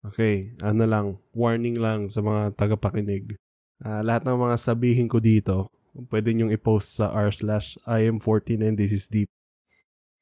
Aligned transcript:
Okay, 0.00 0.56
ano 0.64 0.88
lang, 0.88 1.06
warning 1.36 1.76
lang 1.76 2.08
sa 2.08 2.24
mga 2.24 2.56
tagapakinig. 2.56 3.36
Uh, 3.84 4.00
lahat 4.00 4.24
ng 4.24 4.40
mga 4.40 4.56
sabihin 4.56 5.08
ko 5.12 5.20
dito, 5.20 5.68
pwede 6.08 6.32
nyong 6.32 6.56
i-post 6.56 6.96
sa 6.96 7.12
r 7.12 7.28
slash 7.28 7.76
I 7.84 8.08
am 8.08 8.16
14 8.16 8.64
and 8.64 8.80
this 8.80 8.96
is 8.96 9.04
deep. 9.04 9.28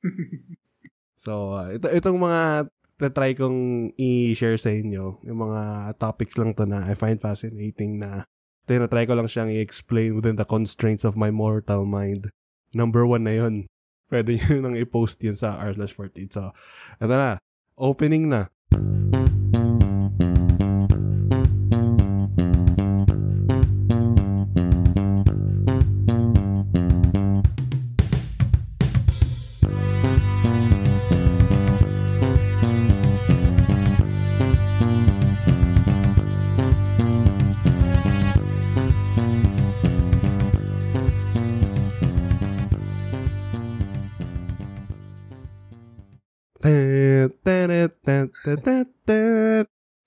so, 1.23 1.55
uh, 1.55 1.71
ito, 1.71 1.87
itong 1.95 2.19
mga 2.19 2.67
try 3.15 3.31
kong 3.39 3.91
i-share 3.95 4.59
sa 4.59 4.75
inyo, 4.75 5.23
yung 5.23 5.39
mga 5.47 5.95
topics 6.03 6.35
lang 6.35 6.51
to 6.59 6.67
na 6.67 6.83
I 6.83 6.99
find 6.99 7.23
fascinating 7.23 8.03
na 8.03 8.27
tinatry 8.67 9.07
ko 9.07 9.15
lang 9.15 9.31
siyang 9.31 9.55
i-explain 9.55 10.19
within 10.19 10.35
the 10.35 10.47
constraints 10.47 11.07
of 11.07 11.15
my 11.15 11.31
mortal 11.31 11.87
mind. 11.87 12.35
Number 12.75 13.07
one 13.07 13.23
na 13.23 13.39
yun. 13.39 13.71
Pwede 14.11 14.43
nyo 14.43 14.59
nang 14.59 14.75
i-post 14.75 15.23
yun 15.23 15.39
sa 15.39 15.55
r 15.55 15.71
slash 15.79 15.95
14. 15.95 16.35
So, 16.35 16.51
ito 16.99 17.15
na. 17.15 17.39
Opening 17.79 18.27
na. 18.27 18.51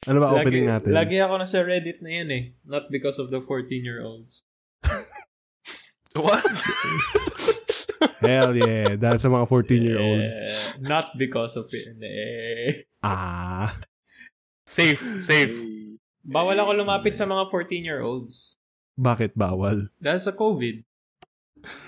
Ano 0.09 0.17
ba 0.17 0.33
lagi, 0.33 0.41
opening 0.41 0.65
natin? 0.65 0.91
Lagi 0.97 1.17
ako 1.21 1.33
na 1.37 1.47
sa 1.47 1.61
Reddit 1.61 2.01
na 2.01 2.09
yan 2.09 2.29
eh. 2.33 2.43
Not 2.65 2.89
because 2.89 3.21
of 3.21 3.29
the 3.29 3.41
14-year-olds. 3.45 4.41
What? 6.17 6.41
Hell 8.25 8.57
yeah. 8.57 8.97
Dahil 8.97 9.17
sa 9.21 9.29
mga 9.29 9.45
14-year-olds. 9.45 10.33
Eh, 10.33 10.81
not 10.81 11.13
because 11.21 11.53
of 11.53 11.69
it. 11.69 11.93
Eh. 12.01 12.89
Ah. 13.05 13.77
Safe. 14.65 15.21
Safe. 15.21 15.53
Bawal 16.25 16.57
ako 16.57 16.81
lumapit 16.81 17.13
sa 17.13 17.29
mga 17.29 17.49
14-year-olds. 17.53 18.57
Bakit 18.97 19.37
bawal? 19.37 19.93
Dahil 20.01 20.21
sa 20.21 20.33
COVID. 20.33 20.81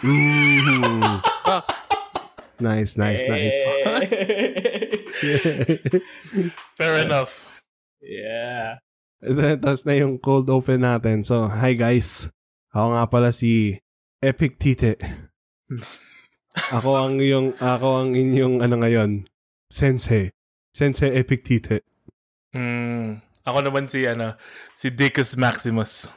Mm. 0.06 1.33
Nice, 2.64 2.96
nice, 2.96 3.28
nice. 3.28 3.60
Fair 6.80 7.04
enough. 7.04 7.44
Yeah. 8.00 8.80
Tapos 9.60 9.84
na 9.84 10.00
yung 10.00 10.16
cold 10.16 10.48
open 10.48 10.88
natin. 10.88 11.28
So, 11.28 11.52
hi 11.52 11.76
guys. 11.76 12.32
Ako 12.72 12.96
nga 12.96 13.04
pala 13.12 13.36
si 13.36 13.84
Epic 14.24 14.56
Tite. 14.64 14.96
ako 16.76 16.90
ang 17.04 17.20
yung 17.20 17.52
ako 17.60 17.88
ang 18.00 18.16
inyong 18.16 18.64
ano 18.64 18.80
ngayon, 18.80 19.28
Sensei. 19.68 20.32
Sensei 20.72 21.12
Epic 21.20 21.44
Tite. 21.44 21.84
Mm, 22.56 23.20
ako 23.44 23.60
naman 23.60 23.92
si 23.92 24.08
ano, 24.08 24.40
si 24.72 24.88
Dickus 24.88 25.36
Maximus. 25.36 26.08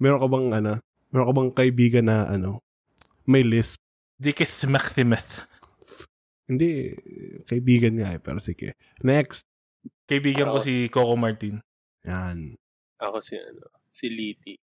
meron 0.00 0.24
ka 0.24 0.28
bang 0.32 0.48
ano, 0.56 0.72
meron 1.12 1.28
ka 1.28 1.34
bang 1.36 1.50
kaibigan 1.52 2.08
na 2.08 2.32
ano, 2.32 2.64
may 3.28 3.44
lisp? 3.44 3.76
Dickus 4.22 4.62
Maximus. 4.70 5.50
Hindi, 6.46 6.94
kaibigan 7.42 7.98
nga 7.98 8.14
eh, 8.14 8.22
pero 8.22 8.38
sige. 8.38 8.78
Next. 9.02 9.50
Kaibigan 10.06 10.54
ako, 10.54 10.62
ko 10.62 10.66
si 10.66 10.74
Coco 10.86 11.14
Martin. 11.18 11.58
Yan. 12.06 12.54
Ako 13.02 13.18
si 13.18 13.34
ano, 13.34 13.66
si 13.90 14.06
Liti. 14.14 14.54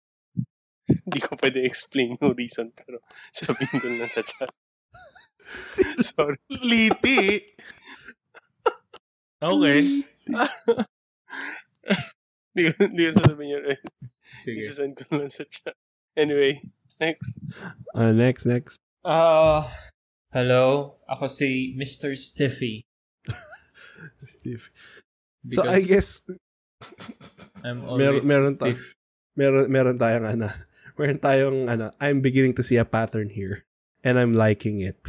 Hindi 0.88 1.20
ko 1.20 1.36
pwede 1.36 1.68
explain 1.68 2.16
yung 2.16 2.40
reason 2.40 2.72
pero 2.72 3.04
sabihin 3.36 3.76
ko 3.84 3.88
na 4.00 4.08
sa 4.08 4.24
chat. 4.24 4.52
Sorry. 6.08 6.40
Liti? 6.48 7.44
okay. 9.44 9.80
Hindi 12.50 12.62
ko, 12.64 12.72
hindi 12.80 13.02
ko 13.06 13.12
sasabihin 13.20 13.54
yun. 13.60 13.64
Sige. 14.40 14.60
Isasend 14.64 14.94
ko 14.96 15.04
lang 15.20 15.32
sa 15.32 15.44
chat. 15.46 15.76
Anyway, 16.16 16.64
next. 17.04 17.44
Uh, 17.92 18.16
next, 18.16 18.48
next. 18.48 18.80
Uh, 19.04 19.64
hello. 20.36 21.00
Ako 21.08 21.32
si 21.32 21.72
Mr. 21.80 22.16
Stiffy. 22.20 22.84
Stiff. 24.24 24.72
so 25.52 25.64
I 25.64 25.80
guess 25.80 26.20
I'm 27.64 27.84
always 27.88 28.24
meron, 28.24 28.28
meron 28.28 28.54
stiff. 28.56 28.80
Ta- 28.80 28.96
meron 29.40 29.66
meron 29.72 29.96
tayong 30.00 30.28
ano, 30.28 30.48
meron 31.00 31.20
tayong 31.20 31.60
ano, 31.68 31.92
I'm 32.00 32.20
beginning 32.20 32.56
to 32.60 32.64
see 32.64 32.76
a 32.76 32.88
pattern 32.88 33.32
here 33.32 33.64
and 34.04 34.20
I'm 34.20 34.36
liking 34.36 34.84
it. 34.84 35.00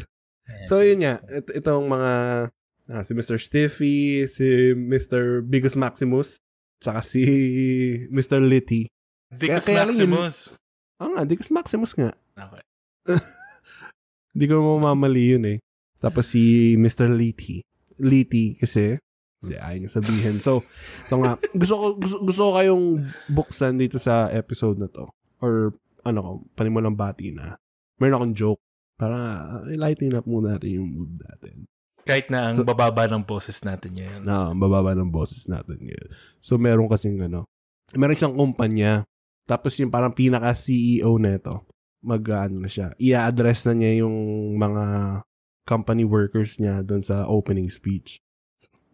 So 0.66 0.82
yun 0.82 1.02
nga, 1.06 1.22
it, 1.30 1.62
itong 1.62 1.86
mga 1.86 2.12
ah, 2.90 3.02
si 3.06 3.14
Mr. 3.14 3.38
Stiffy, 3.38 4.26
si 4.26 4.74
Mr. 4.74 5.42
Bigus 5.46 5.78
Maximus, 5.78 6.42
saka 6.82 7.06
si 7.06 7.22
Mr. 8.10 8.42
Litty. 8.42 8.90
Dicus 9.30 9.70
Maximus. 9.70 10.36
Oo 10.98 11.06
oh, 11.06 11.10
nga, 11.14 11.22
Dicus 11.22 11.54
Maximus 11.54 11.94
nga. 11.94 12.10
Okay. 12.34 12.62
Hindi 14.34 14.44
ko 14.46 14.54
mamamali 14.62 15.24
yun 15.36 15.44
eh. 15.46 15.58
Tapos 16.00 16.30
si 16.32 16.74
Mr. 16.78 17.12
Litty. 17.12 17.60
Litty 18.00 18.56
kasi 18.56 18.96
hindi, 19.40 19.56
ayaw 19.56 19.78
niya 19.80 19.92
sabihin. 19.96 20.36
So, 20.44 20.60
ito 21.08 21.16
nga, 21.16 21.40
gusto 21.56 21.74
ko, 21.80 21.86
gusto, 21.96 22.16
gusto 22.20 22.40
ko 22.44 22.50
kayong 22.60 22.84
buksan 23.32 23.80
dito 23.80 23.96
sa 23.96 24.28
episode 24.28 24.76
na 24.76 24.88
to. 24.92 25.08
Or, 25.40 25.72
ano 26.04 26.18
ko, 26.20 26.30
panimulang 26.52 26.92
bati 26.92 27.32
na. 27.32 27.56
Meron 27.96 28.20
akong 28.20 28.34
joke 28.36 28.62
para 29.00 29.16
uh, 29.64 29.72
lighten 29.72 30.12
up 30.12 30.28
muna 30.28 30.56
natin 30.56 30.84
yung 30.84 30.88
mood 30.92 31.12
natin. 31.24 31.64
Kahit 32.04 32.28
na 32.28 32.52
ang 32.52 32.60
so, 32.60 32.68
bababa 32.68 33.08
ng 33.08 33.24
boses 33.24 33.64
natin 33.64 33.96
ngayon. 33.96 34.20
Na, 34.28 34.52
ang 34.52 34.60
bababa 34.60 34.92
ng 34.92 35.08
boses 35.08 35.48
natin 35.48 35.88
ngayon. 35.88 36.08
So, 36.44 36.60
meron 36.60 36.88
kasing 36.92 37.16
ano, 37.24 37.48
meron 37.96 38.16
isang 38.16 38.36
kumpanya, 38.36 39.08
tapos 39.48 39.72
yung 39.80 39.88
parang 39.88 40.12
pinaka-CEO 40.12 41.16
nito, 41.16 41.64
mag, 42.00 42.24
ano 42.28 42.64
na 42.64 42.70
siya, 42.70 42.96
i-address 42.96 43.68
na 43.68 43.74
niya 43.76 44.04
yung 44.04 44.16
mga 44.56 44.84
company 45.68 46.02
workers 46.02 46.56
niya 46.58 46.82
doon 46.82 47.04
sa 47.04 47.28
opening 47.28 47.70
speech 47.70 48.20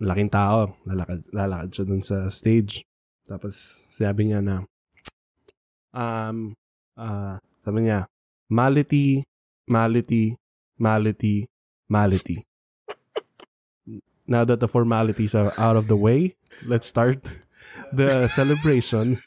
laking 0.00 0.28
tao, 0.28 0.76
lalakad, 0.84 1.24
lalakad 1.32 1.68
siya 1.72 1.84
dun 1.88 2.02
sa 2.04 2.28
stage. 2.28 2.84
Tapos, 3.24 3.84
sabi 3.88 4.30
niya 4.30 4.40
na, 4.44 4.56
um, 5.96 6.52
uh, 6.94 7.40
sabi 7.64 7.88
niya, 7.88 8.06
mality, 8.52 9.24
mality, 9.66 10.36
mality, 10.78 11.48
mality. 11.88 12.36
Now 14.26 14.42
that 14.44 14.58
the 14.58 14.68
formalities 14.68 15.34
are 15.34 15.54
out 15.56 15.78
of 15.78 15.86
the 15.86 15.96
way, 15.96 16.34
let's 16.66 16.86
start 16.86 17.22
the 17.94 18.26
celebration. 18.28 19.22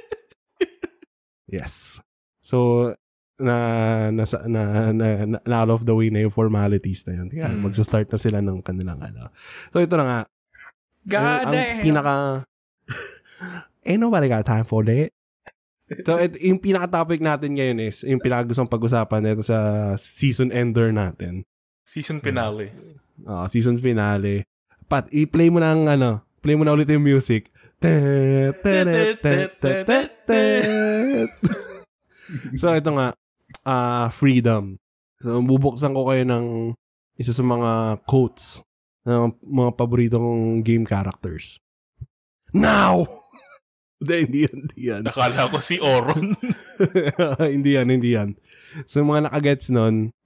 yes. 1.46 2.00
So, 2.50 2.90
na 3.40 3.56
na, 4.12 4.24
na, 4.46 4.62
na, 4.92 5.06
na 5.40 5.56
out 5.56 5.72
of 5.72 5.86
the 5.88 5.94
way 5.96 6.12
na 6.12 6.26
yung 6.26 6.34
formalities 6.34 7.02
na 7.08 7.16
yun. 7.16 7.28
Kaya 7.32 7.48
mm. 7.48 7.62
magsa-start 7.64 8.10
na 8.12 8.18
sila 8.20 8.38
ng 8.44 8.60
kanilang 8.60 9.00
ano. 9.00 9.32
So 9.72 9.80
ito 9.80 9.96
na 9.96 10.04
nga. 10.04 10.20
God 11.08 11.48
ang, 11.48 11.56
ang 11.56 11.80
pinaka 11.80 12.14
Ain't 13.80 14.04
nobody 14.04 14.28
got 14.28 14.44
time 14.44 14.68
for 14.68 14.84
that. 14.84 15.08
So, 16.04 16.20
it, 16.20 16.36
yung 16.38 16.60
pinaka-topic 16.60 17.18
natin 17.24 17.56
ngayon 17.56 17.78
is, 17.82 18.04
yung 18.04 18.20
pinaka-gustong 18.20 18.68
pag-usapan 18.68 19.24
nito 19.24 19.42
sa 19.42 19.90
season 19.96 20.52
ender 20.52 20.92
natin. 20.92 21.48
Season 21.82 22.20
finale. 22.20 22.70
Uh, 23.24 23.48
season 23.50 23.80
finale. 23.80 24.44
Pat, 24.86 25.08
i-play 25.10 25.48
mo 25.48 25.58
na 25.58 25.72
ang, 25.74 25.88
ano, 25.88 26.22
play 26.44 26.54
mo 26.54 26.62
na 26.62 26.76
ulit 26.76 26.86
yung 26.86 27.02
music. 27.02 27.48
So, 32.56 32.72
ito 32.80 32.90
nga, 32.94 33.14
uh, 33.66 34.08
freedom. 34.12 34.78
So, 35.20 35.40
bubuksan 35.44 35.92
ko 35.92 36.08
kayo 36.08 36.24
ng 36.24 36.74
isa 37.20 37.36
sa 37.36 37.44
mga 37.44 38.00
quotes 38.08 38.64
ng 39.04 39.36
mga 39.44 39.70
paboritong 39.76 40.60
game 40.64 40.84
characters. 40.88 41.60
Now! 42.52 43.04
Hindi, 44.00 44.16
hindi 44.24 44.40
yan, 44.48 44.56
hindi 44.64 44.80
yan. 44.88 45.02
Nakala 45.04 45.52
ko 45.52 45.60
si 45.60 45.76
Oron. 45.76 46.32
hindi 47.52 47.76
yan, 47.76 47.92
hindi 47.92 48.16
yan. 48.16 48.32
So, 48.88 49.04
mga 49.04 49.28
nakagets 49.28 49.68
nun, 49.68 50.16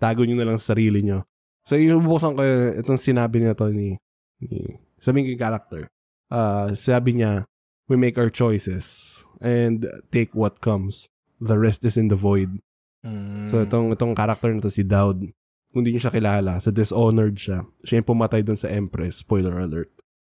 tago 0.00 0.24
nyo 0.24 0.40
na 0.40 0.48
lang 0.48 0.56
sa 0.56 0.72
sarili 0.72 1.04
nyo. 1.04 1.28
So, 1.68 1.76
ibubuksan 1.76 2.32
ko 2.32 2.40
itong 2.80 2.96
sinabi 2.96 3.44
niya 3.44 3.52
to 3.52 3.68
ni, 3.76 4.00
ni 4.40 4.80
sabihin 4.96 5.36
ko 5.36 5.36
character. 5.36 5.92
Uh, 6.32 6.72
sabi 6.72 7.20
niya, 7.20 7.44
we 7.92 8.00
make 8.00 8.16
our 8.16 8.32
choices 8.32 9.20
and 9.44 9.84
take 10.08 10.32
what 10.32 10.64
comes. 10.64 11.09
The 11.40 11.56
rest 11.56 11.82
is 11.82 11.96
in 11.96 12.12
the 12.12 12.18
void. 12.18 12.60
Mm. 13.00 13.48
So 13.48 13.64
itong 13.64 13.96
itong 13.96 14.12
character 14.12 14.52
na 14.52 14.60
to 14.60 14.68
si 14.68 14.84
Dowd, 14.84 15.24
kung 15.72 15.80
hindi 15.80 15.96
niyo 15.96 16.04
siya 16.04 16.14
kilala, 16.14 16.60
sa 16.60 16.68
Dishonored 16.68 17.40
siya. 17.40 17.64
Siya 17.80 18.04
yung 18.04 18.10
pumatay 18.12 18.44
doon 18.44 18.60
sa 18.60 18.68
Empress. 18.68 19.24
Spoiler 19.24 19.56
alert. 19.56 19.88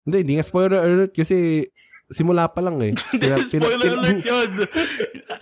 Hindi, 0.02 0.26
hindi 0.26 0.34
nga 0.34 0.46
spoiler 0.46 0.82
alert 0.82 1.14
kasi 1.14 1.66
simula 2.10 2.50
pa 2.50 2.58
lang 2.58 2.78
eh. 2.82 2.92
Pina- 3.14 3.38
Spoiler 3.38 3.78
pina- 3.78 3.98
alert 3.98 4.22
yun. 4.22 4.50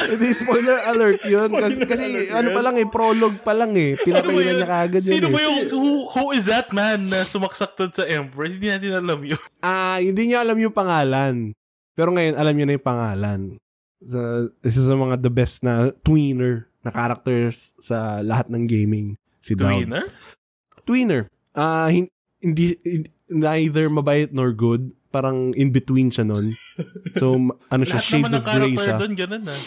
Hindi, 0.01 0.33
spoiler 0.33 0.79
alert 0.91 1.21
yun. 1.23 1.51
Kasi, 1.53 1.77
kasi 1.85 2.05
alert 2.09 2.33
ano 2.33 2.49
pa 2.57 2.61
lang 2.65 2.77
eh, 2.81 2.87
prologue 2.89 3.41
pa 3.45 3.53
lang 3.53 3.77
eh. 3.77 3.95
Pinapailan 4.01 4.59
niya 4.59 4.67
kaagad 4.67 5.03
yun 5.05 5.13
Sino 5.13 5.27
eh. 5.29 5.33
ba 5.33 5.41
yung, 5.45 5.59
who, 5.71 5.91
who 6.09 6.25
is 6.33 6.49
that 6.49 6.73
man 6.73 7.07
na 7.07 7.23
sumaksak 7.23 7.77
doon 7.77 7.93
sa 7.93 8.09
Empress? 8.09 8.57
Hindi 8.57 8.69
natin 8.73 8.97
alam 8.97 9.21
yun. 9.23 9.41
Ah, 9.61 10.01
hindi 10.01 10.33
niya 10.33 10.41
alam 10.41 10.57
yung 10.57 10.73
pangalan. 10.73 11.53
Pero 11.95 12.11
ngayon, 12.11 12.35
alam 12.35 12.53
niyo 12.57 12.65
na 12.65 12.75
yung 12.75 12.89
pangalan. 12.89 13.41
Sa, 14.01 14.21
isa 14.61 14.81
sa 14.83 14.95
mga 14.95 15.21
the 15.21 15.29
best 15.29 15.61
na 15.61 15.93
tweener 16.01 16.69
na 16.81 16.89
characters 16.89 17.77
sa 17.79 18.21
lahat 18.21 18.49
ng 18.49 18.65
gaming. 18.65 19.21
Si 19.41 19.53
Dawn. 19.53 19.85
Tweener? 19.85 20.05
Tweener. 20.83 21.23
Ah, 21.53 21.89
hin- 21.89 22.09
hindi, 22.39 22.81
hin- 22.81 23.09
neither 23.29 23.87
mabait 23.87 24.31
nor 24.31 24.51
good. 24.51 24.93
Parang 25.11 25.51
in 25.53 25.69
between 25.69 26.09
siya 26.09 26.23
nun. 26.23 26.55
So, 27.15 27.35
ano 27.67 27.83
siya, 27.83 27.99
Lahat 27.99 28.07
shades 28.07 28.25
naman 28.25 28.31
of 28.31 28.39
ng 28.39 28.45
gray 28.47 28.55
character 28.71 28.85
siya. 28.87 28.97
doon, 28.97 29.13
ganun 29.15 29.43
ah. 29.45 29.61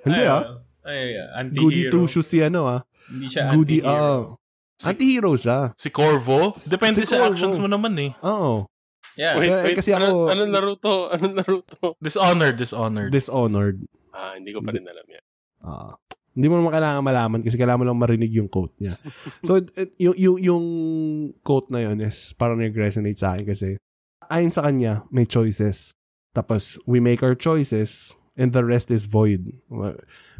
Hindi 0.00 0.22
ah. 0.22 0.42
Ay, 0.80 1.00
anti-hero. 1.34 1.58
Goody 1.58 1.82
two 1.90 2.04
shoes 2.06 2.24
si 2.24 2.38
ano 2.38 2.60
ah. 2.64 2.80
Hindi 3.04 3.26
siya 3.26 3.50
Goody, 3.50 3.78
anti-hero. 3.80 4.38
ah. 4.38 4.86
Anti-hero 4.86 5.32
siya. 5.34 5.58
Si 5.74 5.88
Corvo? 5.88 6.54
Depende 6.62 7.02
Si 7.02 7.06
sa 7.06 7.18
Corvo. 7.18 7.28
actions 7.30 7.56
mo 7.56 7.66
naman 7.66 7.92
eh. 7.98 8.10
Oo. 8.22 8.68
Yeah. 9.14 9.38
Wait, 9.38 9.46
Eh, 9.46 9.62
wait. 9.64 9.76
kasi 9.78 9.94
ako- 9.94 10.26
Ano, 10.26 10.32
anong 10.34 10.52
laro 10.52 10.72
to? 10.74 10.94
Anong 11.14 11.34
laro 11.38 11.58
to? 11.62 11.94
Dishonored, 11.98 12.56
dishonored. 12.56 13.10
Dishonored. 13.10 13.78
Ah, 14.10 14.34
hindi 14.34 14.50
ko 14.50 14.58
pa 14.58 14.70
rin 14.70 14.82
alam 14.84 15.06
yan. 15.06 15.24
Ah. 15.60 15.94
hindi 16.34 16.50
mo 16.50 16.58
naman 16.58 16.74
kailangan 16.74 17.00
malaman 17.00 17.40
kasi 17.40 17.54
kailangan 17.54 17.78
mo 17.78 17.86
lang 17.86 18.02
marinig 18.02 18.34
yung 18.34 18.50
quote 18.50 18.74
niya. 18.76 18.98
so, 19.40 19.54
it, 19.54 19.70
it- 19.78 19.94
yung, 19.96 20.16
yung, 20.18 20.38
yung 20.42 20.64
quote 21.40 21.70
na 21.70 21.78
yun 21.80 22.02
is 22.02 22.34
parang 22.34 22.58
nag-resonate 22.58 23.14
sa 23.14 23.32
akin 23.32 23.46
kasi 23.46 23.68
ayon 24.26 24.50
sa 24.50 24.66
kanya, 24.66 25.06
may 25.08 25.22
choices. 25.24 25.94
Tapos, 26.34 26.74
we 26.84 26.98
make 26.98 27.22
our 27.22 27.38
choices 27.38 28.10
and 28.34 28.50
the 28.50 28.66
rest 28.66 28.90
is 28.90 29.06
void. 29.06 29.54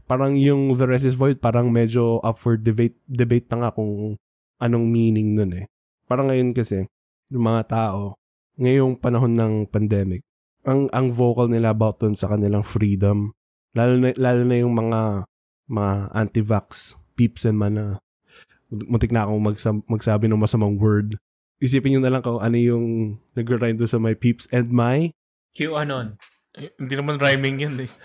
Parang 0.05 0.35
yung 0.35 0.75
the 0.75 0.85
rest 0.85 1.07
is 1.07 1.15
void, 1.15 1.39
parang 1.39 1.71
medyo 1.71 2.19
up 2.21 2.37
for 2.37 2.59
debate, 2.59 2.99
debate 3.07 3.47
na 3.49 3.63
nga 3.63 3.71
kung 3.71 4.19
anong 4.59 4.85
meaning 4.85 5.33
nun 5.33 5.55
eh. 5.55 5.65
Parang 6.05 6.27
ngayon 6.27 6.53
kasi, 6.53 6.91
yung 7.31 7.47
mga 7.47 7.71
tao, 7.71 8.19
ngayong 8.59 8.99
panahon 8.99 9.35
ng 9.35 9.55
pandemic, 9.69 10.23
ang 10.65 10.89
ang 10.91 11.13
vocal 11.13 11.51
nila 11.51 11.75
about 11.75 12.01
dun 12.01 12.17
sa 12.17 12.31
kanilang 12.31 12.65
freedom. 12.65 13.37
Lalo 13.75 13.99
na, 13.99 14.15
lalo 14.17 14.43
na 14.47 14.57
yung 14.57 14.75
mga 14.75 15.27
mga 15.69 15.95
anti-vax 16.15 16.95
peeps 17.15 17.45
and 17.45 17.59
man 17.59 17.75
na 17.75 17.87
muntik 18.71 19.15
na 19.15 19.27
akong 19.27 19.43
magsam- 19.43 19.87
magsabi 19.87 20.27
ng 20.27 20.41
masamang 20.41 20.77
word. 20.79 21.17
Isipin 21.63 21.97
nyo 21.97 22.01
na 22.03 22.11
lang 22.11 22.23
kung 22.23 22.43
ano 22.43 22.57
yung 22.59 23.19
nag-rhyme 23.39 23.79
doon 23.79 23.91
sa 23.91 24.03
my 24.03 24.15
peeps 24.19 24.51
and 24.51 24.75
my 24.75 25.15
QAnon. 25.55 26.19
Eh, 26.55 26.71
hindi 26.79 26.95
naman 26.95 27.19
rhyming 27.19 27.63
yun 27.63 27.77
eh. 27.87 27.91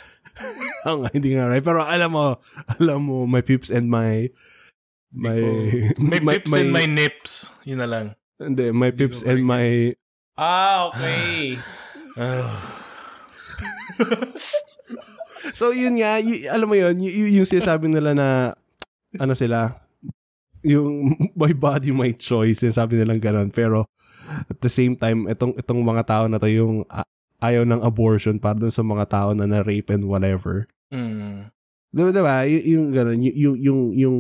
Ah, 0.88 0.96
nga, 0.96 1.12
hindi 1.12 1.36
nga 1.36 1.52
right. 1.52 1.60
Pero 1.60 1.84
alam 1.84 2.16
mo, 2.16 2.40
alam 2.80 3.04
mo, 3.04 3.28
my 3.28 3.44
peeps 3.44 3.68
and 3.68 3.92
my 3.92 4.32
my 5.12 5.36
May 6.00 6.24
pips 6.24 6.56
and 6.56 6.72
my 6.72 6.88
nips. 6.88 7.52
Yun 7.68 7.84
na 7.84 7.88
lang. 7.90 8.06
Hindi, 8.40 8.72
my 8.72 8.88
Hindi 8.88 8.96
peeps 8.96 9.20
and 9.20 9.44
my 9.44 9.92
Ah, 10.40 10.88
okay. 10.88 11.60
So 15.56 15.72
yun 15.76 16.00
nga, 16.00 16.20
y- 16.20 16.48
alam 16.48 16.68
mo 16.68 16.76
yun, 16.76 16.96
y- 17.00 17.12
y- 17.12 17.34
yung 17.40 17.48
sinasabi 17.48 17.88
nila 17.92 18.12
na 18.16 18.28
ano 19.20 19.34
sila, 19.36 19.76
yung 20.64 21.16
my 21.40 21.52
body, 21.56 21.92
my 21.92 22.12
choice, 22.16 22.64
sinasabi 22.64 22.96
nilang 23.00 23.20
ganun. 23.20 23.50
Pero 23.52 23.88
at 24.48 24.60
the 24.64 24.72
same 24.72 24.96
time, 24.96 25.28
itong, 25.28 25.56
itong 25.60 25.82
mga 25.84 26.04
tao 26.08 26.24
na 26.28 26.40
to 26.40 26.48
yung 26.48 26.84
a- 26.88 27.08
ayaw 27.40 27.64
ng 27.64 27.82
abortion 27.84 28.36
para 28.40 28.56
dun 28.60 28.72
sa 28.72 28.84
mga 28.84 29.06
tao 29.08 29.30
na 29.32 29.48
na-rape 29.48 29.92
and 29.92 30.04
whatever. 30.08 30.68
Mm. 30.92 31.52
Diba, 31.90 32.12
diba? 32.14 32.36
Y- 32.46 32.76
yung 32.76 32.92
ganun, 32.94 33.20
y- 33.20 33.36
yung, 33.36 33.58
yung, 33.60 33.82
yung, 33.96 34.18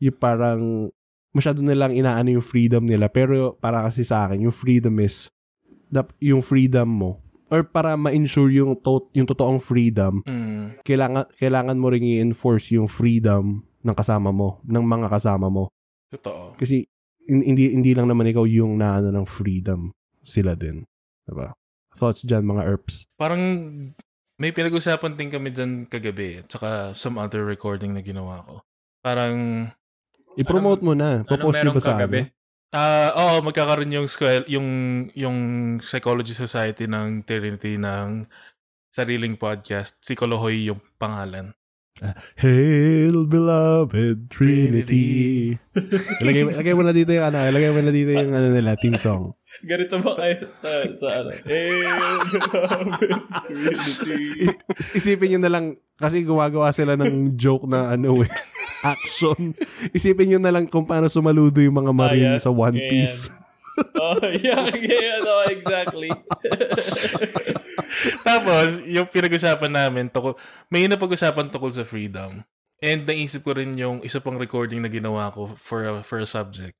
yung 0.00 0.16
parang 0.16 0.90
masyado 1.36 1.60
nilang 1.60 1.92
inaano 1.92 2.32
yung 2.32 2.44
freedom 2.44 2.88
nila. 2.88 3.12
Pero 3.12 3.60
para 3.60 3.84
kasi 3.84 4.02
sa 4.02 4.24
akin, 4.24 4.48
yung 4.48 4.56
freedom 4.56 4.96
is 5.04 5.28
yung 6.18 6.40
freedom 6.42 6.88
mo 6.88 7.10
or 7.46 7.62
para 7.62 7.94
ma-ensure 7.94 8.50
yung 8.50 8.74
to- 8.74 9.06
yung 9.14 9.28
totoong 9.28 9.62
freedom, 9.62 10.24
Mm. 10.26 10.82
kailangan 10.82 11.30
kailangan 11.38 11.78
mo 11.78 11.86
ring 11.94 12.02
i-enforce 12.02 12.74
yung 12.74 12.90
freedom 12.90 13.62
ng 13.86 13.94
kasama 13.94 14.34
mo, 14.34 14.58
ng 14.66 14.82
mga 14.82 15.06
kasama 15.06 15.46
mo. 15.46 15.70
Totoo. 16.10 16.58
Kasi 16.58 16.82
hin- 17.22 17.46
hindi 17.46 17.70
hindi 17.70 17.94
lang 17.94 18.10
naman 18.10 18.26
ikaw 18.26 18.42
yung 18.50 18.74
naano 18.82 19.14
ng 19.14 19.26
freedom, 19.28 19.94
sila 20.26 20.58
din. 20.58 20.82
Diba? 21.22 21.54
Thoughts 21.94 22.26
dyan, 22.26 22.42
mga 22.42 22.66
ERPs. 22.66 23.06
Parang 23.14 23.42
may 24.36 24.50
pinag-usapan 24.52 25.16
din 25.16 25.30
kami 25.30 25.48
dyan 25.54 25.86
kagabi 25.86 26.42
at 26.42 26.50
saka 26.50 26.92
some 26.92 27.16
other 27.16 27.46
recording 27.46 27.94
na 27.94 28.02
ginawa 28.02 28.42
ko. 28.42 28.54
Parang 29.00 29.70
I-promote 30.36 30.84
mo 30.84 30.92
na. 30.92 31.24
Popost 31.24 31.60
nyo 31.60 31.72
meron 31.72 31.76
ba 31.76 31.82
sa 31.82 31.96
kagabi? 31.96 32.20
ano? 32.28 32.34
Ah, 32.76 33.10
oo, 33.16 33.34
magkakaroon 33.46 33.94
yung 33.94 34.08
squel, 34.10 34.44
yung 34.50 34.68
yung 35.16 35.38
Psychology 35.80 36.36
Society 36.36 36.84
ng 36.84 37.24
Trinity 37.24 37.80
ng 37.80 38.28
sariling 38.92 39.40
podcast. 39.40 39.96
Si 40.04 40.12
Kolohoy 40.12 40.68
yung 40.68 40.82
pangalan. 41.00 41.56
Hail, 42.36 43.24
beloved 43.24 44.28
Trinity. 44.28 45.56
ilagay, 46.20 46.44
ilagay 46.52 46.74
mo 46.76 46.84
na 46.84 46.92
dito 46.92 47.08
yung 47.16 47.24
ano, 47.32 47.40
ilagay 47.48 47.72
mo 47.72 47.80
na 47.80 47.92
dito 47.92 48.12
yung 48.12 48.36
ano 48.36 48.52
nila, 48.52 48.76
team 48.76 49.00
song. 49.00 49.32
Ganito 49.64 49.96
ba 50.02 50.12
kayo 50.16 50.36
sa, 50.58 50.70
sa 50.92 51.08
ano? 51.22 51.30
Eh, 51.48 51.86
isipin 54.92 55.36
nyo 55.36 55.40
na 55.40 55.50
lang, 55.52 55.64
kasi 55.96 56.20
gumagawa 56.22 56.72
sila 56.74 56.92
ng 56.98 57.32
joke 57.38 57.64
na 57.64 57.96
ano 57.96 58.20
eh, 58.20 58.30
action. 58.84 59.56
Isipin 59.96 60.34
nyo 60.34 60.38
na 60.42 60.52
lang 60.52 60.68
kung 60.68 60.84
paano 60.84 61.08
sumaludo 61.08 61.62
yung 61.64 61.80
mga 61.80 61.92
marine 61.94 62.26
Ah, 62.26 62.36
yeah. 62.36 62.42
sa 62.42 62.52
One 62.52 62.76
Yeah, 62.76 62.90
Piece. 62.90 63.32
oh, 64.00 64.20
yeah, 64.24 64.72
yeah, 64.72 65.20
no, 65.20 65.44
exactly. 65.48 66.08
Tapos, 68.24 68.80
yung 68.84 69.08
pinag-usapan 69.08 69.72
namin, 69.72 70.04
tukol, 70.08 70.36
may 70.68 70.88
napag-usapan 70.88 71.52
tukol 71.52 71.72
sa 71.72 71.84
freedom. 71.84 72.40
And 72.80 73.08
naisip 73.08 73.44
ko 73.44 73.56
rin 73.56 73.72
yung 73.76 74.04
isa 74.04 74.20
pang 74.20 74.36
recording 74.36 74.84
na 74.84 74.92
ginawa 74.92 75.32
ko 75.32 75.56
for 75.56 75.80
a, 75.84 75.92
for 76.04 76.20
a 76.20 76.28
subject 76.28 76.76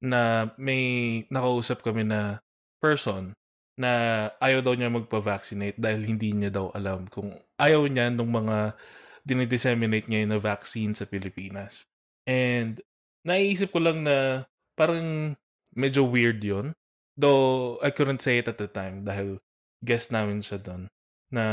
na 0.00 0.52
may 0.56 1.24
nakausap 1.28 1.84
kami 1.84 2.08
na 2.08 2.40
person 2.80 3.36
na 3.80 4.28
ayaw 4.40 4.60
daw 4.60 4.76
niya 4.76 4.92
magpa-vaccinate 4.92 5.80
dahil 5.80 6.04
hindi 6.04 6.36
niya 6.36 6.52
daw 6.52 6.68
alam 6.76 7.08
kung 7.08 7.32
ayaw 7.56 7.88
niya 7.88 8.12
nung 8.12 8.28
mga 8.28 8.76
dinidisseminate 9.24 10.08
niya 10.08 10.28
na 10.28 10.40
vaccine 10.40 10.92
sa 10.92 11.08
Pilipinas. 11.08 11.88
And 12.28 12.80
naisip 13.24 13.72
ko 13.72 13.80
lang 13.80 14.04
na 14.04 14.48
parang 14.76 15.36
medyo 15.76 16.04
weird 16.04 16.44
yon 16.44 16.76
Though 17.20 17.76
I 17.84 17.92
couldn't 17.92 18.24
say 18.24 18.40
it 18.40 18.48
at 18.48 18.56
the 18.56 18.68
time 18.68 19.04
dahil 19.04 19.40
guest 19.84 20.12
namin 20.12 20.40
siya 20.40 20.60
doon 20.60 20.88
na 21.32 21.44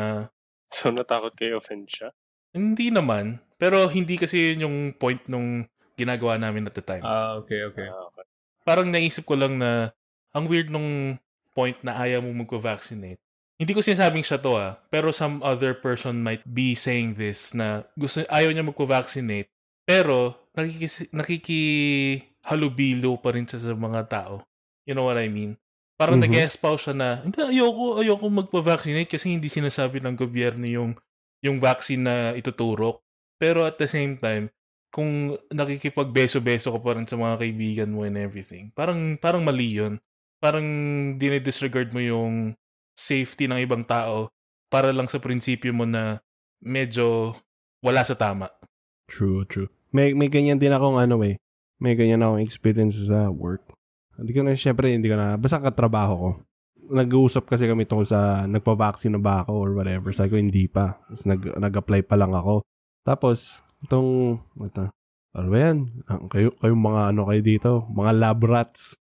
So, 0.68 0.92
natakot 0.92 1.32
kayo 1.39 1.63
offend 1.63 1.88
siya? 1.88 2.12
hindi 2.56 2.89
naman 2.89 3.39
pero 3.62 3.86
hindi 3.89 4.18
kasi 4.18 4.54
yun 4.54 4.66
yung 4.66 4.77
point 4.98 5.22
nung 5.30 5.66
ginagawa 5.98 6.38
namin 6.38 6.70
at 6.70 6.75
the 6.77 6.86
time. 6.86 7.01
Ah, 7.01 7.38
okay, 7.42 7.66
okay. 7.66 7.89
Okay. 7.89 8.17
Parang 8.68 8.92
naisip 8.92 9.24
ko 9.24 9.40
lang 9.40 9.56
na 9.56 9.96
ang 10.36 10.44
weird 10.52 10.68
nung 10.68 11.16
point 11.56 11.80
na 11.88 11.96
ayaw 12.04 12.20
mo 12.20 12.44
magpa-vaccinate. 12.44 13.16
Hindi 13.58 13.74
ko 13.74 13.82
sinasabing 13.82 14.22
siya 14.22 14.38
to 14.44 14.54
ah, 14.60 14.76
pero 14.92 15.10
some 15.16 15.40
other 15.42 15.74
person 15.74 16.22
might 16.22 16.44
be 16.46 16.76
saying 16.78 17.16
this 17.16 17.56
na 17.56 17.88
gusto 17.98 18.22
ayaw 18.28 18.52
niya 18.52 18.68
magpa-vaccinate 18.68 19.48
pero 19.88 20.36
nakikis, 20.54 21.08
nakikihalubilo 21.16 23.16
pa 23.18 23.32
rin 23.34 23.48
siya 23.48 23.72
sa 23.72 23.74
mga 23.74 24.02
tao. 24.12 24.44
You 24.86 24.94
know 24.94 25.08
what 25.08 25.18
I 25.18 25.32
mean? 25.32 25.56
Parang 25.98 26.22
Mhm. 26.22 26.30
nag-espouse 26.30 26.92
siya 26.92 26.94
na, 26.94 27.24
hindi, 27.26 27.42
ayoko, 27.42 27.98
ayoko 28.04 28.30
magpa-vaccinate 28.30 29.10
kasi 29.10 29.34
hindi 29.34 29.50
sinasabi 29.50 29.98
ng 30.04 30.14
gobyerno 30.14 30.68
yung, 30.70 30.94
yung 31.42 31.58
vaccine 31.58 32.04
na 32.06 32.16
ituturok. 32.38 33.02
Pero 33.42 33.66
at 33.66 33.82
the 33.82 33.90
same 33.90 34.14
time, 34.20 34.52
kung 34.98 35.38
nakikipagbeso-beso 35.54 36.74
ka 36.74 36.80
pa 36.82 36.98
rin 36.98 37.06
sa 37.06 37.22
mga 37.22 37.38
kaibigan 37.38 37.94
mo 37.94 38.01
and 38.01 38.18
everything, 38.18 38.74
parang, 38.74 39.13
parang 39.22 39.46
mali 39.46 39.77
yun. 39.77 40.01
Parang 40.42 40.66
dinidisregard 41.22 41.94
mo 41.94 42.01
yung 42.01 42.58
safety 42.98 43.46
ng 43.46 43.62
ibang 43.62 43.86
tao 43.86 44.34
para 44.74 44.89
lang 44.89 45.06
sa 45.06 45.22
prinsipyo 45.22 45.70
mo 45.70 45.86
na 45.86 46.18
medyo 46.58 47.38
wala 47.86 48.01
sa 48.01 48.18
tama. 48.18 48.50
True, 49.06 49.46
true. 49.46 49.70
May, 49.94 50.18
may 50.18 50.34
ganyan 50.34 50.58
din 50.58 50.74
akong 50.74 50.98
ano 50.98 51.22
eh. 51.22 51.38
May 51.77 51.94
ganyan 51.94 52.25
akong 52.25 52.42
experience 52.42 52.98
sa 53.06 53.30
work. 53.30 53.62
Hindi 54.18 54.34
ko 54.34 54.42
na, 54.42 54.58
syempre, 54.58 54.89
hindi 54.89 55.13
ko 55.13 55.16
na, 55.16 55.38
basta 55.38 55.62
katrabaho 55.62 56.13
ko. 56.18 56.30
Nag-uusap 56.89 57.46
kasi 57.46 57.70
kami 57.70 57.86
tungkol 57.86 58.10
sa 58.10 58.50
nagpa-vaccine 58.50 59.13
na 59.13 59.22
ba 59.22 59.46
ako 59.46 59.54
or 59.54 59.72
whatever. 59.77 60.10
Sabi 60.10 60.34
ko, 60.34 60.38
hindi 60.42 60.66
pa. 60.66 60.98
Tapos 61.06 61.24
nag, 61.30 61.42
nag-apply 61.54 62.01
pa 62.01 62.18
lang 62.18 62.34
ako. 62.34 62.66
Tapos, 63.06 63.62
itong, 63.82 64.40
ito, 64.60 64.86
ano 65.34 65.48
ba 65.48 65.58
yan? 65.60 65.78
Ah, 66.06 66.22
Kayo, 66.26 66.50
kayong 66.58 66.82
mga 66.82 67.02
ano 67.12 67.22
kayo 67.26 67.42
dito? 67.42 67.72
Mga 67.90 68.12
lab 68.16 68.40
rats. 68.42 68.98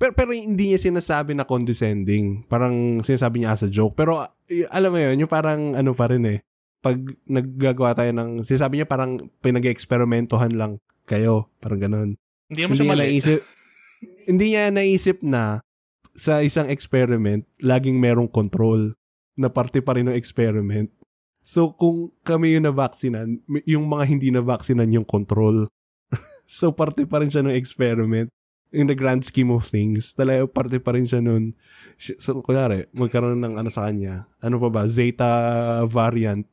pero, 0.00 0.16
pero 0.16 0.32
hindi 0.32 0.72
niya 0.72 0.80
sinasabi 0.80 1.36
na 1.36 1.44
condescending. 1.44 2.48
Parang 2.48 3.04
sinasabi 3.04 3.42
niya 3.42 3.52
as 3.52 3.64
a 3.64 3.68
joke. 3.68 3.92
Pero 3.92 4.24
alam 4.70 4.90
mo 4.90 4.98
yun, 4.98 5.20
yung 5.20 5.28
parang 5.28 5.76
ano 5.76 5.92
pa 5.92 6.08
rin 6.08 6.24
eh. 6.24 6.38
Pag 6.80 6.98
naggagawa 7.28 7.92
tayo 7.92 8.10
ng, 8.10 8.42
sinasabi 8.42 8.80
niya 8.80 8.88
parang 8.88 9.28
pinag-eksperimentohan 9.44 10.56
lang 10.56 10.72
kayo. 11.04 11.52
Parang 11.60 11.78
ganun. 11.78 12.10
Hindi 12.48 12.60
naman 12.62 12.72
Hindi 12.72 12.78
siya 12.78 12.88
mali. 12.88 13.02
naisip, 13.04 13.40
hindi 14.30 14.44
niya 14.48 14.62
naisip 14.68 15.16
na 15.22 15.60
sa 16.12 16.40
isang 16.40 16.68
experiment, 16.68 17.48
laging 17.56 17.96
merong 17.96 18.28
control 18.28 18.92
na 19.32 19.48
parte 19.48 19.80
pa 19.80 19.96
rin 19.96 20.08
ng 20.08 20.16
experiment. 20.16 20.92
So, 21.42 21.74
kung 21.74 22.14
kami 22.22 22.54
yung 22.54 22.70
na-vaccinan, 22.70 23.42
may- 23.50 23.66
yung 23.66 23.90
mga 23.90 24.04
hindi 24.06 24.30
na-vaccinan 24.30 24.94
yung 24.94 25.06
control. 25.06 25.66
so, 26.46 26.70
parte 26.70 27.02
pa 27.04 27.18
rin 27.18 27.30
siya 27.30 27.42
ng 27.42 27.54
experiment. 27.54 28.30
In 28.72 28.88
the 28.88 28.96
grand 28.96 29.20
scheme 29.20 29.52
of 29.52 29.68
things, 29.68 30.16
talaga 30.16 30.48
parte 30.48 30.80
pa 30.80 30.96
rin 30.96 31.04
siya 31.04 31.20
nun. 31.20 31.52
So, 32.00 32.40
kunyari, 32.40 32.88
magkaroon 32.96 33.44
ng 33.44 33.60
ano 33.60 33.68
sa 33.68 33.84
kanya. 33.84 34.24
Ano 34.40 34.56
pa 34.56 34.72
ba? 34.72 34.82
Zeta 34.88 35.28
variant. 35.84 36.48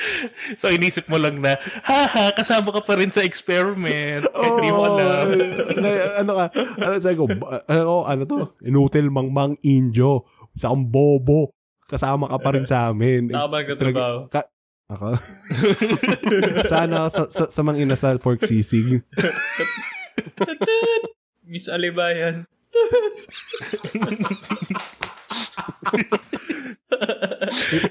So, 0.56 0.72
inisip 0.72 1.12
mo 1.12 1.20
lang 1.20 1.44
na, 1.44 1.60
haha, 1.84 2.32
kasama 2.32 2.72
ka 2.72 2.80
pa 2.80 2.96
rin 2.96 3.12
sa 3.12 3.20
experiment. 3.20 4.24
Kahit 4.32 4.56
di 4.56 4.72
mo 4.72 4.88
alam. 4.88 5.24
Na- 5.76 6.16
ano 6.24 6.32
ka? 6.32 6.44
Ano 6.80 6.92
sabi 6.96 7.16
ko? 7.20 7.24
Ano, 7.68 8.08
ano 8.08 8.22
to? 8.24 8.56
Inutil 8.64 9.12
mangmang 9.12 9.60
injo. 9.60 10.24
Sa 10.56 10.72
akong 10.72 10.88
bobo. 10.88 11.52
Kasama 11.90 12.30
ka 12.30 12.38
pa 12.38 12.54
rin 12.54 12.62
sa 12.62 12.94
amin. 12.94 13.26
Tama 13.26 13.66
ka 13.66 13.74
trabaho. 13.74 14.30
Ka- 14.30 14.46
ako? 14.90 15.14
Sana 16.72 17.06
ako 17.06 17.10
sa, 17.10 17.22
sa, 17.30 17.44
sa 17.50 17.62
mga 17.62 17.78
inasal 17.86 18.18
pork 18.22 18.42
sisig. 18.46 19.02
Miss 21.46 21.66
Alibayan. 21.66 22.46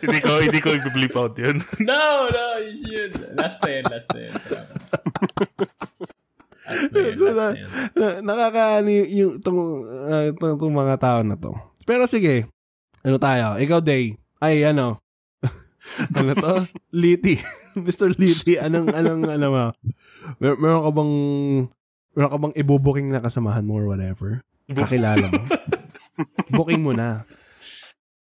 hindi 0.03 0.19
ko, 0.23 0.31
hindi 0.43 0.59
ko 0.59 0.69
i-bleep 0.75 1.15
out 1.15 1.39
yun. 1.39 1.63
no, 1.83 2.27
no, 2.31 2.43
you 2.63 2.75
should. 2.79 3.15
Last 3.35 3.63
na 3.63 3.69
yun, 3.79 3.85
last 3.87 4.07
na 4.11 4.19
yun. 4.19 4.33
Last 4.39 5.03
na 6.91 6.99
yun, 6.99 7.15
last 7.15 7.19
na, 7.19 7.31
na 7.35 7.47
yun. 7.55 7.67
na, 7.95 8.07
nakakaani 8.23 8.95
yung 9.19 9.33
itong, 9.39 9.59
uh, 9.87 10.31
mga 10.71 10.95
tao 10.99 11.23
na 11.23 11.35
to. 11.35 11.51
Pero 11.83 12.07
sige, 12.07 12.47
ano 13.03 13.15
tayo? 13.17 13.45
Ikaw, 13.59 13.79
Day. 13.79 14.15
Ay, 14.39 14.63
ano? 14.67 14.99
ano 16.19 16.31
to? 16.35 16.53
Liti. 16.91 17.39
Mr. 17.85 18.11
Liti, 18.15 18.59
anong, 18.59 18.91
anong, 18.91 19.23
ano 19.27 19.47
mo? 19.49 19.65
Mer- 20.39 20.59
meron 20.59 20.83
ka 20.83 20.91
bang, 20.91 21.13
meron 22.15 22.31
ka 22.31 22.39
bang 22.39 22.55
ibubuking 22.59 23.07
na 23.11 23.23
kasamahan 23.23 23.63
mo 23.63 23.79
or 23.79 23.87
whatever? 23.87 24.43
Kakilala 24.69 25.31
mo? 25.31 25.43
Booking 26.55 26.83
mo 26.83 26.91
na. 26.91 27.23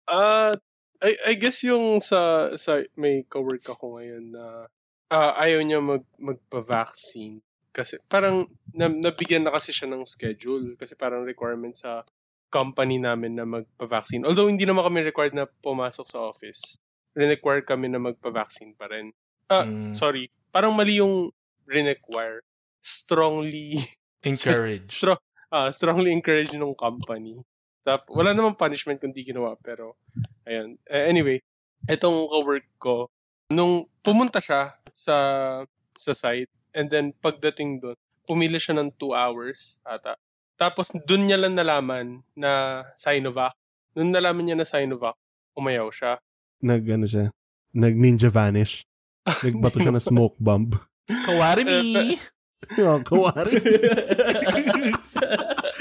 Ah, 0.08 0.56
I, 1.02 1.18
I 1.26 1.34
guess 1.36 1.66
yung 1.66 1.98
sa 1.98 2.54
sa 2.62 2.86
may 2.94 3.26
cowork 3.26 3.66
ako 3.66 3.98
ngayon 3.98 4.38
na 4.38 4.70
ah, 5.10 5.34
ayaw 5.42 5.66
niya 5.66 5.82
mag 5.82 6.06
magpa-vaccine 6.22 7.42
kasi 7.74 7.98
parang 8.06 8.46
na, 8.76 8.92
nabigyan 8.92 9.48
na 9.48 9.54
kasi 9.56 9.74
siya 9.74 9.90
ng 9.90 10.06
schedule 10.06 10.78
kasi 10.78 10.94
parang 10.94 11.26
requirement 11.26 11.74
sa 11.74 12.06
company 12.52 13.00
namin 13.00 13.40
na 13.40 13.48
magpa-vaccine. 13.48 14.28
Although 14.28 14.52
hindi 14.52 14.68
naman 14.68 14.84
kami 14.84 15.02
required 15.02 15.34
na 15.34 15.48
pumasok 15.48 16.06
sa 16.06 16.20
office. 16.28 16.76
Require 17.16 17.64
kami 17.64 17.88
na 17.88 17.98
magpa-vaccine 17.98 18.76
pa 18.76 18.92
rin. 18.92 19.10
Ah, 19.48 19.64
Mm. 19.64 19.96
sorry. 19.96 20.28
Parang 20.52 20.76
mali 20.76 21.00
yung 21.00 21.32
require. 21.66 22.44
Strongly 22.84 23.80
Encourage. 24.28 24.92
strong, 24.92 25.18
ah, 25.50 25.72
strongly 25.72 26.12
encourage 26.12 26.52
ng 26.52 26.76
company. 26.76 27.40
Tap, 27.82 28.06
wala 28.12 28.36
namang 28.36 28.54
punishment 28.54 29.02
kung 29.02 29.10
di 29.10 29.26
ginawa, 29.26 29.58
pero, 29.58 29.98
ayun. 30.46 30.78
Eh, 30.86 31.10
anyway, 31.10 31.42
itong 31.90 32.30
kawork 32.30 32.68
ko, 32.78 33.10
nung 33.50 33.90
pumunta 34.06 34.38
siya 34.38 34.78
sa 34.94 35.16
sa 35.98 36.14
site, 36.14 36.52
and 36.72 36.94
then 36.94 37.10
pagdating 37.18 37.82
doon, 37.82 37.98
pumila 38.24 38.62
siya 38.62 38.78
ng 38.78 38.94
2 38.96 39.12
hours 39.12 39.82
ata. 39.82 40.14
Tapos 40.62 40.94
doon 41.10 41.26
niya 41.26 41.42
lang 41.42 41.58
nalaman 41.58 42.22
na 42.38 42.86
Sinovac. 42.94 43.58
Doon 43.98 44.14
nalaman 44.14 44.46
niya 44.46 44.58
na 44.62 44.70
Sinovac, 44.70 45.18
umayaw 45.58 45.90
siya. 45.90 46.22
Nag, 46.62 46.86
ano 46.86 47.10
siya? 47.10 47.34
Nag 47.74 47.98
ninja 47.98 48.30
vanish. 48.30 48.86
Nagbato 49.42 49.82
siya 49.82 49.90
ng 49.90 50.06
smoke 50.06 50.38
bomb. 50.38 50.78
Kawari 51.10 51.66
me! 51.66 52.22
oh, 52.86 53.02
kawari. 53.02 53.58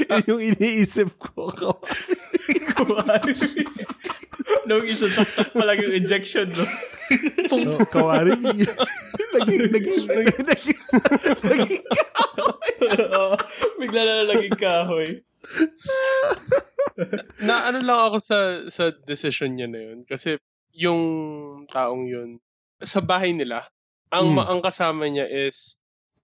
Yun 0.09 0.25
yung 0.33 0.43
iniisip 0.57 1.13
ko. 1.21 1.53
Kawari. 2.73 3.37
Nung 4.65 4.89
isasaksak 4.89 5.53
pa 5.53 5.61
lang 5.61 5.77
yung 5.77 5.93
injection, 5.93 6.49
no? 6.57 6.65
Oh, 7.53 7.85
kawari. 7.85 8.33
naging, 8.33 8.65
naging, 9.37 10.09
naging, 10.09 10.41
naging, 10.41 10.80
naging, 11.41 11.83
Oo. 12.83 13.35
Bigla 13.81 14.01
na 14.01 14.13
lang 14.17 14.29
naging 14.31 14.57
kahoy. 14.57 15.11
na 17.41 17.67
ano 17.67 17.79
lang 17.81 18.01
ako 18.03 18.17
sa 18.21 18.39
sa 18.67 18.85
decision 19.01 19.55
niya 19.55 19.67
na 19.67 19.81
yun 19.83 19.99
kasi 20.05 20.37
yung 20.71 21.01
taong 21.67 22.05
yun 22.05 22.37
sa 22.79 23.01
bahay 23.01 23.33
nila 23.33 23.65
ang 24.09 24.31
Hmm. 24.31 24.37
ma- 24.37 24.49
ang 24.49 24.61
kasama 24.61 25.07
niya 25.07 25.25
is 25.25 25.81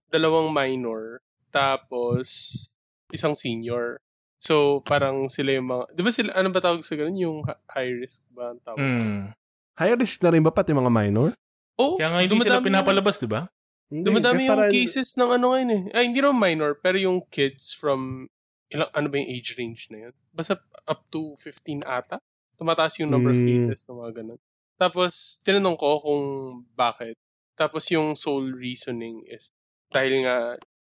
dalawang 0.07 0.51
minor 0.51 1.17
tapos 1.49 2.53
isang 3.09 3.33
senior 3.33 3.97
so 4.37 4.83
parang 4.83 5.27
sila 5.27 5.55
yung 5.55 5.67
mga 5.67 5.83
di 5.91 6.01
ba 6.01 6.11
sila 6.11 6.29
ano 6.31 6.47
ba 6.47 6.61
tawag 6.61 6.85
sa 6.85 6.93
ganun 6.93 7.17
yung 7.17 7.37
hi- 7.41 7.63
high 7.67 7.93
risk 7.95 8.21
ba 8.29 8.53
ang 8.53 8.61
tawag 8.61 8.77
Mm. 8.77 9.33
High 9.73 9.93
risk 9.95 10.17
na 10.19 10.29
rin 10.29 10.41
ba 10.41 10.49
pati 10.49 10.73
mga 10.73 10.89
minor? 10.89 11.33
oh 11.75 11.97
Kaya 11.97 12.09
nga 12.11 12.19
hindi 12.19 12.37
sila 12.39 12.57
pinapalabas, 12.59 13.17
di 13.17 13.25
ba? 13.25 13.45
Dumadami 13.89 14.43
eh, 14.43 14.47
yung 14.47 14.51
parang- 14.59 14.73
cases 14.73 15.09
ng 15.15 15.31
ano 15.31 15.45
ngayon 15.51 15.71
eh. 15.71 15.81
Ay 15.95 16.03
hindi 16.11 16.19
naman 16.19 16.39
minor 16.39 16.75
pero 16.75 16.97
yung 16.97 17.23
kids 17.27 17.71
from 17.71 18.27
ilang 18.67 18.91
ano 18.91 19.07
ba 19.07 19.15
yung 19.15 19.31
age 19.31 19.55
range 19.55 19.87
na 19.89 20.09
yun? 20.09 20.13
Basta 20.31 20.59
up 20.83 21.07
to 21.07 21.35
15 21.39 21.87
ata? 21.87 22.19
Tumataas 22.59 22.99
yung 22.99 23.11
number 23.13 23.31
of 23.31 23.39
Hmm. 23.39 23.47
cases 23.47 23.87
ng 23.87 23.97
mga 23.97 24.11
ganun. 24.23 24.39
Tapos 24.75 25.39
tinanong 25.41 25.77
ko 25.77 26.03
kung 26.03 26.23
bakit. 26.75 27.15
Tapos 27.55 27.87
yung 27.89 28.13
sole 28.13 28.53
reasoning 28.53 29.23
is 29.25 29.49
dahil 29.89 30.27
nga 30.27 30.37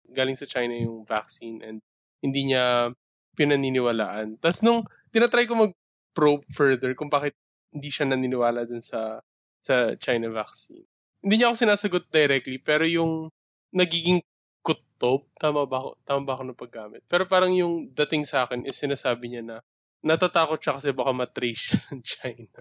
galing 0.07 0.39
sa 0.39 0.47
China 0.47 0.73
yung 0.73 1.03
vaccine 1.03 1.59
and 1.61 1.77
hindi 2.23 2.49
niya 2.49 2.95
pinaniniwalaan. 3.35 4.39
Tapos 4.39 4.63
nung 4.63 4.81
tinatry 5.11 5.45
ko 5.45 5.53
mag-probe 5.59 6.45
further 6.49 6.95
kung 6.95 7.11
bakit 7.11 7.35
hindi 7.69 7.91
siya 7.91 8.07
naniniwala 8.07 8.63
dun 8.63 8.79
sa 8.81 9.19
sa 9.59 9.93
China 9.99 10.31
vaccine 10.31 10.85
hindi 11.25 11.41
niya 11.41 11.49
ako 11.49 11.57
sinasagot 11.57 12.05
directly, 12.13 12.61
pero 12.61 12.85
yung 12.85 13.33
nagiging 13.73 14.21
kutob, 14.61 15.25
tama 15.41 15.65
ba 15.65 15.81
ako, 15.81 15.89
tama 16.05 16.21
ba 16.21 16.31
ako 16.37 16.43
ng 16.45 16.59
paggamit? 16.61 17.01
Pero 17.09 17.25
parang 17.25 17.49
yung 17.49 17.89
dating 17.89 18.29
sa 18.29 18.45
akin 18.45 18.61
is 18.69 18.77
sinasabi 18.77 19.33
niya 19.33 19.41
na 19.41 19.57
natatakot 20.05 20.61
siya 20.61 20.77
kasi 20.77 20.93
baka 20.93 21.11
matrace 21.17 21.73
siya 21.73 21.79
ng 21.89 22.01
China. 22.05 22.59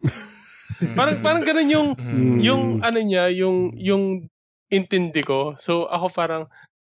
parang 0.98 1.20
parang 1.20 1.44
ganun 1.44 1.68
yung 1.68 1.88
Mm. 1.96 2.40
yung 2.40 2.62
ano 2.80 2.98
niya, 3.04 3.28
yung 3.36 3.76
yung 3.76 4.04
intindi 4.72 5.20
ko. 5.20 5.52
So 5.60 5.84
ako 5.84 6.06
parang 6.08 6.44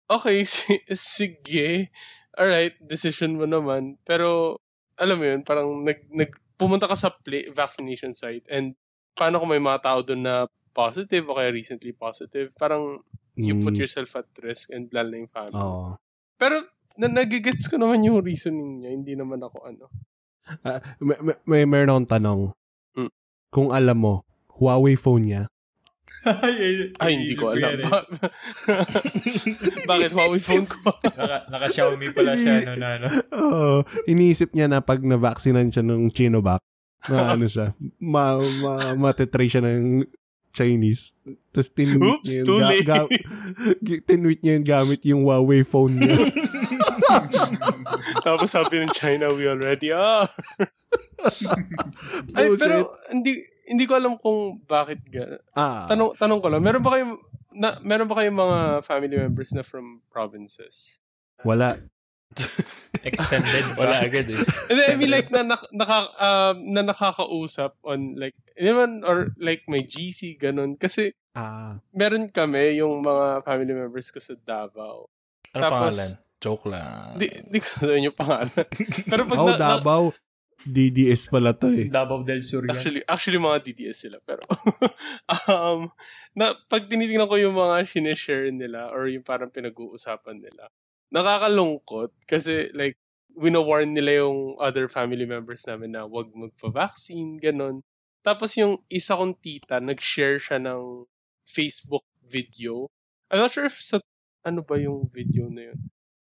okay, 0.07 0.45
si- 0.49 0.85
sige. 0.93 1.89
Alright, 2.37 2.77
decision 2.85 3.41
mo 3.41 3.49
naman. 3.49 3.97
Pero 4.05 4.61
alam 5.01 5.17
mo 5.17 5.25
yun, 5.25 5.41
parang 5.45 5.81
nag, 5.81 6.09
nag 6.13 6.33
pumunta 6.57 6.89
ka 6.89 6.97
sa 6.97 7.09
play, 7.13 7.49
vaccination 7.53 8.13
site 8.13 8.45
and 8.49 8.77
paano 9.13 9.41
kung 9.41 9.53
may 9.53 9.61
mga 9.61 9.81
tao 9.81 10.01
doon 10.05 10.25
na 10.25 10.37
positive 10.77 11.25
o 11.25 11.35
kaya 11.35 11.49
recently 11.51 11.91
positive, 11.91 12.53
parang 12.55 13.01
you 13.35 13.57
put 13.59 13.73
Mm. 13.73 13.81
yourself 13.81 14.13
at 14.15 14.29
risk 14.39 14.69
and 14.71 14.93
lalo 14.93 15.09
na 15.09 15.19
yung 15.19 15.33
family. 15.33 15.57
Oo. 15.59 15.97
Pero 16.37 16.61
na 16.95 17.09
nagigets 17.09 17.65
ko 17.67 17.77
naman 17.77 18.01
yung 18.03 18.21
reasoning 18.21 18.81
niya, 18.81 18.93
hindi 18.93 19.13
naman 19.13 19.41
ako 19.41 19.65
ano. 19.65 19.89
Ah, 20.63 20.79
may, 20.99 21.17
may, 21.19 21.37
may 21.45 21.63
meron 21.65 21.91
akong 21.91 22.11
tanong. 22.13 22.41
Hmm. 22.93 23.11
Kung 23.49 23.73
alam 23.73 23.97
mo, 23.97 24.15
Huawei 24.55 24.95
phone 24.95 25.25
niya, 25.27 25.43
Ay, 26.27 26.91
Ay, 26.99 27.13
hindi 27.15 27.35
ko 27.35 27.51
alam. 27.51 27.77
eh. 27.77 27.83
Ba- 27.83 28.07
Bakit 29.91 30.11
Huawei 30.11 30.39
phone 30.39 30.67
ko? 30.67 30.77
Naka, 31.05 31.47
naka-Xiaomi 31.49 32.09
pala 32.11 32.35
siya, 32.35 32.63
no, 32.65 32.73
na, 32.75 32.89
ano. 32.97 33.07
Oo. 33.33 33.77
iniisip 34.07 34.51
niya 34.53 34.67
na 34.67 34.81
pag 34.81 35.03
na-vaccinan 35.03 35.69
siya 35.69 35.83
ng 35.83 36.11
Chinovac, 36.11 36.63
na 37.07 37.17
ano 37.35 37.47
siya, 37.47 37.75
ma, 38.01 38.39
ma, 38.39 38.73
matitray 38.99 39.47
siya 39.47 39.63
ng 39.63 40.07
Chinese. 40.57 41.13
Tapos 41.53 41.69
tinweet 41.69 42.01
Oops, 42.17 42.25
niya 42.25 42.41
yun, 42.41 42.81
ga- 42.81 43.11
ga- 43.85 44.03
tinweet 44.03 44.41
niya 44.41 44.53
yun 44.57 44.65
gamit 44.65 45.01
yung 45.05 45.29
Huawei 45.29 45.61
phone 45.61 46.01
niya. 46.01 46.17
Tapos 48.27 48.49
sabi 48.49 48.81
ng 48.81 48.93
China, 48.93 49.29
we 49.31 49.45
already 49.45 49.93
are. 49.93 50.27
Ay, 52.33 52.57
pero 52.57 52.97
hindi 53.09 53.45
hindi 53.67 53.85
ko 53.85 53.93
alam 53.99 54.15
kung 54.17 54.63
bakit 54.65 55.03
ga. 55.07 55.43
ah, 55.53 55.87
Tanong 55.91 56.15
tanong 56.17 56.41
ko 56.41 56.49
lang, 56.49 56.63
meron 56.63 56.83
ba 56.83 56.97
kayong 56.97 57.15
na, 57.53 57.69
meron 57.83 58.07
ba 58.07 58.17
kayong 58.17 58.37
mga 58.37 58.59
family 58.83 59.17
members 59.17 59.51
na 59.53 59.61
from 59.61 60.01
provinces? 60.09 60.99
wala. 61.45 61.77
Extended. 63.05 63.65
Wala 63.81 64.03
agad 64.03 64.31
eh. 64.33 64.41
And 64.71 64.77
then, 64.81 64.89
I 64.91 64.95
mean 64.97 65.13
like 65.13 65.29
na, 65.29 65.45
nak- 65.45 65.71
naka, 65.73 65.99
um, 66.17 66.57
na 66.73 66.81
nakakausap 66.87 67.77
on 67.85 68.17
like, 68.17 68.37
naman, 68.57 69.05
or 69.05 69.33
like 69.37 69.65
may 69.69 69.85
GC, 69.85 70.41
ganun. 70.41 70.81
Kasi 70.81 71.13
Ah, 71.37 71.77
meron 71.93 72.33
kami 72.33 72.81
yung 72.81 73.05
mga 73.05 73.45
family 73.45 73.77
members 73.77 74.09
ko 74.09 74.25
sa 74.25 74.33
Davao. 74.41 75.13
Ano 75.53 75.61
Tapos- 75.61 75.77
pangalan? 75.77 76.11
Joke 76.37 76.67
lang. 76.69 77.17
Di, 77.17 77.29
di 77.49 77.59
ko 77.61 77.67
sabihin 77.69 78.09
yung 78.13 78.17
pangalan. 78.17 78.65
Pero 79.13 79.23
pag 79.29 79.39
oh, 79.41 79.49
na, 79.53 79.57
na- 79.57 79.61
Davao. 79.61 80.17
DDS 80.67 81.29
pala 81.29 81.53
to 81.53 81.69
eh. 81.69 81.87
Davao 81.93 82.25
del 82.25 82.41
Sur 82.43 82.65
yan. 82.65 82.73
Actually, 82.73 83.03
actually 83.05 83.39
mga 83.39 83.59
DDS 83.63 84.09
sila. 84.09 84.19
Pero, 84.25 84.41
um, 85.53 85.93
na, 86.33 86.57
pag 86.67 86.89
tinitingnan 86.89 87.29
ko 87.29 87.37
yung 87.37 87.55
mga 87.55 87.85
sinishare 87.85 88.49
nila 88.51 88.89
or 88.91 89.07
yung 89.07 89.23
parang 89.23 89.53
pinag-uusapan 89.53 90.41
nila, 90.41 90.73
nakakalungkot 91.13 92.11
kasi 92.27 92.71
like, 92.75 92.99
wino-warn 93.37 93.93
nila 93.93 94.25
yung 94.25 94.57
other 94.57 94.89
family 94.89 95.29
members 95.29 95.69
namin 95.69 95.93
na 95.93 96.09
wag 96.09 96.33
magpa-vaccine, 96.33 97.37
ganun. 97.37 97.85
Tapos 98.25 98.57
yung 98.57 98.81
isa 98.89 99.13
kong 99.15 99.37
tita, 99.39 99.77
nag-share 99.79 100.41
siya 100.41 100.57
ng 100.57 101.05
Facebook 101.45 102.03
video. 102.25 102.89
I'm 103.31 103.45
not 103.45 103.53
sure 103.53 103.69
if 103.69 103.77
sa, 103.77 104.01
ano 104.43 104.65
ba 104.65 104.81
yung 104.81 105.07
video 105.13 105.53
na 105.53 105.71
yun. 105.71 105.79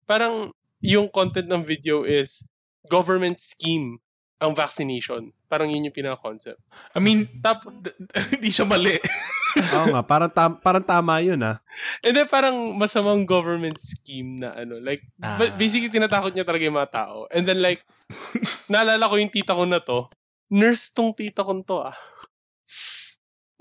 Parang, 0.08 0.50
yung 0.82 1.06
content 1.14 1.46
ng 1.46 1.62
video 1.62 2.02
is 2.02 2.50
government 2.90 3.38
scheme 3.38 4.01
ang 4.42 4.52
vaccination. 4.52 5.30
Parang 5.46 5.70
yun 5.70 5.86
yung 5.86 5.94
pinaka-concept. 5.94 6.58
I 6.92 6.98
mean, 6.98 7.30
Tap, 7.38 7.62
d- 7.62 7.94
d- 7.94 8.10
hindi 8.34 8.50
siya 8.50 8.66
mali. 8.66 8.98
Oo 9.78 9.86
nga, 9.94 10.02
parang, 10.02 10.28
tam- 10.28 10.58
parang 10.58 10.82
tama 10.82 11.22
yun 11.22 11.38
ah. 11.40 11.60
and 12.02 12.16
then 12.16 12.26
parang 12.26 12.74
masamang 12.74 13.22
government 13.22 13.76
scheme 13.78 14.34
na 14.36 14.50
ano. 14.52 14.82
Like, 14.82 15.06
Ah. 15.22 15.38
ba- 15.38 15.54
basically 15.54 15.88
tinatakot 15.88 16.34
niya 16.34 16.42
talaga 16.42 16.66
yung 16.66 16.74
mga 16.74 16.90
tao. 16.92 17.30
And 17.30 17.46
then 17.46 17.62
like, 17.62 17.86
naalala 18.72 19.06
ko 19.06 19.14
yung 19.16 19.30
tita 19.30 19.54
ko 19.54 19.62
na 19.62 19.78
to. 19.78 20.10
Nurse 20.50 20.90
tong 20.90 21.14
tita 21.14 21.46
ko 21.46 21.54
to 21.62 21.86
ah. 21.86 21.96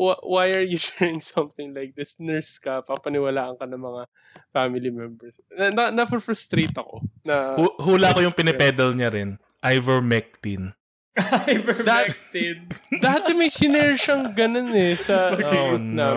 Wh- 0.02 0.24
Why 0.24 0.56
are 0.56 0.66
you 0.66 0.80
sharing 0.82 1.22
something 1.22 1.76
like 1.76 1.94
this? 1.94 2.18
Nurse 2.18 2.58
ka, 2.58 2.82
papaniwalaan 2.82 3.60
ka 3.60 3.70
ng 3.70 3.78
mga 3.78 4.02
family 4.50 4.90
members. 4.90 5.38
Na, 5.54 5.70
na, 5.70 5.84
na-frustrate 5.94 6.74
ako. 6.74 7.06
Na, 7.22 7.54
Hu- 7.54 7.78
Hula 7.78 8.16
ko 8.16 8.24
yung 8.24 8.34
pinipedal 8.34 8.96
niya 8.96 9.12
rin. 9.14 9.38
Ivermectin. 9.62 10.74
Ivermectin. 11.48 12.72
dati 12.98 13.32
may 13.34 13.48
shinare 13.48 13.96
siyang 13.96 14.32
ganun 14.32 14.72
eh 14.72 14.96
sa, 14.96 15.36
Oh 15.36 15.76
no. 15.76 16.12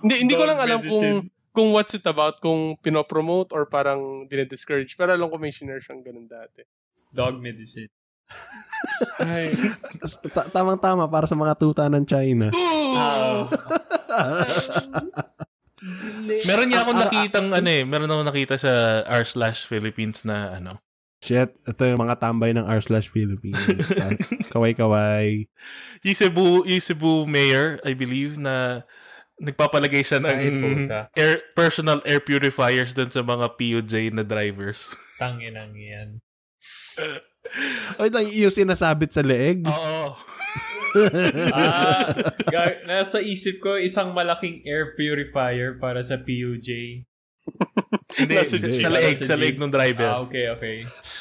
Hindi, 0.00 0.14
hindi 0.18 0.34
ko 0.34 0.42
Dog 0.42 0.50
lang 0.50 0.58
alam 0.58 0.80
kung 0.80 1.06
medicine. 1.06 1.18
kung 1.50 1.68
what's 1.70 1.92
it 1.92 2.04
about, 2.04 2.40
kung 2.40 2.74
pinopromote 2.78 3.50
or 3.50 3.66
parang 3.66 4.26
dinediscourage. 4.26 4.94
Pero 4.94 5.12
alam 5.12 5.28
ko 5.28 5.36
may 5.36 5.50
shinare 5.50 5.78
siyang 5.78 6.00
ganun 6.00 6.24
dati. 6.24 6.64
Dog 7.10 7.38
medicine. 7.38 7.90
Ay. 9.18 9.50
Ta- 10.34 10.48
Tamang-tama 10.48 11.06
para 11.06 11.26
sa 11.26 11.34
mga 11.34 11.54
tuta 11.54 11.86
ng 11.86 12.04
China. 12.04 12.48
Ah. 12.96 13.46
Meron 16.46 16.66
niya 16.68 16.84
akong 16.84 16.94
Ah, 16.94 17.00
ah, 17.00 17.08
nakitang 17.08 17.48
ano 17.50 17.68
eh, 17.68 17.82
meron 17.88 18.04
akong 18.06 18.28
nakita 18.28 18.54
sa 18.60 18.72
r 19.02 19.24
slash 19.24 19.64
Philippines 19.64 20.28
na 20.28 20.60
ano. 20.60 20.76
Shit, 21.20 21.52
ito 21.68 21.82
yung 21.84 22.00
mga 22.00 22.16
tambay 22.16 22.56
ng 22.56 22.64
r 22.64 22.80
slash 22.80 23.12
Philippines. 23.12 23.60
Kaway-kaway. 24.52 25.44
Yung 26.00 26.16
Cebu, 26.16 26.64
yung 26.64 26.80
Cebu 26.80 27.28
mayor, 27.28 27.76
I 27.84 27.92
believe, 27.92 28.40
na 28.40 28.88
nagpapalagay 29.36 30.00
siya 30.00 30.20
ng 30.24 30.32
Ay, 30.32 30.48
air, 31.16 31.44
personal 31.52 32.00
air 32.08 32.24
purifiers 32.24 32.96
dun 32.96 33.12
sa 33.12 33.20
mga 33.20 33.52
PUJ 33.56 34.16
na 34.16 34.24
drivers. 34.24 34.88
Tanginang 35.20 35.76
yan. 35.76 36.24
O 38.00 38.08
ito 38.08 38.20
yung 38.20 38.52
sinasabit 38.52 39.12
sa 39.12 39.20
leeg. 39.20 39.64
Oo. 39.68 40.16
ah, 41.54 42.02
nasa 42.88 43.22
isip 43.22 43.62
ko 43.62 43.78
isang 43.78 44.10
malaking 44.10 44.64
air 44.66 44.96
purifier 44.96 45.76
para 45.76 46.00
sa 46.00 46.16
PUJ. 46.20 47.00
Hindi, 48.20 48.34
sa, 48.76 48.88
leeg, 48.90 49.16
sa 49.22 49.36
leeg 49.38 49.56
ng 49.56 49.70
driver. 49.70 50.08
Ah, 50.08 50.20
okay, 50.26 50.50
okay. 50.50 50.76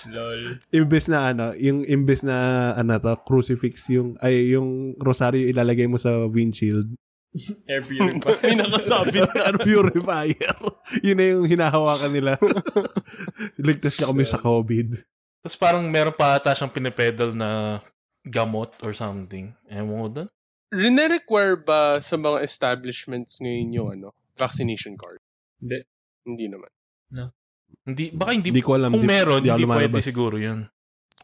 Lol. 0.10 0.58
Imbes 0.74 1.06
na 1.06 1.32
ano, 1.32 1.46
yung 1.56 1.86
imbes 1.86 2.26
na 2.26 2.72
ano 2.74 2.98
to, 2.98 3.14
crucifix 3.24 3.88
yung 3.94 4.18
ay 4.20 4.58
yung 4.58 4.98
rosaryo 4.98 5.46
ilalagay 5.48 5.86
mo 5.86 6.02
sa 6.02 6.26
windshield. 6.26 6.90
Air 7.70 7.86
purifier. 7.86 8.42
may 8.42 8.58
nakasabit. 8.58 9.30
ano 9.38 9.58
purifier? 9.68 10.58
Yun 11.06 11.18
na 11.18 11.26
yung 11.30 11.46
hinahawakan 11.46 12.12
nila. 12.12 12.32
Ligtas 13.62 13.96
ka 13.96 14.10
kami 14.10 14.26
sa 14.26 14.42
COVID. 14.42 14.98
Tapos 15.46 15.58
parang 15.62 15.86
meron 15.88 16.16
pa 16.18 16.36
ata 16.36 16.58
siyang 16.58 16.74
pinipedal 16.74 17.32
na 17.38 17.80
gamot 18.26 18.74
or 18.82 18.92
something. 18.98 19.54
Ewan 19.70 20.02
ko 20.02 20.10
doon. 20.10 20.30
Rine-require 20.70 21.58
ba 21.66 21.98
sa 22.02 22.14
mga 22.18 22.46
establishments 22.46 23.42
ngayon 23.42 23.70
yung 23.74 23.90
ano, 23.90 24.08
vaccination 24.38 24.94
card? 24.98 25.18
Hindi. 25.58 25.82
Hindi 26.22 26.46
naman. 26.48 26.70
Hindi, 27.82 28.10
baka 28.12 28.32
hindi, 28.32 28.50
Hindi 28.50 28.62
ko 28.62 28.74
alam. 28.76 28.90
kung 28.92 29.02
di- 29.02 29.10
meron, 29.10 29.40
di 29.40 29.48
hindi 29.48 29.64
pwede 29.64 29.90
lumalabas. 29.90 30.04
siguro 30.04 30.36
yun. 30.36 30.66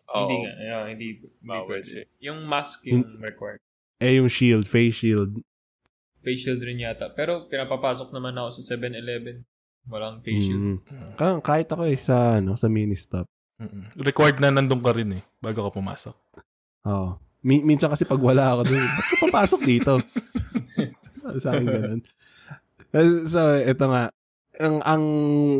Hindi 0.05 0.33
Oo. 0.33 0.41
nga. 0.41 0.53
Yeah, 0.55 0.83
hindi, 0.87 1.05
hindi 1.19 1.59
pwede. 1.63 1.89
Yung 2.19 2.39
mask 2.43 2.85
yung 2.85 3.17
required. 3.19 3.61
Eh, 3.97 4.17
yung 4.17 4.27
shield, 4.27 4.65
face 4.65 4.93
shield. 4.95 5.41
Face 6.19 6.41
shield 6.41 6.61
rin 6.61 6.79
yata. 6.79 7.09
Pero 7.11 7.45
pinapapasok 7.45 8.09
naman 8.11 8.33
ako 8.33 8.61
sa 8.61 8.77
7-Eleven. 8.77 9.41
Walang 9.85 10.21
face 10.21 10.41
shield. 10.43 10.81
Mm. 10.81 11.13
Ka- 11.13 11.41
kahit 11.43 11.67
ako 11.67 11.85
eh, 11.85 11.97
sa, 11.97 12.37
ano, 12.37 12.53
sa 12.53 12.65
mini 12.65 12.93
stop. 12.93 13.25
Mm-mm. 13.55 13.93
Required 13.95 14.37
na 14.37 14.51
nandun 14.51 14.81
ka 14.81 14.91
rin 14.91 15.09
eh, 15.13 15.23
bago 15.39 15.63
ka 15.63 15.71
pumasok. 15.71 16.15
Oo. 16.85 17.17
Mi- 17.41 17.61
minsan 17.63 17.87
kasi 17.87 18.03
pag 18.03 18.19
wala 18.19 18.51
ako 18.51 18.61
doon, 18.65 18.83
ba't 18.83 19.05
ka 19.07 19.15
papasok 19.23 19.61
dito? 19.63 19.93
sa, 21.19 21.27
sa 21.35 21.47
akin 21.51 21.65
ganun. 21.65 22.01
Eh, 22.91 23.25
So, 23.25 23.39
ito 23.55 23.85
nga. 23.85 24.09
Ang, 24.59 24.79
ang 24.83 25.03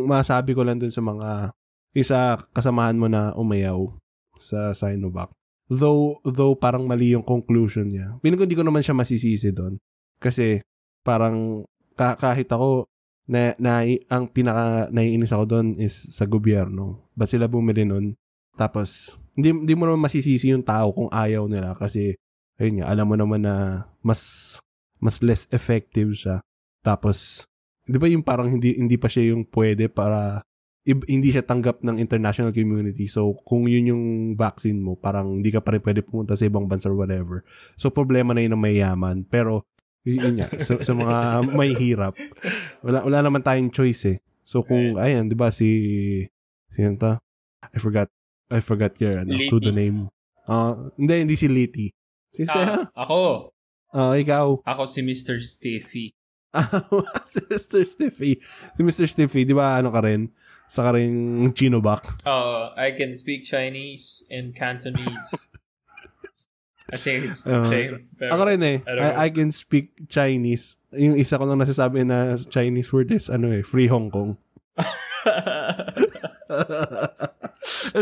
masabi 0.08 0.55
ko 0.55 0.63
lang 0.63 0.79
dun 0.79 0.93
sa 0.93 1.03
mga 1.03 1.51
isa 1.95 2.36
kasamahan 2.51 2.99
mo 2.99 3.08
na 3.08 3.31
umayaw 3.36 3.95
sa 4.39 4.75
Sinovac. 4.75 5.31
Though, 5.71 6.21
though 6.21 6.53
parang 6.53 6.86
mali 6.86 7.15
yung 7.15 7.25
conclusion 7.25 7.89
niya. 7.89 8.19
Piling 8.21 8.38
ko 8.38 8.45
hindi 8.45 8.60
ko 8.60 8.65
naman 8.67 8.86
siya 8.86 8.93
masisisi 8.93 9.49
doon. 9.49 9.81
Kasi 10.21 10.62
parang 11.01 11.65
ka- 11.97 12.19
kahit 12.19 12.51
ako 12.51 12.86
na, 13.25 13.58
na 13.58 13.81
ang 14.12 14.29
pinaka 14.29 14.93
naiinis 14.93 15.34
ako 15.34 15.43
doon 15.49 15.67
is 15.81 16.05
sa 16.13 16.29
gobyerno. 16.29 17.10
Ba't 17.17 17.34
sila 17.34 17.49
bumili 17.49 17.81
nun? 17.88 18.13
Tapos, 18.53 19.17
hindi, 19.34 19.51
hindi 19.51 19.73
mo 19.73 19.89
naman 19.89 20.05
masisisi 20.05 20.53
yung 20.53 20.63
tao 20.63 20.93
kung 20.95 21.10
ayaw 21.12 21.49
nila 21.49 21.75
kasi, 21.75 22.15
ayun 22.62 22.79
nga, 22.84 22.88
alam 22.93 23.05
mo 23.10 23.15
naman 23.19 23.43
na 23.43 23.88
mas, 23.99 24.55
mas 25.01 25.19
less 25.19 25.49
effective 25.51 26.15
siya. 26.15 26.39
Tapos, 26.86 27.43
di 27.86 27.98
ba 28.02 28.10
yung 28.10 28.26
parang 28.26 28.50
hindi, 28.50 28.74
hindi 28.76 28.98
pa 28.98 29.06
siya 29.06 29.34
yung 29.34 29.45
pwede 29.54 29.88
para, 29.88 30.41
hindi 30.86 31.34
siya 31.34 31.41
tanggap 31.41 31.82
ng 31.82 31.98
international 31.98 32.54
community. 32.54 33.10
So, 33.10 33.34
kung 33.41 33.65
yun 33.65 33.89
yung 33.89 34.04
vaccine 34.38 34.78
mo, 34.78 34.93
parang 34.93 35.41
hindi 35.41 35.50
ka 35.50 35.62
pa 35.62 35.74
rin 35.74 35.82
pwede 35.82 36.06
pumunta 36.06 36.38
sa 36.38 36.45
ibang 36.45 36.69
bansa 36.69 36.93
or 36.93 36.98
whatever. 36.98 37.41
So, 37.74 37.89
problema 37.89 38.38
na 38.38 38.45
yun 38.45 38.54
ng 38.54 38.62
mayaman. 38.62 39.17
Pero, 39.26 39.65
yun, 40.06 40.38
nga, 40.38 40.50
sa, 40.62 40.78
sa 40.86 40.93
mga 40.93 41.17
may 41.58 41.74
hirap, 41.74 42.13
wala, 42.86 43.02
wala 43.02 43.19
naman 43.26 43.41
tayong 43.41 43.74
choice 43.74 44.13
eh. 44.13 44.17
So, 44.45 44.62
kung, 44.62 45.02
ayan, 45.02 45.26
di 45.26 45.34
ba, 45.34 45.50
si, 45.50 45.69
sino 46.69 46.93
to? 47.02 47.17
I 47.74 47.78
forgot, 47.82 48.10
I 48.54 48.62
forgot 48.62 48.93
your 49.02 49.26
ano, 49.26 49.34
Liti. 49.34 49.50
pseudonym. 49.50 50.13
Ah, 50.45 50.78
hindi, 51.02 51.26
hindi 51.26 51.34
si 51.34 51.50
Liti. 51.50 51.89
Si 52.30 52.45
siya? 52.45 52.86
Ah, 52.93 53.10
ako. 53.10 53.50
Ah, 53.89 54.13
ikaw. 54.13 54.62
Ako 54.62 54.86
si 54.86 55.02
Mr. 55.02 55.41
Stiffy. 55.41 56.13
si 57.32 57.39
Mr. 57.44 57.82
Stiffy. 57.84 58.32
Si 58.74 58.82
Mr. 58.82 59.06
Stiffy, 59.06 59.44
di 59.44 59.54
ba 59.54 59.78
ano 59.78 59.91
ka 59.91 60.02
rin? 60.02 60.32
Sa 60.65 60.82
ka 60.82 60.96
rin 60.96 61.12
Chinobak. 61.52 62.26
Uh, 62.26 62.74
I 62.74 62.96
can 62.96 63.13
speak 63.13 63.44
Chinese 63.44 64.24
and 64.28 64.56
Cantonese. 64.56 65.48
I 66.94 66.98
think 66.98 67.26
it's 67.26 67.41
the 67.41 67.58
Uh, 67.58 67.65
same. 67.65 67.94
Pero, 68.13 68.30
Ako 68.30 68.41
rin 68.46 68.62
eh. 68.62 68.78
I. 68.86 68.94
I, 68.94 69.10
I 69.26 69.30
can 69.30 69.50
speak 69.50 70.06
Chinese. 70.06 70.78
Yung 70.94 71.18
isa 71.18 71.36
ko 71.36 71.46
lang 71.46 71.58
nasasabi 71.58 72.06
na 72.06 72.38
Chinese 72.38 72.94
word 72.94 73.10
is 73.10 73.26
ano 73.28 73.50
eh, 73.50 73.65
Free 73.65 73.89
Hong 73.89 74.13
Kong. 74.13 74.38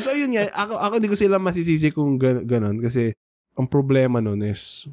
so 0.04 0.10
yun 0.12 0.36
nga, 0.36 0.52
ako, 0.52 0.74
ako 0.76 0.94
hindi 1.00 1.12
ko 1.12 1.18
sila 1.18 1.40
masisisi 1.40 1.90
kung 1.90 2.20
gan- 2.20 2.44
ganon 2.44 2.84
kasi 2.84 3.16
ang 3.56 3.70
problema 3.70 4.20
nun 4.20 4.42
is 4.44 4.90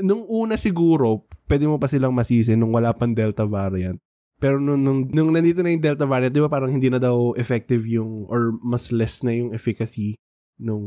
nung 0.00 0.26
una 0.26 0.58
siguro, 0.58 1.26
pwede 1.46 1.68
mo 1.68 1.78
pa 1.78 1.86
silang 1.86 2.14
masisi 2.14 2.56
nung 2.58 2.74
wala 2.74 2.90
pang 2.94 3.14
Delta 3.14 3.46
variant. 3.46 3.98
Pero 4.42 4.58
nung, 4.58 4.82
nung, 4.82 5.06
nung 5.06 5.30
nandito 5.30 5.62
na 5.62 5.70
yung 5.70 5.84
Delta 5.84 6.04
variant, 6.04 6.34
di 6.34 6.42
ba 6.42 6.50
parang 6.50 6.72
hindi 6.72 6.90
na 6.90 6.98
daw 6.98 7.32
effective 7.38 7.86
yung 7.86 8.26
or 8.26 8.54
mas 8.60 8.90
less 8.90 9.22
na 9.22 9.30
yung 9.30 9.54
efficacy 9.54 10.18
nung 10.58 10.86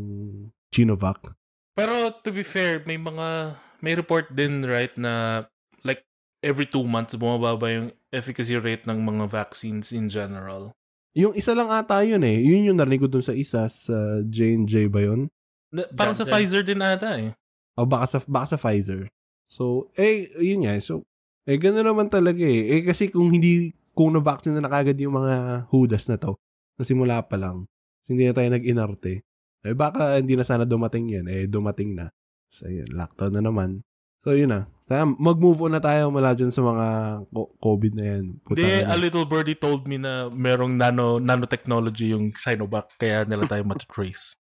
Chinovac. 0.73 1.31
Pero 1.77 2.11
to 2.25 2.29
be 2.33 2.43
fair, 2.43 2.83
may 2.83 2.97
mga 2.97 3.55
may 3.79 3.93
report 3.93 4.33
din 4.33 4.65
right 4.65 4.91
na 4.97 5.45
like 5.85 6.03
every 6.41 6.65
two 6.65 6.83
months 6.83 7.13
bumababa 7.13 7.69
yung 7.69 7.87
efficacy 8.11 8.57
rate 8.57 8.89
ng 8.89 8.99
mga 8.99 9.29
vaccines 9.29 9.93
in 9.93 10.09
general. 10.09 10.73
Yung 11.17 11.33
isa 11.33 11.57
lang 11.57 11.69
ata 11.73 12.05
yun 12.05 12.21
eh. 12.21 12.37
Yun 12.37 12.73
yung 12.73 12.77
narinig 12.77 13.01
ko 13.01 13.09
dun 13.09 13.25
sa 13.25 13.33
isa, 13.33 13.65
sa 13.69 14.21
J&J 14.21 14.85
ba 14.89 15.01
yun? 15.01 15.29
Na- 15.73 15.89
parang 15.97 16.13
sa 16.13 16.25
Johnson. 16.25 16.33
Pfizer 16.37 16.61
din 16.61 16.81
ata 16.81 17.17
eh. 17.17 17.33
O 17.77 17.85
baka 17.85 18.05
sa, 18.09 18.17
baka 18.25 18.55
sa 18.55 18.57
Pfizer. 18.57 19.07
So, 19.47 19.93
eh, 19.95 20.27
yun 20.41 20.65
nga. 20.65 20.75
So, 20.81 21.05
eh, 21.47 21.55
gano'n 21.55 21.85
naman 21.87 22.11
talaga 22.11 22.43
eh. 22.43 22.67
Eh, 22.77 22.81
kasi 22.83 23.07
kung 23.07 23.31
hindi, 23.31 23.71
kung 23.95 24.11
na-vaccine 24.11 24.59
na 24.59 24.67
nakagad 24.67 24.97
yung 24.99 25.15
mga 25.15 25.65
hudas 25.71 26.09
na 26.11 26.19
to, 26.19 26.35
na 26.75 26.83
simula 26.83 27.23
pa 27.23 27.39
lang, 27.39 27.69
hindi 28.09 28.27
na 28.27 28.35
tayo 28.35 28.49
nag-inarte, 28.51 29.23
eh, 29.63 29.75
baka 29.77 30.19
hindi 30.19 30.35
na 30.35 30.43
sana 30.43 30.67
dumating 30.67 31.07
yan. 31.07 31.25
Eh, 31.31 31.45
dumating 31.47 31.95
na. 31.95 32.11
So, 32.51 32.67
yun, 32.67 32.91
lockdown 32.91 33.39
na 33.39 33.41
naman. 33.45 33.85
So, 34.27 34.35
yun 34.35 34.51
na. 34.51 34.67
Sana 34.83 35.07
mag-move 35.07 35.67
on 35.67 35.75
na 35.75 35.83
tayo 35.83 36.11
mula 36.11 36.35
dyan 36.35 36.51
sa 36.51 36.63
mga 36.63 36.87
co- 37.31 37.51
COVID 37.63 37.93
na 37.95 38.05
yan. 38.15 38.25
Hindi, 38.43 38.43
Putang 38.43 38.91
a 38.91 38.97
little 38.99 39.27
birdie 39.27 39.55
told 39.59 39.87
me 39.87 39.95
na 39.95 40.27
merong 40.27 40.75
nano 40.75 41.19
nanotechnology 41.19 42.11
yung 42.11 42.35
Sinovac 42.35 42.91
kaya 42.99 43.23
nila 43.23 43.47
tayo 43.47 43.63
matatrace. 43.71 44.35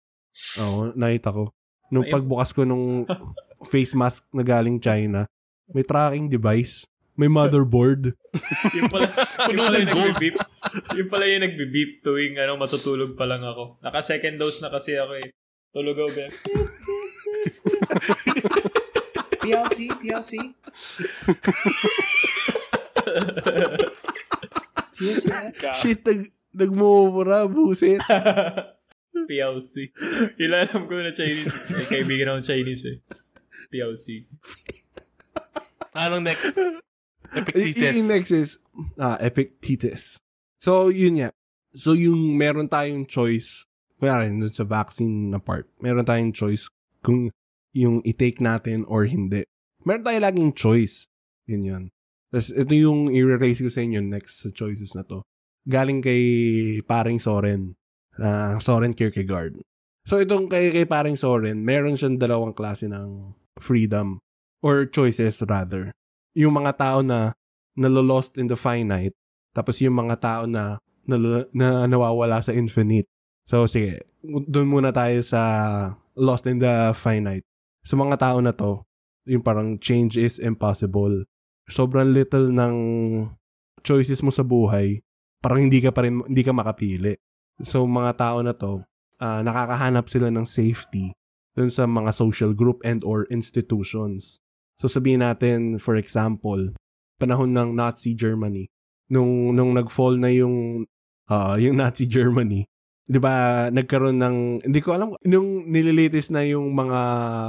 Oo, 0.62 0.94
nakita 0.98 1.30
ko. 1.34 1.54
Nung 1.90 2.08
pagbukas 2.10 2.52
ko 2.52 2.66
nung 2.66 3.06
face 3.72 3.94
mask 3.94 4.26
na 4.34 4.42
galing 4.42 4.82
China, 4.82 5.26
may 5.70 5.86
tracking 5.86 6.30
device, 6.30 6.86
may 7.16 7.32
motherboard. 7.32 8.14
yung 8.78 8.92
pala, 8.92 9.08
yung 9.50 9.60
pala 9.60 9.78
ng 9.80 9.82
yung 9.82 9.90
nagbe-beep. 9.90 10.36
Yung 10.94 11.10
pala 11.10 11.26
yung 11.26 11.44
nagbe-beep 11.48 11.92
tuwing 12.04 12.36
ano, 12.38 12.60
matutulog 12.60 13.16
pa 13.16 13.26
lang 13.26 13.42
ako. 13.42 13.80
Naka 13.82 14.00
second 14.04 14.36
dose 14.38 14.60
na 14.62 14.70
kasi 14.70 15.00
ako 15.00 15.14
eh. 15.24 15.30
Tulog 15.76 15.98
ako 16.00 16.12
ba? 16.16 16.28
PLC, 19.44 19.78
PLC. 20.00 20.32
Shit, 25.84 26.00
nag, 26.08 26.22
nagmumura, 26.56 27.44
buset. 27.52 28.00
PLC. 29.24 29.96
Yung 30.36 30.52
alam 30.52 30.84
ko 30.92 30.94
na 31.00 31.16
Chinese. 31.16 31.72
May 31.72 31.88
kaibigan 31.88 32.36
akong 32.36 32.48
Chinese 32.52 32.84
eh. 32.92 32.98
PLC. 33.72 34.28
Anong 35.96 36.28
next? 36.28 36.60
Epictetus. 37.36 37.96
yung 37.96 38.12
next 38.12 38.32
is, 38.36 38.50
ah, 39.00 39.16
Epictetus. 39.24 40.20
So, 40.60 40.92
yun 40.92 41.24
nga. 41.24 41.30
So, 41.76 41.96
yung 41.96 42.36
meron 42.36 42.68
tayong 42.68 43.08
choice, 43.08 43.68
kaya 44.00 44.28
rin 44.28 44.44
dun 44.44 44.52
sa 44.52 44.68
vaccine 44.68 45.32
na 45.32 45.40
part, 45.40 45.68
meron 45.80 46.08
tayong 46.08 46.36
choice 46.36 46.68
kung 47.00 47.32
yung 47.76 48.00
i-take 48.08 48.40
natin 48.40 48.88
or 48.88 49.08
hindi. 49.08 49.44
Meron 49.84 50.04
tayo 50.04 50.20
laging 50.20 50.52
choice. 50.56 51.08
Yun 51.48 51.64
yun. 51.64 51.84
Tapos, 52.32 52.52
ito 52.52 52.74
yung 52.76 53.12
i-raise 53.12 53.60
ko 53.64 53.72
sa 53.72 53.84
inyo 53.84 54.00
next 54.04 54.44
sa 54.44 54.50
choices 54.52 54.96
na 54.96 55.04
to. 55.04 55.24
Galing 55.68 56.00
kay 56.04 56.24
paring 56.84 57.20
Soren. 57.20 57.76
Ah 58.20 58.60
Soren 58.62 58.96
Kierkegaard. 58.96 59.60
So, 60.06 60.22
itong 60.22 60.48
kay, 60.48 60.70
kay 60.70 60.86
paring 60.86 61.18
Soren, 61.18 61.66
meron 61.66 61.98
siyang 61.98 62.22
dalawang 62.22 62.54
klase 62.54 62.86
ng 62.86 63.34
freedom 63.58 64.22
or 64.62 64.86
choices 64.86 65.42
rather 65.46 65.96
yung 66.36 66.54
mga 66.54 66.76
tao 66.76 67.00
na 67.00 67.34
nalolost 67.74 68.36
in 68.36 68.52
the 68.52 68.60
finite, 68.60 69.16
tapos 69.56 69.80
yung 69.80 69.96
mga 69.96 70.20
tao 70.20 70.44
na, 70.46 70.78
na, 71.08 71.48
na 71.56 71.88
nawawala 71.88 72.44
sa 72.44 72.52
infinite. 72.52 73.08
So, 73.48 73.66
sige, 73.66 74.04
doon 74.22 74.68
muna 74.68 74.92
tayo 74.92 75.24
sa 75.24 75.42
lost 76.20 76.46
in 76.46 76.60
the 76.60 76.92
finite. 76.92 77.48
Sa 77.88 77.96
mga 77.96 78.20
tao 78.20 78.38
na 78.44 78.52
to, 78.52 78.84
yung 79.26 79.42
parang 79.42 79.80
change 79.80 80.20
is 80.20 80.38
impossible. 80.38 81.24
Sobrang 81.72 82.12
little 82.14 82.52
ng 82.52 82.76
choices 83.82 84.22
mo 84.22 84.30
sa 84.30 84.44
buhay, 84.44 85.02
parang 85.40 85.66
hindi 85.66 85.80
ka 85.80 85.96
pa 85.96 86.06
rin, 86.06 86.20
hindi 86.20 86.44
ka 86.44 86.52
makapili. 86.52 87.16
So, 87.64 87.88
mga 87.88 88.18
tao 88.20 88.44
na 88.44 88.52
to, 88.52 88.84
ah, 89.20 89.40
nakakahanap 89.40 90.12
sila 90.12 90.28
ng 90.32 90.44
safety 90.44 91.16
dun 91.56 91.72
sa 91.72 91.88
mga 91.88 92.12
social 92.12 92.52
group 92.52 92.84
and 92.84 93.00
or 93.08 93.24
institutions. 93.32 94.36
So 94.76 94.92
sabihin 94.92 95.24
natin, 95.24 95.80
for 95.80 95.96
example, 95.96 96.76
panahon 97.16 97.56
ng 97.56 97.80
Nazi 97.80 98.12
Germany, 98.12 98.68
nung, 99.08 99.56
nung 99.56 99.72
nag-fall 99.72 100.20
na 100.20 100.28
yung, 100.36 100.84
ah, 101.32 101.56
yung 101.56 101.80
Nazi 101.82 102.04
Germany, 102.12 102.68
di 103.08 103.20
ba, 103.22 103.68
nagkaroon 103.72 104.20
ng, 104.20 104.36
hindi 104.68 104.80
ko 104.84 105.00
alam, 105.00 105.16
nung 105.24 105.64
nililitis 105.72 106.28
na 106.28 106.44
yung 106.44 106.76
mga 106.76 107.00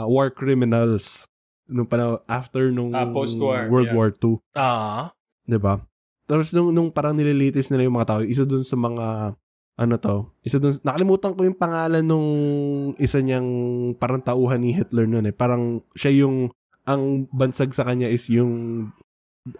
war 0.06 0.30
criminals, 0.30 1.26
nung 1.66 1.90
panahon, 1.90 2.22
after 2.30 2.70
nung 2.70 2.94
Ah, 2.94 3.10
post-war, 3.10 3.66
World 3.66 3.90
yeah. 3.90 3.96
War 3.98 4.10
II, 4.14 4.38
Ah. 4.54 5.10
di 5.42 5.58
ba? 5.58 5.82
Tapos 6.30 6.54
nung, 6.54 6.70
nung 6.70 6.94
parang 6.94 7.18
nililitis 7.18 7.74
nila 7.74 7.90
yung 7.90 7.98
mga 7.98 8.06
tao, 8.06 8.20
isa 8.22 8.46
dun 8.46 8.62
sa 8.62 8.78
mga, 8.78 9.34
ano 9.76 10.00
to, 10.00 10.32
isa 10.40 10.56
dun, 10.56 10.80
nakalimutan 10.80 11.36
ko 11.36 11.44
yung 11.44 11.56
pangalan 11.60 12.00
nung 12.00 12.28
isa 12.96 13.20
niyang 13.20 13.48
parang 14.00 14.24
tauhan 14.24 14.64
ni 14.64 14.72
Hitler 14.72 15.04
noon 15.04 15.28
eh. 15.28 15.36
Parang 15.36 15.84
siya 15.92 16.24
yung, 16.24 16.48
ang 16.88 17.28
bansag 17.28 17.76
sa 17.76 17.84
kanya 17.84 18.08
is 18.08 18.24
yung, 18.32 18.88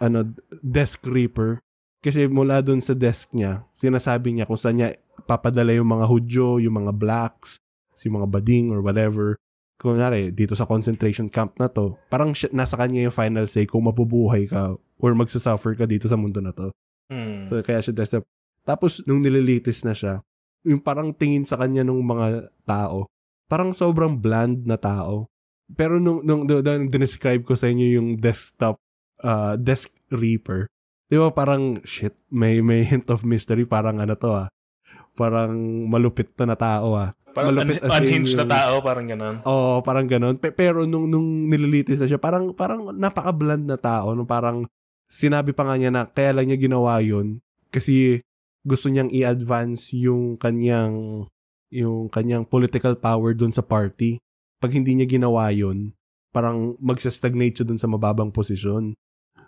ano, 0.01 0.25
desk 0.65 1.05
reaper. 1.05 1.61
Kasi 2.01 2.25
mula 2.25 2.65
dun 2.65 2.81
sa 2.81 2.97
desk 2.97 3.29
niya, 3.33 3.65
sinasabi 3.77 4.33
niya 4.33 4.49
kung 4.49 4.57
saan 4.57 4.81
niya 4.81 4.97
papadala 5.29 5.73
yung 5.73 5.89
mga 5.89 6.05
Hudyo, 6.09 6.57
yung 6.57 6.81
mga 6.81 6.93
blacks, 6.97 7.61
yung 8.01 8.21
mga 8.21 8.29
bading 8.29 8.73
or 8.73 8.81
whatever. 8.81 9.37
Kung 9.77 10.01
nari, 10.01 10.33
dito 10.33 10.57
sa 10.57 10.65
concentration 10.65 11.29
camp 11.29 11.53
na 11.61 11.69
to, 11.69 11.93
parang 12.09 12.33
siya, 12.33 12.49
nasa 12.49 12.73
kanya 12.73 13.05
yung 13.05 13.13
final 13.13 13.45
say 13.45 13.69
kung 13.69 13.85
mabubuhay 13.85 14.49
ka 14.49 14.73
or 14.97 15.13
magsasuffer 15.13 15.77
ka 15.77 15.85
dito 15.85 16.09
sa 16.09 16.17
mundo 16.17 16.41
na 16.41 16.49
to. 16.49 16.73
Hmm. 17.13 17.45
So, 17.53 17.61
kaya 17.61 17.85
siya 17.85 17.93
desktop. 17.93 18.25
Tapos, 18.67 18.99
nung 19.07 19.23
nililitis 19.23 19.87
na 19.87 19.95
siya, 19.95 20.19
yung 20.67 20.83
parang 20.83 21.15
tingin 21.15 21.47
sa 21.47 21.55
kanya 21.55 21.87
nung 21.87 22.03
mga 22.03 22.51
tao, 22.67 23.07
parang 23.47 23.71
sobrang 23.71 24.19
bland 24.19 24.67
na 24.67 24.75
tao. 24.75 25.31
Pero 25.71 26.03
nung, 26.03 26.19
nung, 26.21 26.43
nung, 26.43 26.59
nung 26.59 26.91
describe 26.91 27.47
ko 27.47 27.55
sa 27.55 27.71
inyo 27.71 27.95
yung 27.95 28.19
desktop, 28.19 28.75
uh, 29.23 29.55
desk 29.55 29.87
reaper, 30.11 30.67
di 31.07 31.15
ba 31.15 31.31
parang, 31.31 31.79
shit, 31.87 32.11
may, 32.27 32.59
may 32.59 32.83
hint 32.83 33.07
of 33.07 33.23
mystery, 33.23 33.63
parang 33.63 34.03
ano 34.03 34.19
to 34.19 34.35
ah. 34.35 34.47
Parang 35.15 35.55
malupit 35.87 36.35
to 36.35 36.43
na 36.43 36.59
tao 36.59 36.91
ah. 36.93 37.15
Parang 37.31 37.53
Malupit 37.55 37.79
un- 37.79 37.89
unhinged 37.89 38.35
na 38.35 38.43
yung- 38.43 38.51
tao, 38.51 38.73
parang 38.83 39.05
ganun. 39.07 39.35
Oo, 39.47 39.79
parang 39.79 40.07
ganun. 40.09 40.35
Pe- 40.35 40.51
pero 40.51 40.83
nung, 40.83 41.07
nung 41.07 41.47
nililitis 41.47 42.01
na 42.01 42.07
siya, 42.09 42.19
parang, 42.19 42.51
parang 42.51 42.91
napaka-bland 42.91 43.63
na 43.63 43.79
tao. 43.79 44.11
Nung 44.11 44.27
parang 44.27 44.67
sinabi 45.07 45.55
pa 45.55 45.63
nga 45.63 45.79
niya 45.79 45.87
na 45.87 46.03
kaya 46.03 46.35
lang 46.35 46.51
niya 46.51 46.59
ginawa 46.59 46.99
yun 46.99 47.39
kasi 47.71 48.19
gusto 48.67 48.91
niyang 48.91 49.07
i-advance 49.15 49.95
yung 49.95 50.35
kanyang 50.35 51.23
yung 51.71 52.11
kanyang 52.11 52.43
political 52.43 52.99
power 52.99 53.31
dun 53.31 53.55
sa 53.55 53.63
party. 53.63 54.19
Pag 54.59 54.75
hindi 54.75 54.99
niya 54.99 55.07
ginawa 55.07 55.47
yun, 55.55 55.95
parang 56.35 56.75
magsa-stagnate 56.83 57.63
siya 57.63 57.67
dun 57.67 57.79
sa 57.79 57.87
mababang 57.87 58.29
posisyon. 58.35 58.91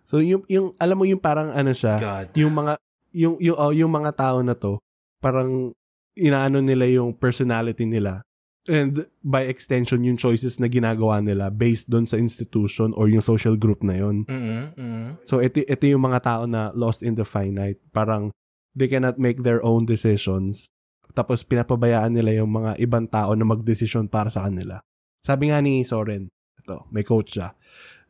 So 0.08 0.23
yung 0.23 0.47
yung 0.47 0.71
alam 0.79 0.95
mo 0.95 1.03
yung 1.03 1.19
parang 1.19 1.51
ano 1.51 1.75
siya, 1.75 1.99
God. 1.99 2.27
yung 2.39 2.53
mga 2.55 2.73
yung 3.13 3.36
yung 3.43 3.58
oh, 3.60 3.73
yung 3.75 3.91
mga 3.91 4.12
tao 4.15 4.39
na 4.39 4.55
to 4.55 4.79
parang 5.19 5.75
inaano 6.15 6.63
nila 6.63 6.88
yung 6.88 7.12
personality 7.12 7.84
nila 7.84 8.23
and 8.69 9.08
by 9.25 9.49
extension 9.49 10.03
yung 10.05 10.19
choices 10.19 10.62
na 10.62 10.69
ginagawa 10.69 11.19
nila 11.23 11.49
based 11.49 11.89
doon 11.89 12.05
sa 12.05 12.21
institution 12.21 12.93
or 12.93 13.10
yung 13.10 13.23
social 13.23 13.58
group 13.58 13.82
na 13.82 13.97
yon. 13.97 14.27
Mm-hmm. 14.29 14.63
mm 14.77 15.08
So 15.25 15.41
ito 15.41 15.63
ito 15.65 15.84
yung 15.89 16.05
mga 16.05 16.19
tao 16.21 16.43
na 16.45 16.69
lost 16.77 17.01
in 17.01 17.17
the 17.17 17.25
finite, 17.25 17.82
parang 17.89 18.29
they 18.75 18.88
cannot 18.88 19.17
make 19.17 19.43
their 19.43 19.63
own 19.65 19.86
decisions. 19.86 20.69
Tapos 21.17 21.41
pinapabayaan 21.41 22.13
nila 22.13 22.43
yung 22.43 22.53
mga 22.53 22.77
ibang 22.77 23.10
tao 23.10 23.34
na 23.34 23.45
magdesisyon 23.45 24.08
para 24.08 24.29
sa 24.29 24.45
kanila. 24.45 24.82
Sabi 25.25 25.49
nga 25.49 25.60
ni 25.60 25.82
Soren, 25.82 26.29
ito, 26.62 26.86
may 26.93 27.01
quote 27.03 27.29
siya. 27.34 27.58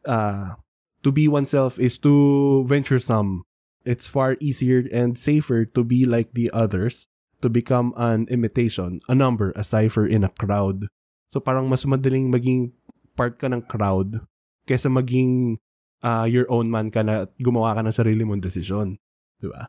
Uh, 0.04 0.60
to 1.02 1.10
be 1.10 1.28
oneself 1.28 1.80
is 1.80 1.96
to 2.04 2.64
venturesome. 2.68 3.48
It's 3.88 4.06
far 4.06 4.36
easier 4.44 4.84
and 4.92 5.16
safer 5.16 5.64
to 5.64 5.82
be 5.88 6.04
like 6.04 6.36
the 6.36 6.52
others, 6.52 7.08
to 7.42 7.48
become 7.48 7.96
an 7.96 8.28
imitation, 8.28 9.00
a 9.08 9.16
number, 9.16 9.56
a 9.56 9.64
cipher 9.64 10.06
in 10.06 10.28
a 10.28 10.34
crowd. 10.36 10.92
So 11.32 11.40
parang 11.40 11.72
mas 11.72 11.88
madaling 11.88 12.30
maging 12.30 12.76
part 13.16 13.40
ka 13.40 13.48
ng 13.48 13.64
crowd 13.66 14.28
kaysa 14.68 14.92
maging 14.92 15.58
ah, 16.04 16.28
your 16.28 16.46
own 16.52 16.68
man 16.70 16.92
ka 16.92 17.02
na 17.02 17.26
gumawa 17.40 17.74
ka 17.74 17.82
ng 17.82 17.96
sarili 17.96 18.22
mong 18.28 18.44
desisyon. 18.44 19.00
Di 19.40 19.48
ba? 19.48 19.66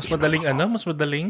Mas 0.00 0.08
madaling 0.08 0.44
ano? 0.48 0.64
Mas 0.66 0.84
madaling? 0.88 1.28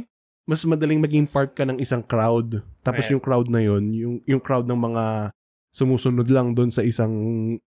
Mas 0.48 0.62
madaling 0.64 1.00
maging 1.02 1.26
part 1.26 1.52
ka 1.52 1.66
ng 1.66 1.78
isang 1.83 2.02
crowd. 2.02 2.62
Tapos 2.80 3.06
Ayan. 3.06 3.18
yung 3.18 3.22
crowd 3.22 3.48
na 3.50 3.61
yun, 3.61 3.85
yung, 3.92 4.14
yung 4.24 4.42
crowd 4.42 4.66
ng 4.66 4.78
mga 4.78 5.35
sumusunod 5.70 6.26
lang 6.30 6.54
doon 6.54 6.70
sa 6.74 6.83
isang, 6.83 7.12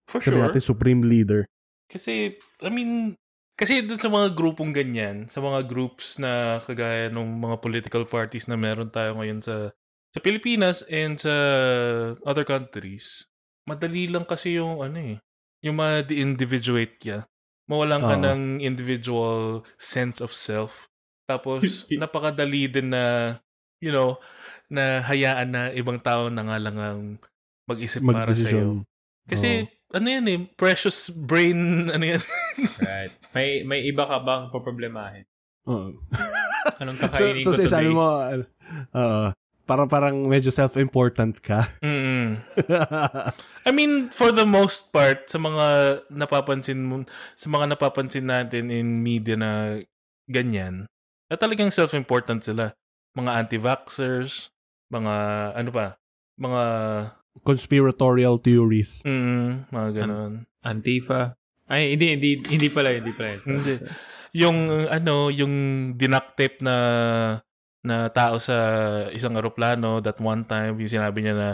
For 0.06 0.22
sure. 0.22 0.38
natin, 0.38 0.62
supreme 0.62 1.02
leader. 1.06 1.46
Kasi, 1.90 2.38
I 2.62 2.70
mean, 2.70 3.18
kasi 3.58 3.82
dun 3.82 3.98
sa 3.98 4.14
mga 4.14 4.38
grupong 4.38 4.70
ganyan, 4.70 5.26
sa 5.34 5.42
mga 5.42 5.66
groups 5.66 6.22
na 6.22 6.62
kagaya 6.62 7.10
ng 7.10 7.42
mga 7.42 7.58
political 7.58 8.04
parties 8.06 8.46
na 8.46 8.54
meron 8.54 8.94
tayo 8.94 9.18
ngayon 9.18 9.42
sa 9.42 9.74
sa 10.14 10.20
Pilipinas 10.22 10.86
and 10.88 11.18
sa 11.18 11.34
other 12.22 12.46
countries, 12.46 13.26
madali 13.66 14.08
lang 14.08 14.24
kasi 14.30 14.62
yung 14.62 14.82
ano 14.86 14.98
eh, 14.98 15.18
yung 15.66 15.78
ma-de-individuate 15.78 16.96
ka. 17.02 17.18
Mawalan 17.68 18.02
ka 18.04 18.16
Oo. 18.16 18.24
ng 18.24 18.42
individual 18.64 19.68
sense 19.76 20.24
of 20.24 20.32
self. 20.32 20.88
Tapos, 21.28 21.84
napakadali 22.02 22.72
din 22.72 22.96
na, 22.96 23.36
you 23.84 23.92
know, 23.92 24.16
na 24.72 25.04
hayaan 25.04 25.52
na 25.52 25.62
ibang 25.76 26.00
tao 26.00 26.32
na 26.32 26.44
nga 26.48 26.58
lang 26.60 26.78
ang 26.80 27.02
mag-isip 27.68 28.00
para 28.08 28.32
sa'yo. 28.32 28.88
Kasi, 29.28 29.68
ano 29.92 30.08
yan 30.08 30.26
eh, 30.32 30.40
precious 30.56 31.12
brain, 31.12 31.60
ano 31.96 32.04
yan. 32.04 32.24
Right. 32.80 33.12
May 33.36 33.68
may 33.68 33.84
iba 33.84 34.08
ka 34.08 34.24
bang 34.24 34.48
poproblemahin? 34.52 35.28
Oo. 35.68 35.96
Anong 36.80 36.98
so, 37.00 37.04
kakainin 37.08 37.44
so 37.44 37.52
ko 37.52 37.60
today? 37.60 37.72
sabi 37.72 37.90
mo, 37.92 38.08
uh, 38.96 39.32
parang 39.68 39.92
parang 39.92 40.16
medyo 40.24 40.48
self-important 40.48 41.44
ka. 41.44 41.68
Mm-mm. 41.84 42.40
I 43.68 43.72
mean, 43.76 44.08
for 44.16 44.32
the 44.32 44.48
most 44.48 44.96
part, 44.96 45.28
sa 45.28 45.36
mga 45.38 46.00
napapansin 46.08 46.88
mo, 46.88 47.04
sa 47.36 47.52
mga 47.52 47.76
napapansin 47.76 48.32
natin 48.32 48.72
in 48.72 49.04
media 49.04 49.36
na 49.36 49.84
ganyan, 50.32 50.88
na 51.28 51.36
talagang 51.36 51.70
self-important 51.70 52.48
sila. 52.48 52.72
Mga 53.20 53.32
anti-vaxxers, 53.44 54.56
mga, 54.88 55.14
ano 55.60 55.70
pa, 55.76 56.00
mga, 56.40 56.64
Conspiratorial 57.46 58.42
theories. 58.42 59.06
mm, 59.06 59.70
mga 59.70 59.90
ganon. 59.94 60.50
Antifa. 60.66 61.38
Ay, 61.68 61.94
hindi, 61.94 62.16
hindi, 62.16 62.30
hindi 62.48 62.68
pala, 62.72 62.96
hindi 62.96 63.12
pala. 63.14 63.36
Hindi. 63.44 63.84
Yung, 64.34 64.72
ano, 64.88 65.28
yung 65.28 65.54
dinaktape 66.00 66.64
na, 66.64 66.76
na 67.88 68.12
tao 68.12 68.36
sa 68.38 68.56
isang 69.10 69.34
aeroplano 69.34 70.04
that 70.04 70.20
one 70.20 70.44
time, 70.44 70.76
yung 70.76 70.92
sinabi 70.92 71.24
niya 71.24 71.36
na, 71.36 71.50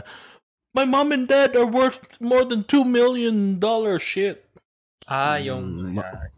My 0.73 0.89
mom 0.89 1.13
and 1.13 1.29
dad 1.29 1.53
are 1.53 1.69
worth 1.69 2.01
more 2.17 2.41
than 2.41 2.65
$2 2.65 2.81
million 2.81 3.61
dollar 3.61 4.01
shit. 4.01 4.41
Ah, 5.05 5.37
yung... 5.37 5.93
Mm, 5.93 6.01
ma- 6.01 6.31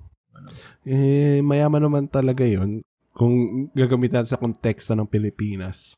Eh, 0.85 1.39
mayaman 1.41 1.81
naman 1.81 2.03
talaga 2.05 2.43
yon 2.45 2.83
kung 3.15 3.65
gagamitan 3.71 4.27
sa 4.27 4.35
konteksto 4.35 4.91
ng 4.93 5.07
Pilipinas. 5.07 5.95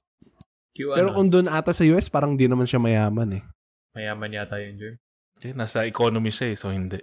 Q, 0.71 0.93
Pero 0.93 1.11
ano? 1.11 1.17
kung 1.17 1.27
doon 1.33 1.49
ata 1.49 1.73
sa 1.73 1.81
US, 1.89 2.07
parang 2.07 2.37
di 2.37 2.45
naman 2.45 2.69
siya 2.69 2.77
mayaman 2.77 3.41
eh. 3.41 3.43
Mayaman 3.97 4.37
yata 4.37 4.61
yun, 4.61 4.77
Jer. 4.77 4.93
Eh, 5.41 5.51
nasa 5.57 5.83
economy 5.89 6.29
siya 6.29 6.53
eh, 6.53 6.57
so 6.57 6.69
hindi. 6.69 7.01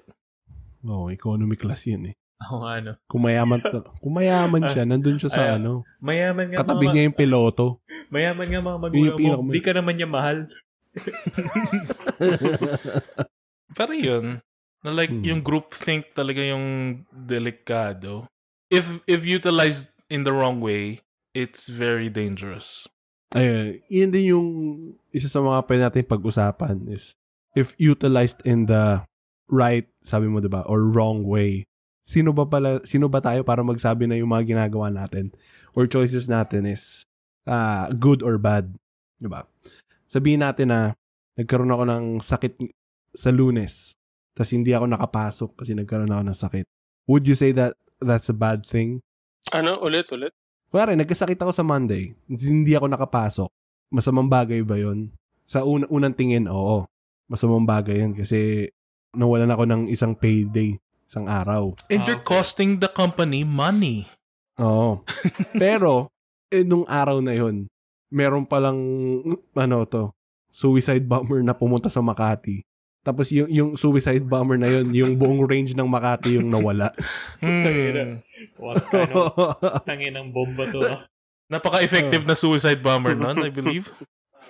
Oo, 0.86 1.10
economy 1.10 1.58
class 1.58 1.90
yun 1.90 2.08
eh. 2.08 2.14
Ako 2.44 2.60
nga, 2.60 2.70
ano. 2.76 2.90
Kung 3.06 3.22
mayaman, 3.22 3.60
ta- 3.64 3.86
kung 3.96 4.12
mayaman 4.12 4.62
siya, 4.66 4.84
nandun 4.84 5.16
siya 5.16 5.28
sa 5.28 5.42
Ay, 5.46 5.50
ano, 5.56 5.82
Mayaman 5.98 6.50
nga 6.50 6.56
katabi 6.60 6.84
mga, 6.84 6.92
niya 6.92 7.02
yung 7.08 7.16
piloto. 7.16 7.80
mayaman 8.08 8.46
nga 8.46 8.60
mga 8.60 8.78
magulang 8.78 9.10
mo. 9.10 9.18
pinaka- 9.18 9.50
Di 9.50 9.60
ka 9.60 9.72
naman 9.72 9.94
niya 9.96 10.06
mahal. 10.06 10.38
Pero 13.74 13.92
yun, 13.92 14.24
na 14.80 14.90
like 14.90 15.10
Hmm. 15.10 15.24
yung 15.24 15.40
group 15.40 15.72
think 15.72 16.12
talaga 16.12 16.40
yung 16.40 16.98
delikado. 17.10 18.24
If 18.68 19.02
if 19.04 19.22
utilized 19.22 19.90
in 20.06 20.22
the 20.22 20.30
wrong 20.30 20.60
way, 20.60 21.00
it's 21.32 21.66
very 21.66 22.06
dangerous. 22.06 22.86
Ayun, 23.34 23.80
yun 23.88 24.08
din 24.12 24.24
yung 24.30 24.46
isa 25.10 25.26
sa 25.26 25.40
mga 25.40 25.64
pwede 25.66 25.80
natin 25.82 26.02
pag-usapan 26.06 26.86
is 26.86 27.12
if 27.52 27.74
utilized 27.76 28.38
in 28.44 28.64
the 28.64 29.02
right, 29.48 29.84
sabi 30.00 30.26
mo 30.26 30.38
'di 30.38 30.48
ba, 30.48 30.62
or 30.64 30.80
wrong 30.84 31.26
way. 31.26 31.64
Sino 32.04 32.36
ba 32.36 32.44
pala, 32.44 32.84
sino 32.84 33.08
ba 33.08 33.24
tayo 33.24 33.40
para 33.42 33.64
magsabi 33.64 34.04
na 34.04 34.20
yung 34.20 34.28
mga 34.28 34.54
ginagawa 34.54 34.92
natin 34.92 35.32
or 35.72 35.88
choices 35.88 36.28
natin 36.28 36.68
is 36.68 37.08
ah 37.48 37.88
good 37.96 38.20
or 38.20 38.36
bad, 38.36 38.76
'di 39.16 39.28
ba? 39.32 39.48
Sabihin 40.04 40.44
natin 40.44 40.68
na 40.68 40.92
nagkaroon 41.40 41.72
ako 41.72 41.84
ng 41.88 42.04
sakit 42.20 42.60
sa 43.16 43.32
Lunes, 43.32 43.96
tapos 44.36 44.52
hindi 44.52 44.76
ako 44.76 44.86
nakapasok 44.90 45.50
kasi 45.56 45.72
nagkaroon 45.72 46.12
ako 46.12 46.22
ng 46.28 46.38
sakit. 46.38 46.64
Would 47.08 47.24
you 47.24 47.36
say 47.38 47.56
that 47.56 47.74
that's 48.04 48.28
a 48.28 48.36
bad 48.36 48.68
thing? 48.68 49.00
Ano? 49.52 49.76
Ulit, 49.80 50.08
ulit? 50.12 50.32
Kuwari, 50.74 50.98
nagkasakit 50.98 51.38
ako 51.38 51.52
sa 51.54 51.62
Monday. 51.62 52.18
Hindi 52.26 52.74
ako 52.74 52.90
nakapasok. 52.90 53.48
Masamang 53.94 54.26
bagay 54.26 54.66
ba 54.66 54.74
yon? 54.74 55.14
Sa 55.46 55.62
un- 55.62 55.86
unang 55.86 56.16
tingin, 56.16 56.50
oo. 56.50 56.88
Masamang 57.30 57.62
bagay 57.62 58.02
yun 58.02 58.12
kasi 58.16 58.68
nawalan 59.14 59.54
ako 59.54 59.64
ng 59.70 59.82
isang 59.86 60.18
payday, 60.18 60.74
isang 61.04 61.26
araw. 61.26 61.76
And 61.88 62.02
Ah, 62.02 62.06
you're 62.06 62.22
okay. 62.22 62.30
costing 62.36 62.78
the 62.78 62.88
company 62.88 63.42
money. 63.42 64.08
Oo. 64.58 65.02
Pero, 65.62 66.08
eh, 66.48 66.62
nung 66.62 66.86
araw 66.86 67.18
na 67.18 67.34
yon 67.34 67.66
meron 68.08 68.46
palang, 68.46 68.78
ano 69.52 69.76
to, 69.84 70.14
suicide 70.48 71.02
bomber 71.02 71.42
na 71.42 71.50
pumunta 71.50 71.90
sa 71.90 71.98
Makati. 71.98 72.62
Tapos 73.04 73.28
yung, 73.34 73.50
yung 73.50 73.70
suicide 73.74 74.22
bomber 74.24 74.56
na 74.56 74.70
yon 74.70 74.88
yung 74.94 75.12
buong 75.18 75.44
range 75.44 75.74
ng 75.74 75.84
Makati 75.84 76.38
yung 76.38 76.48
nawala. 76.48 76.94
Hmm. 77.42 78.22
What 78.56 78.80
kind 78.88 79.10
of 79.12 79.34
tangin 79.90 80.14
ng 80.14 80.30
bomba 80.30 80.64
to? 80.70 80.80
ah? 80.86 81.02
Napaka-effective 81.50 82.24
na 82.24 82.32
suicide 82.32 82.80
bomber 82.80 83.12
nun, 83.12 83.36
I 83.42 83.50
believe. 83.52 83.90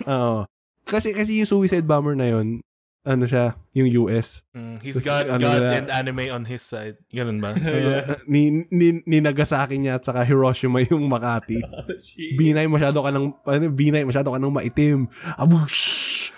Oo. 0.06 0.46
Kasi, 0.84 1.16
kasi 1.16 1.40
yung 1.40 1.48
suicide 1.48 1.82
bomber 1.82 2.14
na 2.14 2.28
yon 2.30 2.60
ano 3.04 3.28
siya, 3.28 3.52
yung 3.76 3.88
US. 4.04 4.40
Mm, 4.56 4.80
he's 4.80 4.96
Tas 4.96 5.04
got 5.04 5.28
ano 5.28 5.44
God 5.44 5.60
nila- 5.60 5.76
and 5.76 5.88
anime 5.92 6.24
on 6.32 6.48
his 6.48 6.64
side. 6.64 6.96
Ganun 7.12 7.36
ba? 7.36 7.52
Uh, 7.52 8.16
ni, 8.24 8.64
ni, 8.72 9.04
ni 9.04 9.20
Nagasaki 9.20 9.76
niya 9.76 10.00
at 10.00 10.08
saka 10.08 10.24
Hiroshima 10.24 10.80
yung 10.82 11.04
Makati. 11.06 11.60
Oh. 11.74 11.84
Binay 12.40 12.64
masyado 12.64 13.04
ka 13.04 13.12
ng, 13.12 13.26
ano, 13.44 13.64
binay 13.70 14.08
masyado 14.08 14.32
ka 14.32 14.40
ng 14.40 14.50
maitim. 14.50 15.04
Abush! 15.36 16.32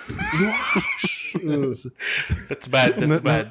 That's 2.49 2.67
bad, 2.67 2.99
that's 2.99 3.23
bad. 3.23 3.47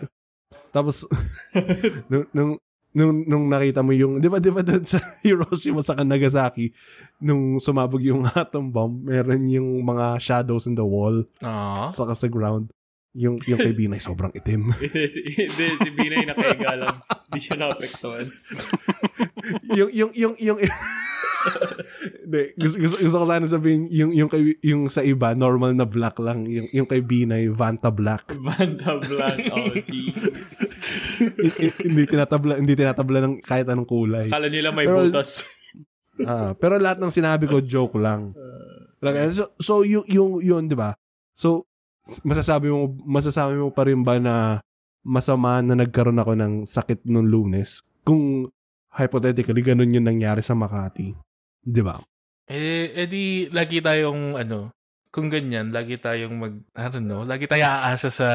Tapos, 0.71 1.07
nung, 2.11 2.25
nung, 2.33 2.51
nung, 2.91 3.11
nung 3.23 3.45
nakita 3.47 3.79
mo 3.79 3.95
yung, 3.95 4.19
di 4.19 4.27
ba, 4.27 4.39
di 4.39 4.51
ba 4.51 4.59
doon 4.59 4.83
sa 4.83 4.99
Hiroshima 5.25 5.83
sa 5.83 5.95
Nagasaki, 5.95 6.71
nung 7.19 7.59
sumabog 7.59 8.03
yung 8.03 8.27
atom 8.27 8.71
bomb, 8.71 9.03
meron 9.03 9.47
yung 9.47 9.83
mga 9.83 10.19
shadows 10.19 10.67
in 10.67 10.75
the 10.75 10.83
wall, 10.83 11.23
Aww. 11.39 11.91
saka 11.91 12.11
sa 12.11 12.27
ground. 12.27 12.71
Yung, 13.15 13.39
yung 13.47 13.59
kay 13.59 13.71
Binay, 13.79 14.03
sobrang 14.03 14.35
itim. 14.35 14.75
Hindi, 14.83 15.07
si, 15.07 15.89
Binay 15.95 16.27
nakahiga 16.27 16.75
lang. 16.75 16.95
Hindi 17.31 17.39
siya 17.39 17.55
naapektuhan. 17.55 18.27
yung 19.79 19.91
yung 19.95 20.11
yung 20.11 20.35
yung 20.35 20.59
Hindi, 22.25 22.41
gusto, 22.57 22.75
gusto, 22.81 22.95
gusto 22.99 23.17
ko 23.21 23.25
sana 23.29 23.47
sabihin 23.47 23.87
yung 23.93 24.11
yung 24.11 24.27
kay, 24.27 24.57
yung 24.65 24.91
sa 24.91 25.05
iba 25.05 25.31
normal 25.37 25.77
na 25.77 25.85
black 25.87 26.17
lang 26.19 26.49
yung 26.49 26.67
yung 26.73 26.87
kay 26.89 27.05
Binay 27.05 27.47
Vanta 27.53 27.93
black 27.93 28.33
Banda 28.33 28.97
Black. 28.97 29.53
Oh, 29.53 29.69
hindi 31.85 32.03
tinatabla 32.09 32.57
hindi 32.57 32.73
tinatabla 32.73 33.17
ng 33.21 33.35
kahit 33.45 33.69
anong 33.69 33.85
kulay 33.85 34.27
Akala 34.33 34.49
nila 34.49 34.73
may 34.73 34.89
Pero- 34.89 35.05
butas. 35.05 35.45
Ah, 36.25 36.55
pero 36.57 36.79
lahat 36.81 36.97
ng 36.97 37.13
sinabi 37.13 37.45
ko 37.45 37.61
joke 37.61 37.99
lang 38.01 38.33
Like, 39.03 39.37
so, 39.37 39.45
so 39.61 39.73
yung 39.85 40.07
yung 40.09 40.41
yun 40.41 40.65
'di 40.65 40.73
ba 40.73 40.97
so 41.37 41.69
masasabi 42.21 42.69
mo 42.69 42.93
masasabi 43.03 43.57
mo 43.57 43.69
pa 43.73 43.85
rin 43.89 44.01
ba 44.05 44.21
na 44.21 44.61
masama 45.05 45.61
na 45.61 45.73
nagkaroon 45.77 46.21
ako 46.21 46.33
ng 46.37 46.53
sakit 46.65 47.05
nung 47.09 47.29
lunes 47.29 47.81
kung 48.05 48.49
hypothetically 48.93 49.61
ganun 49.61 49.93
yung 49.93 50.05
nangyari 50.05 50.41
sa 50.45 50.53
Makati 50.57 51.13
'di 51.65 51.81
ba 51.81 51.97
Eh, 52.45 52.93
edi, 52.93 53.49
lagi 53.49 53.81
tayong, 53.81 54.37
ano, 54.37 54.69
kung 55.09 55.33
ganyan, 55.33 55.73
lagi 55.73 55.97
tayong 55.97 56.37
mag, 56.37 56.53
I 56.77 56.93
don't 56.93 57.09
know, 57.09 57.25
lagi 57.25 57.49
tayo 57.49 57.65
aasa 57.65 58.13
sa, 58.13 58.29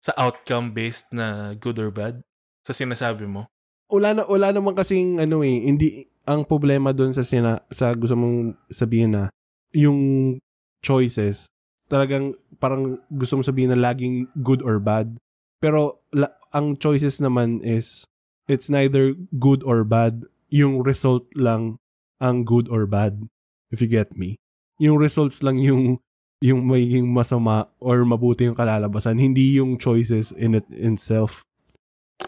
sa 0.00 0.12
outcome-based 0.16 1.12
na 1.12 1.52
good 1.60 1.76
or 1.76 1.92
bad 1.92 2.24
sa 2.64 2.72
sinasabi 2.72 3.28
mo. 3.28 3.44
wala 3.92 4.16
na 4.16 4.22
wala 4.24 4.56
naman 4.56 4.72
kasing 4.72 5.20
ano 5.20 5.44
eh 5.44 5.68
hindi 5.68 6.08
ang 6.24 6.48
problema 6.48 6.96
doon 6.96 7.12
sa 7.12 7.26
sina, 7.26 7.60
sa 7.68 7.92
gusto 7.92 8.16
mong 8.16 8.56
sabihin 8.72 9.12
na 9.12 9.28
yung 9.76 10.38
choices 10.80 11.50
talagang 11.90 12.32
parang 12.62 13.02
gusto 13.10 13.36
mong 13.36 13.50
sabihin 13.50 13.74
na 13.74 13.78
laging 13.78 14.30
good 14.40 14.62
or 14.62 14.78
bad 14.78 15.18
pero 15.58 16.00
la, 16.14 16.30
ang 16.54 16.78
choices 16.78 17.18
naman 17.18 17.58
is 17.60 18.06
it's 18.46 18.70
neither 18.70 19.12
good 19.36 19.60
or 19.66 19.82
bad 19.82 20.22
yung 20.48 20.80
result 20.86 21.26
lang 21.34 21.76
ang 22.22 22.46
good 22.46 22.70
or 22.70 22.86
bad 22.86 23.26
if 23.74 23.82
you 23.82 23.90
get 23.90 24.14
me 24.14 24.38
yung 24.78 24.96
results 24.96 25.42
lang 25.42 25.58
yung 25.58 25.98
yung 26.40 26.64
magiging 26.64 27.10
masama 27.10 27.68
or 27.82 28.00
mabuti 28.06 28.48
yung 28.48 28.56
kalalabasan 28.56 29.20
hindi 29.20 29.58
yung 29.58 29.76
choices 29.76 30.30
in 30.32 30.56
it 30.56 30.64
itself 30.72 31.42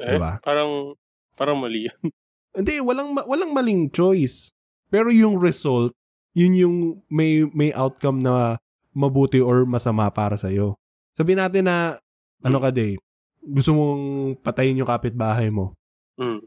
Eh, 0.00 0.16
Diba? 0.16 0.40
parang, 0.40 0.96
parang 1.36 1.60
mali 1.60 1.84
yan. 1.84 2.00
Hindi, 2.56 2.80
walang 2.84 3.12
walang 3.16 3.52
maling 3.52 3.88
choice. 3.92 4.52
Pero 4.88 5.08
yung 5.08 5.40
result, 5.40 5.92
yun 6.32 6.52
yung 6.52 6.76
may 7.08 7.44
may 7.52 7.72
outcome 7.72 8.20
na 8.20 8.60
mabuti 8.92 9.40
or 9.40 9.64
masama 9.64 10.08
para 10.12 10.36
sa 10.36 10.52
iyo. 10.52 10.76
Sabihin 11.16 11.40
natin 11.40 11.68
na 11.68 11.96
ano 12.40 12.58
ka 12.60 12.72
day, 12.72 12.96
gusto 13.42 13.74
mong 13.74 14.02
patayin 14.40 14.78
yung 14.78 14.88
kapitbahay 14.88 15.50
mo. 15.50 15.74
Mm. 16.16 16.40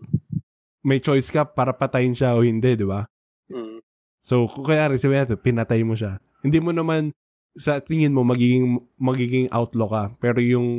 May 0.86 1.02
choice 1.02 1.34
ka 1.34 1.44
para 1.44 1.74
patayin 1.74 2.14
siya 2.16 2.38
o 2.38 2.46
hindi, 2.46 2.78
di 2.78 2.86
ba? 2.86 3.06
Mm. 3.50 3.82
So, 4.22 4.50
kung 4.50 4.66
kaya 4.66 4.90
rin 4.90 5.02
sabihin 5.02 5.26
natin, 5.26 5.38
pinatay 5.42 5.82
mo 5.86 5.94
siya. 5.94 6.18
Hindi 6.46 6.62
mo 6.62 6.72
naman 6.74 7.14
sa 7.56 7.80
tingin 7.80 8.12
mo 8.12 8.22
magiging 8.28 8.84
magiging 9.00 9.48
outlaw 9.50 9.88
ka. 9.88 10.04
Pero 10.20 10.44
yung 10.44 10.70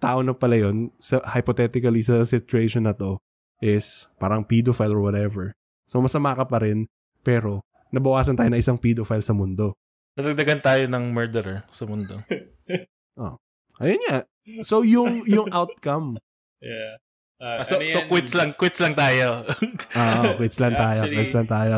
tao 0.00 0.24
na 0.24 0.32
pala 0.32 0.56
yun, 0.56 0.92
sa, 1.00 1.20
hypothetically 1.24 2.00
sa 2.04 2.24
situation 2.24 2.88
na 2.88 2.94
to, 2.96 3.20
is 3.60 4.08
parang 4.16 4.44
pedophile 4.44 4.96
or 4.96 5.02
whatever. 5.04 5.52
So 5.88 6.00
masama 6.00 6.32
ka 6.32 6.48
pa 6.48 6.64
rin, 6.64 6.88
pero 7.20 7.60
nabawasan 7.92 8.36
tayo 8.38 8.48
na 8.48 8.60
isang 8.60 8.80
pedophile 8.80 9.24
sa 9.24 9.36
mundo. 9.36 9.76
Nadagdagan 10.20 10.60
tayo 10.60 10.84
ng 10.84 11.04
murderer 11.10 11.64
sa 11.70 11.84
mundo. 11.84 12.20
Ayun 13.80 14.00
nga. 14.04 14.18
So 14.60 14.84
yung 14.84 15.24
yung 15.24 15.48
outcome. 15.56 16.20
Yeah. 16.60 17.00
Ah, 17.40 17.56
Ah, 17.56 17.64
so, 17.64 17.80
ano 17.80 17.88
so 17.88 18.04
yan? 18.04 18.08
quits 18.08 18.32
lang, 18.36 18.52
quits 18.52 18.76
lang 18.78 18.92
tayo. 18.92 19.48
Ah, 19.96 20.36
quits 20.36 20.60
lang 20.60 20.76
tayo, 20.76 21.00
Actually- 21.02 21.16
quits 21.16 21.32
lang 21.32 21.48
tayo. 21.48 21.76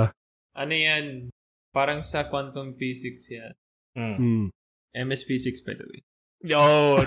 Ano 0.53 0.75
yan? 0.75 1.05
Parang 1.71 2.03
sa 2.03 2.27
quantum 2.27 2.75
physics 2.75 3.31
yan. 3.31 3.55
mm. 3.95 4.17
Hmm. 4.19 4.47
MS 4.93 5.23
Physics, 5.23 5.63
by 5.63 5.73
the 5.73 5.87
way. 5.87 6.03
Yun. 6.43 7.07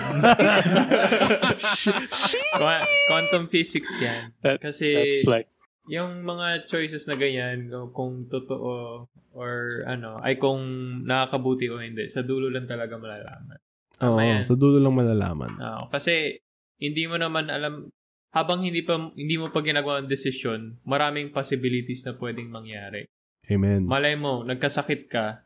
Qua- 2.56 2.88
quantum 3.06 3.46
physics 3.46 3.92
yan. 4.00 4.32
That- 4.40 4.58
Kasi 4.58 5.20
That's 5.20 5.28
like, 5.28 5.46
yung 5.86 6.26
mga 6.26 6.66
choices 6.66 7.06
na 7.06 7.14
ganyan, 7.14 7.70
kung- 7.94 8.26
totoo 8.26 9.04
or 9.36 9.84
ano, 9.84 10.18
ay 10.24 10.40
kung 10.40 10.60
nakakabuti 11.04 11.68
o 11.68 11.78
hindi, 11.78 12.08
sa 12.08 12.24
dulo 12.24 12.48
lang 12.48 12.64
talaga 12.64 12.96
malalaman. 12.96 13.58
Oo, 14.00 14.20
yan. 14.20 14.44
sa 14.44 14.56
dulo 14.56 14.76
lang 14.76 14.96
malalaman. 14.96 15.52
Ah, 15.56 15.88
kasi 15.88 16.40
hindi 16.76 17.08
mo 17.08 17.16
naman 17.16 17.48
alam 17.48 17.88
habang 18.36 18.60
hindi 18.60 18.84
pa 18.84 19.00
hindi 19.16 19.40
mo 19.40 19.48
pa 19.48 19.64
ginagawa 19.64 20.04
ang 20.04 20.12
desisyon, 20.12 20.76
maraming 20.84 21.32
possibilities 21.32 22.04
na 22.04 22.12
pwedeng 22.20 22.52
mangyari. 22.52 23.08
Amen. 23.48 23.88
Malay 23.88 24.18
mo, 24.18 24.44
nagkasakit 24.44 25.08
ka, 25.08 25.40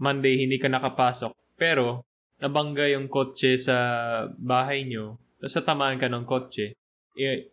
Monday 0.00 0.40
hindi 0.40 0.56
ka 0.56 0.72
nakapasok, 0.72 1.32
pero 1.58 2.08
nabangga 2.40 2.88
yung 2.88 3.12
kotse 3.12 3.60
sa 3.60 3.76
bahay 4.40 4.88
nyo, 4.88 5.20
tapos 5.36 5.54
natamaan 5.60 5.98
ka 6.00 6.08
ng 6.08 6.24
kotse, 6.24 6.72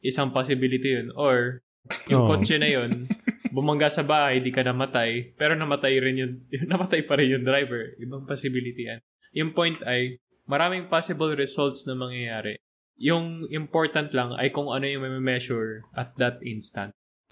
isang 0.02 0.32
possibility 0.32 0.96
yun. 0.96 1.12
Or, 1.18 1.60
yung 2.06 2.24
Oo. 2.24 2.30
kotse 2.32 2.56
na 2.56 2.68
yun, 2.68 3.10
bumangga 3.50 3.90
sa 3.90 4.02
bahay, 4.02 4.40
di 4.40 4.50
ka 4.50 4.62
namatay, 4.62 5.34
pero 5.34 5.54
namatay 5.54 5.98
rin 5.98 6.16
yung, 6.18 6.34
namatay 6.72 7.02
pa 7.04 7.18
rin 7.18 7.34
yung 7.34 7.44
driver. 7.44 7.98
Ibang 7.98 8.24
possibility 8.24 8.86
yan. 8.86 9.00
Yung 9.32 9.52
point 9.52 9.78
ay, 9.84 10.18
maraming 10.46 10.86
possible 10.86 11.32
results 11.32 11.86
na 11.86 11.94
mangyayari. 11.94 12.58
Yung 12.96 13.48
important 13.48 14.12
lang 14.12 14.36
ay 14.36 14.50
kung 14.50 14.68
ano 14.68 14.84
yung 14.84 15.02
may 15.02 15.38
measure 15.38 15.88
at 15.94 16.14
that 16.16 16.42
instant. 16.42 16.92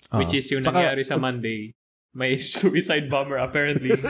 Oo. 0.10 0.22
Which 0.22 0.34
is 0.34 0.48
yung 0.48 0.64
Saka- 0.64 0.80
nangyari 0.80 1.04
sa 1.04 1.18
Monday. 1.18 1.74
May 2.14 2.40
suicide 2.42 3.06
bomber 3.08 3.38
apparently. 3.38 3.94
na 3.94 4.10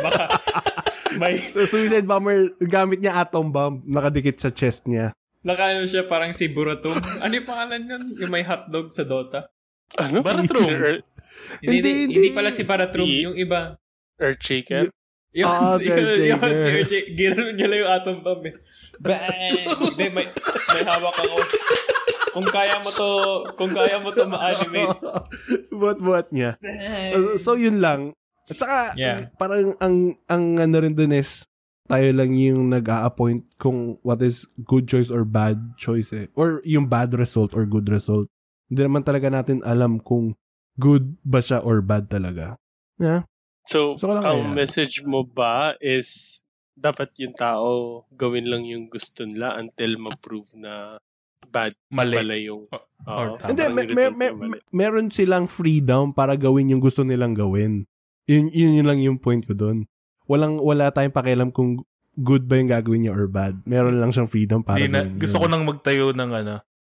baka 0.00 0.24
may 1.20 1.52
The 1.52 1.66
suicide 1.66 2.02
bomber, 2.02 2.50
gamit 2.58 2.98
niya 2.98 3.20
atom 3.20 3.48
bomb, 3.48 3.84
nakadikit 3.84 4.38
sa 4.38 4.50
chest 4.50 4.86
niya. 4.86 5.12
nakaano 5.38 5.84
siya 5.84 6.02
parang 6.04 6.32
si 6.32 6.48
Buratum. 6.48 6.98
Ano 7.20 7.32
yung 7.32 7.46
pangalan 7.46 7.80
nun? 7.80 8.04
Yung 8.16 8.28
may 8.28 8.42
hotdog 8.42 8.90
sa 8.90 9.04
Dota. 9.04 9.46
Ano? 9.96 10.20
Baratrum. 10.20 10.68
Earth, 10.68 11.04
Hindi, 11.60 11.76
Hindi, 11.80 11.90
hindi, 12.10 12.28
pala 12.32 12.50
si 12.50 12.62
Baratrum. 12.62 13.08
Yung 13.08 13.36
iba. 13.36 13.76
Earth 14.18 14.42
Shaker? 14.42 14.92
Yung, 15.32 15.46
Ah, 15.46 15.76
si 15.80 15.86
yun, 15.86 15.96
yun, 15.96 16.08
si 16.10 16.28
girl. 16.28 16.82
RJ. 16.82 16.92
Ginano 17.14 17.50
niya 17.52 17.66
lang 17.66 17.78
yung 17.78 17.92
atom 17.92 18.16
bomb 18.20 18.44
eh. 18.44 18.54
Bang! 18.98 19.22
Hindi, 19.94 20.06
may, 20.10 20.26
may 20.26 20.82
hawak 20.82 21.16
ako. 21.16 21.36
Kung 22.28 22.48
kaya 22.48 22.76
mo 22.78 22.90
to, 22.90 23.08
kung 23.54 23.72
kaya 23.72 23.96
mo 23.98 24.10
to 24.10 24.26
ma-animate. 24.26 24.98
Buat-buat 25.80 26.30
niya. 26.30 26.58
Uh, 26.60 27.36
so 27.36 27.54
yun 27.54 27.78
lang. 27.78 28.12
At 28.48 28.56
saka 28.56 28.76
Yeah. 28.94 29.28
parang 29.36 29.76
ang 29.78 30.16
ang 30.24 30.56
ano 30.56 30.76
rin 30.80 30.96
dun 30.96 31.12
is 31.12 31.44
tayo 31.84 32.08
lang 32.12 32.32
yung 32.32 32.68
nag-a-appoint 32.68 33.44
kung 33.56 33.96
what 34.00 34.20
is 34.20 34.44
good 34.60 34.84
choice 34.84 35.08
or 35.08 35.24
bad 35.24 35.76
choice 35.76 36.12
eh. 36.12 36.28
Or 36.32 36.60
yung 36.64 36.88
bad 36.88 37.12
result 37.12 37.52
or 37.52 37.64
good 37.64 37.88
result. 37.88 38.28
Hindi 38.68 38.80
naman 38.82 39.02
talaga 39.02 39.28
natin 39.28 39.60
alam 39.62 39.98
kung 39.98 40.36
good 40.76 41.16
ba 41.20 41.40
siya 41.40 41.58
or 41.58 41.80
bad 41.80 42.06
talaga. 42.06 42.56
Yeah. 42.96 43.24
So, 43.64 43.96
So, 43.96 44.08
ang 44.08 44.22
kaya. 44.22 44.48
message 44.54 45.02
mo 45.02 45.22
ba 45.22 45.76
is 45.78 46.40
dapat 46.72 47.10
yung 47.18 47.34
tao 47.34 48.04
gawin 48.10 48.46
lang 48.46 48.62
yung 48.62 48.86
gusto 48.86 49.24
nila 49.24 49.50
until 49.54 49.98
ma-prove 49.98 50.46
na 50.54 50.96
bad 51.44 51.72
Mali. 51.88 52.14
pala 52.14 52.34
yung... 52.36 52.68
tama. 53.02 53.40
Hindi, 53.42 53.62
me- 53.66 53.88
yung 53.88 54.16
mali. 54.16 54.48
me- 54.52 54.64
meron 54.70 55.08
silang 55.08 55.48
freedom 55.48 56.12
para 56.12 56.32
gawin 56.34 56.70
yung 56.70 56.80
gusto 56.80 57.02
nilang 57.02 57.32
gawin. 57.32 57.88
Yun, 58.24 58.52
yun, 58.52 58.72
yun 58.74 58.86
lang 58.86 59.00
yung 59.00 59.16
point 59.16 59.40
ko 59.42 59.52
doon. 59.52 59.88
Walang, 60.24 60.60
wala 60.60 60.88
tayong 60.88 61.12
pakialam 61.12 61.48
kung 61.48 61.80
good 62.14 62.44
ba 62.44 62.56
yung 62.56 62.68
gagawin 62.68 63.00
niya 63.02 63.12
or 63.12 63.24
bad. 63.26 63.56
Meron 63.64 63.96
lang 63.96 64.12
siyang 64.12 64.28
freedom 64.28 64.60
para 64.60 64.76
Hindi 64.76 64.92
na, 64.92 65.00
gawin 65.02 65.16
gusto 65.16 65.36
yun. 65.36 65.42
ko 65.42 65.48
nang 65.48 65.64
magtayo 65.64 66.06
ng 66.12 66.30
ano, 66.36 66.54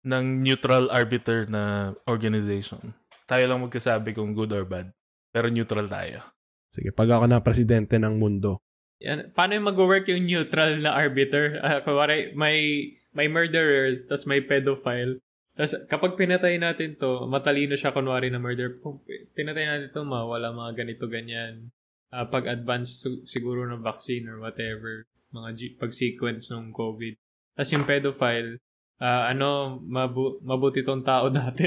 ng 0.07 0.45
neutral 0.45 0.87
arbiter 0.93 1.49
na 1.51 1.95
organization. 2.07 2.95
Tayo 3.29 3.45
lang 3.45 3.65
magkasabi 3.65 4.15
kung 4.15 4.33
good 4.33 4.55
or 4.55 4.65
bad. 4.65 4.95
Pero 5.35 5.53
neutral 5.53 5.91
tayo. 5.91 6.25
Sige, 6.73 6.93
pag 6.93 7.09
ako 7.09 7.25
na 7.29 7.41
presidente 7.41 7.97
ng 7.97 8.17
mundo. 8.17 8.61
Yan. 9.01 9.31
Paano 9.33 9.55
yung 9.57 9.69
mag-work 9.69 10.11
yung 10.11 10.27
neutral 10.27 10.81
na 10.83 10.97
arbiter? 10.97 11.61
Uh, 11.63 11.81
kunwari, 11.85 12.35
may, 12.35 12.91
may 13.15 13.29
murderer, 13.31 14.05
tas 14.09 14.27
may 14.27 14.43
pedophile. 14.43 15.23
Tas 15.59 15.75
kapag 15.91 16.15
pinatay 16.15 16.55
natin 16.59 16.95
to, 16.95 17.27
matalino 17.27 17.75
siya 17.75 17.91
kunwari 17.91 18.31
na 18.31 18.39
murder. 18.39 18.79
Kung 18.79 19.03
pi- 19.03 19.27
pinatay 19.35 19.67
natin 19.67 19.89
to, 19.91 20.07
mawala 20.07 20.55
mga 20.55 20.87
ganito, 20.87 21.11
ganyan. 21.11 21.75
Ah, 22.09 22.25
pag-advance 22.31 23.05
su- 23.05 23.27
siguro 23.29 23.67
ng 23.69 23.85
vaccine 23.85 24.25
or 24.31 24.39
whatever. 24.39 25.05
Mga 25.35 25.49
G- 25.59 25.77
pag-sequence 25.77 26.49
ng 26.55 26.71
COVID. 26.73 27.15
Tas 27.59 27.75
yung 27.75 27.85
pedophile, 27.85 28.63
ah, 28.99 29.29
ano, 29.29 29.49
mabu- 29.81 30.39
mabuti 30.41 30.83
tong 30.83 31.03
tao 31.03 31.31
dati. 31.35 31.67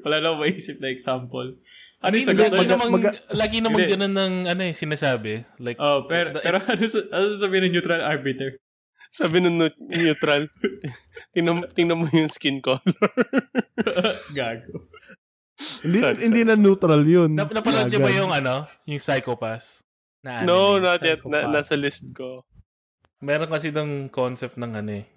Wala 0.00 0.20
na 0.20 0.34
maisip 0.34 0.78
na 0.78 0.88
example. 0.88 1.58
Ano 1.98 2.12
yung 2.14 2.28
Hindi, 2.28 2.44
sagot 2.44 2.54
lagi 2.54 2.68
namang, 2.68 2.92
maga- 2.92 3.18
lagi 3.32 3.58
namang 3.58 3.80
Hindi. 3.80 3.92
ganun 3.96 4.14
ng 4.14 4.34
ano 4.46 4.62
eh, 4.62 4.74
sinasabi. 4.74 5.32
Like, 5.58 5.78
Oh, 5.78 6.04
pero, 6.04 6.30
the- 6.30 6.40
pero 6.40 6.60
ano, 6.60 6.82
sa- 6.84 7.08
ano 7.08 7.24
sasabihin 7.30 7.62
ng 7.64 7.74
neutral 7.74 8.00
arbiter? 8.00 8.60
Sabi 9.08 9.40
ng 9.40 9.56
neut- 9.56 9.80
neutral, 9.80 10.52
tingnan, 11.32 11.64
tingnan 11.72 11.96
mo 11.96 12.06
yung 12.08 12.28
skin 12.28 12.60
color. 12.60 12.84
Gago. 14.36 14.86
Hindi, 15.56 15.98
Sorry, 15.98 16.20
hindi 16.20 16.40
na 16.42 16.52
neutral 16.54 17.00
yun. 17.00 17.32
Nap- 17.32 17.48
napanood 17.48 17.88
niyo 17.88 17.98
ba 17.98 18.12
yung 18.12 18.28
ano, 18.30 18.68
yung 18.84 19.00
Psychopass? 19.00 19.80
Na 20.20 20.42
anime? 20.42 20.46
no, 20.46 20.76
not 20.76 21.00
yet. 21.00 21.24
Na, 21.24 21.48
nasa 21.48 21.74
list 21.74 22.12
ko. 22.12 22.44
Meron 23.18 23.48
kasi 23.48 23.72
ng 23.72 24.12
concept 24.12 24.60
ng 24.60 24.76
ano 24.76 25.00
eh. 25.00 25.08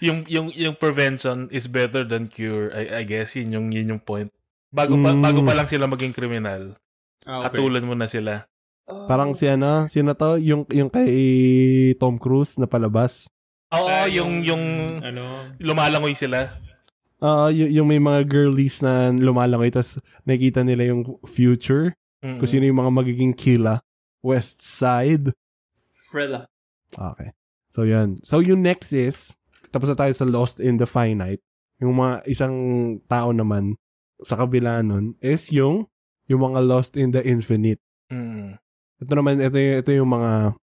Yung 0.00 0.24
yung 0.26 0.48
yung 0.50 0.76
prevention 0.76 1.48
is 1.48 1.64
better 1.66 2.04
than 2.04 2.28
cure. 2.28 2.68
I, 2.70 3.00
I 3.00 3.02
guess 3.02 3.34
yun 3.34 3.50
yung 3.50 3.66
yun 3.70 3.90
yung 3.90 4.02
point. 4.02 4.28
Bago 4.68 4.94
pa 4.96 5.10
Mm. 5.10 5.22
bago 5.22 5.40
pa 5.40 5.54
lang 5.54 5.66
sila 5.66 5.86
maging 5.86 6.12
kriminal, 6.12 6.74
Ah, 7.24 7.48
hatulan 7.48 7.82
mo 7.82 7.94
na 7.94 8.04
sila. 8.04 8.44
Parang 8.84 9.32
si 9.32 9.48
ano, 9.48 9.88
sino 9.88 10.12
to? 10.12 10.36
Yung, 10.36 10.68
yung 10.68 10.92
kay 10.92 11.08
Tom 11.96 12.20
Cruise 12.20 12.60
na 12.60 12.68
palabas. 12.68 13.24
Oo, 13.72 13.88
Ah, 13.88 14.04
yung 14.04 14.44
yung 14.44 14.60
ano, 15.00 15.24
lumalangoy 15.56 16.12
sila. 16.12 16.52
Ah, 17.16 17.48
y- 17.48 17.72
yung 17.72 17.88
may 17.88 17.96
mga 17.96 18.28
girlies 18.28 18.84
na 18.84 19.08
lumalangoy 19.08 19.72
tapos 19.72 19.96
nakikita 20.22 20.60
nila 20.60 20.92
yung 20.92 21.16
future. 21.24 21.96
Mm-mm. 22.20 22.36
Kung 22.36 22.50
sino 22.50 22.68
yung 22.68 22.76
mga 22.76 22.92
magiging 22.92 23.32
kila. 23.32 23.80
West 24.20 24.60
Side. 24.60 25.32
Frela. 26.08 26.44
Okay. 26.92 27.32
So, 27.72 27.82
yan. 27.82 28.20
So, 28.22 28.38
yung 28.38 28.60
next 28.60 28.92
is, 28.92 29.32
tapos 29.74 29.90
na 29.90 29.98
tayo 29.98 30.14
sa 30.14 30.22
Lost 30.22 30.62
in 30.62 30.78
the 30.78 30.86
Finite. 30.86 31.42
Yung 31.82 31.98
mga 31.98 32.22
isang 32.30 32.54
tao 33.10 33.34
naman 33.34 33.74
sa 34.22 34.38
kabila 34.38 34.78
nun 34.86 35.18
is 35.18 35.50
yung 35.50 35.90
yung 36.30 36.46
mga 36.46 36.62
Lost 36.62 36.94
in 36.94 37.10
the 37.10 37.20
Infinite. 37.26 37.82
Mm. 38.14 38.54
Ito 39.02 39.12
naman, 39.18 39.42
ito, 39.42 39.58
ito 39.58 39.90
yung 39.90 40.14
mga 40.14 40.54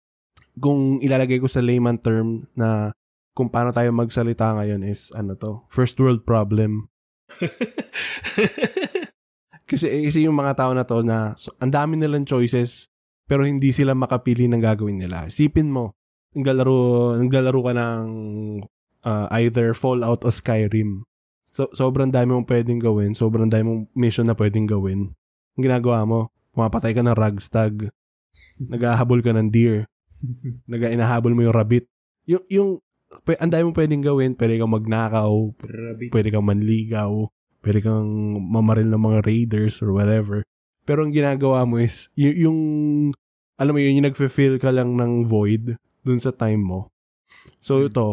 kung 0.62 1.02
ilalagay 1.02 1.42
ko 1.42 1.50
sa 1.50 1.58
layman 1.58 1.98
term 1.98 2.46
na 2.54 2.94
kung 3.34 3.50
paano 3.50 3.74
tayo 3.74 3.90
magsalita 3.90 4.54
ngayon 4.54 4.86
is 4.86 5.10
ano 5.18 5.34
to, 5.34 5.66
first 5.66 5.98
world 5.98 6.22
problem. 6.22 6.86
Kasi, 9.70 9.86
kasi 10.10 10.26
yung 10.26 10.34
mga 10.34 10.58
tao 10.58 10.74
na 10.74 10.82
to 10.82 10.98
na 11.06 11.38
so, 11.38 11.54
ang 11.62 11.70
dami 11.70 11.94
nilang 11.94 12.26
choices 12.26 12.90
pero 13.30 13.46
hindi 13.46 13.70
sila 13.70 13.94
makapili 13.94 14.50
ng 14.50 14.58
gagawin 14.58 14.98
nila. 14.98 15.30
Isipin 15.30 15.70
mo, 15.70 15.94
naglalaro, 16.34 17.14
naglalaro 17.22 17.60
ka 17.62 17.72
ng 17.78 18.06
uh, 19.04 19.26
either 19.38 19.72
Fallout 19.72 20.24
o 20.24 20.30
Skyrim. 20.30 21.04
So, 21.42 21.66
sobrang 21.74 22.14
dami 22.14 22.30
mong 22.30 22.46
pwedeng 22.46 22.78
gawin. 22.78 23.12
Sobrang 23.12 23.50
dami 23.50 23.64
mong 23.66 23.82
mission 23.92 24.26
na 24.26 24.38
pwedeng 24.38 24.70
gawin. 24.70 25.12
Ang 25.58 25.62
ginagawa 25.66 26.06
mo, 26.06 26.18
pumapatay 26.54 26.94
ka 26.94 27.02
ng 27.02 27.18
ragstag. 27.18 27.90
Naghahabol 28.62 29.20
ka 29.20 29.34
ng 29.34 29.50
deer. 29.50 29.90
Nag-inahabol 30.70 31.34
mo 31.34 31.42
yung 31.42 31.56
rabbit. 31.56 31.90
Yung, 32.30 32.44
yung, 32.46 32.68
ang 33.26 33.50
dami 33.50 33.62
mong 33.66 33.78
pwedeng 33.78 34.04
gawin. 34.06 34.32
Pwede 34.38 34.62
kang 34.62 34.70
magnakaw. 34.70 35.32
Rabbit. 35.58 36.10
Pwede 36.14 36.28
kang 36.30 36.46
manligaw. 36.46 37.26
Pwede 37.60 37.82
kang 37.82 38.08
mamaril 38.40 38.88
ng 38.88 39.02
mga 39.02 39.18
raiders 39.26 39.82
or 39.82 39.90
whatever. 39.92 40.46
Pero 40.86 41.04
ang 41.04 41.12
ginagawa 41.12 41.66
mo 41.66 41.76
is, 41.76 42.08
y- 42.14 42.46
yung, 42.46 42.58
alam 43.60 43.74
mo 43.74 43.80
yun, 43.82 44.00
yung 44.00 44.08
nagfe-feel 44.08 44.56
ka 44.56 44.72
lang 44.72 44.96
ng 44.96 45.28
void 45.28 45.76
dun 46.00 46.22
sa 46.22 46.32
time 46.32 46.62
mo. 46.62 46.80
So 47.60 47.82
Hmm. 47.82 47.92
ito, 47.92 48.06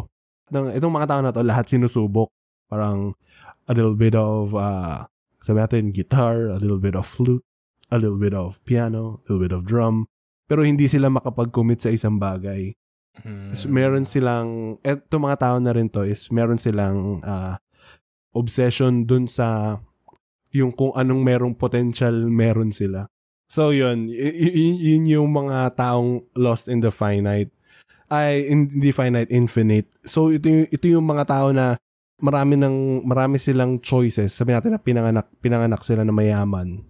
ng, 0.52 0.74
itong 0.76 0.94
mga 0.94 1.08
tao 1.10 1.22
na 1.24 1.32
to, 1.34 1.42
lahat 1.44 1.68
sinusubok. 1.68 2.32
Parang 2.68 3.16
a 3.68 3.74
little 3.76 3.96
bit 3.96 4.16
of 4.16 4.56
uh, 4.56 5.08
sabi 5.44 5.64
natin, 5.64 5.96
guitar, 5.96 6.52
a 6.52 6.60
little 6.60 6.80
bit 6.80 6.96
of 6.96 7.08
flute, 7.08 7.44
a 7.88 7.96
little 7.96 8.20
bit 8.20 8.36
of 8.36 8.60
piano, 8.68 9.24
a 9.24 9.32
little 9.32 9.44
bit 9.44 9.56
of 9.56 9.64
drum. 9.64 10.08
Pero 10.48 10.64
hindi 10.64 10.88
sila 10.92 11.08
makapag-commit 11.08 11.84
sa 11.84 11.92
isang 11.92 12.20
bagay. 12.20 12.76
Hmm. 13.24 13.56
So, 13.56 13.72
meron 13.72 14.06
silang, 14.06 14.80
eto 14.84 15.18
mga 15.18 15.40
tao 15.40 15.56
na 15.60 15.72
rin 15.72 15.88
to 15.92 16.04
is, 16.04 16.28
meron 16.30 16.60
silang 16.60 17.24
ah, 17.24 17.58
obsession 18.36 19.08
dun 19.08 19.26
sa 19.26 19.80
yung 20.54 20.72
kung 20.72 20.94
anong 20.96 21.22
merong 21.24 21.56
potential 21.58 22.14
meron 22.28 22.72
sila. 22.72 23.08
So 23.48 23.72
yun, 23.72 24.12
y- 24.12 24.36
y- 24.36 24.80
yun 24.92 25.08
yung 25.08 25.30
mga 25.32 25.80
taong 25.80 26.28
lost 26.36 26.68
in 26.68 26.84
the 26.84 26.92
finite. 26.92 27.52
Ay, 28.08 28.48
in 28.48 28.72
the 28.72 28.96
finite, 28.96 29.28
infinite. 29.28 29.92
So 30.08 30.32
ito 30.32 30.48
yung, 30.48 30.68
ito 30.72 30.86
yung 30.88 31.08
mga 31.08 31.28
tao 31.28 31.52
na 31.52 31.76
marami 32.18 32.58
ng 32.58 33.06
marami 33.06 33.38
silang 33.38 33.78
choices. 33.84 34.34
Sabi 34.34 34.56
natin 34.56 34.74
na 34.74 34.82
pinanganak 34.82 35.28
pinanganak 35.44 35.84
sila 35.86 36.02
na 36.02 36.14
mayaman. 36.16 36.88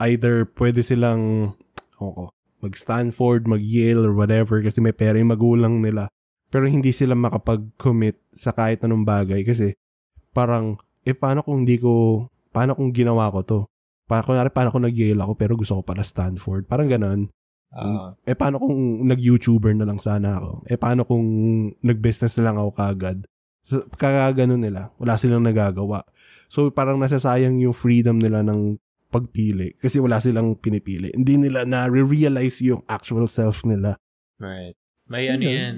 Either 0.00 0.48
pwede 0.56 0.80
silang 0.80 1.54
ako, 1.98 2.30
mag-Stanford, 2.62 3.50
mag-Yale 3.50 4.06
or 4.06 4.14
whatever 4.14 4.62
kasi 4.62 4.78
may 4.78 4.94
pera 4.94 5.18
yung 5.18 5.34
magulang 5.34 5.82
nila. 5.82 6.08
Pero 6.48 6.64
hindi 6.64 6.94
sila 6.96 7.12
makapag-commit 7.12 8.16
sa 8.32 8.56
kahit 8.56 8.80
anong 8.86 9.04
bagay 9.04 9.44
kasi 9.44 9.76
parang 10.32 10.80
eh 11.04 11.12
paano 11.12 11.44
kung 11.44 11.64
hindi 11.64 11.76
ko 11.76 12.24
paano 12.52 12.72
kung 12.78 12.94
ginawa 12.94 13.28
ko 13.32 13.40
to? 13.44 13.60
Para 14.08 14.24
kunwari 14.24 14.48
paano 14.48 14.72
kung 14.72 14.84
nag-Yale 14.88 15.20
ako 15.20 15.32
pero 15.36 15.52
gusto 15.58 15.80
ko 15.80 15.82
pala 15.84 16.04
Stanford. 16.06 16.64
Parang 16.64 16.88
ganon. 16.88 17.28
Ah, 17.68 18.16
Eh 18.24 18.32
paano 18.32 18.56
kung 18.56 19.04
nag-YouTuber 19.04 19.76
na 19.76 19.84
lang 19.84 20.00
sana 20.00 20.40
ako? 20.40 20.64
Eh 20.64 20.80
paano 20.80 21.04
kung 21.04 21.24
nag-business 21.84 22.40
na 22.40 22.48
lang 22.48 22.56
ako 22.56 22.70
kagad? 22.72 23.18
So, 23.60 23.84
kagaganon 23.92 24.64
nila. 24.64 24.88
Wala 24.96 25.20
silang 25.20 25.44
nagagawa. 25.44 26.00
So 26.48 26.72
parang 26.72 26.96
nasasayang 26.96 27.60
yung 27.60 27.76
freedom 27.76 28.16
nila 28.16 28.40
ng 28.40 28.80
pagpili 29.12 29.76
kasi 29.76 30.00
wala 30.00 30.16
silang 30.20 30.56
pinipili. 30.56 31.12
Hindi 31.12 31.36
nila 31.36 31.68
na-realize 31.68 32.64
yung 32.64 32.80
actual 32.88 33.28
self 33.28 33.64
nila. 33.64 34.00
right. 34.40 34.72
May 35.08 35.28
ano 35.28 35.44
yan. 35.44 35.76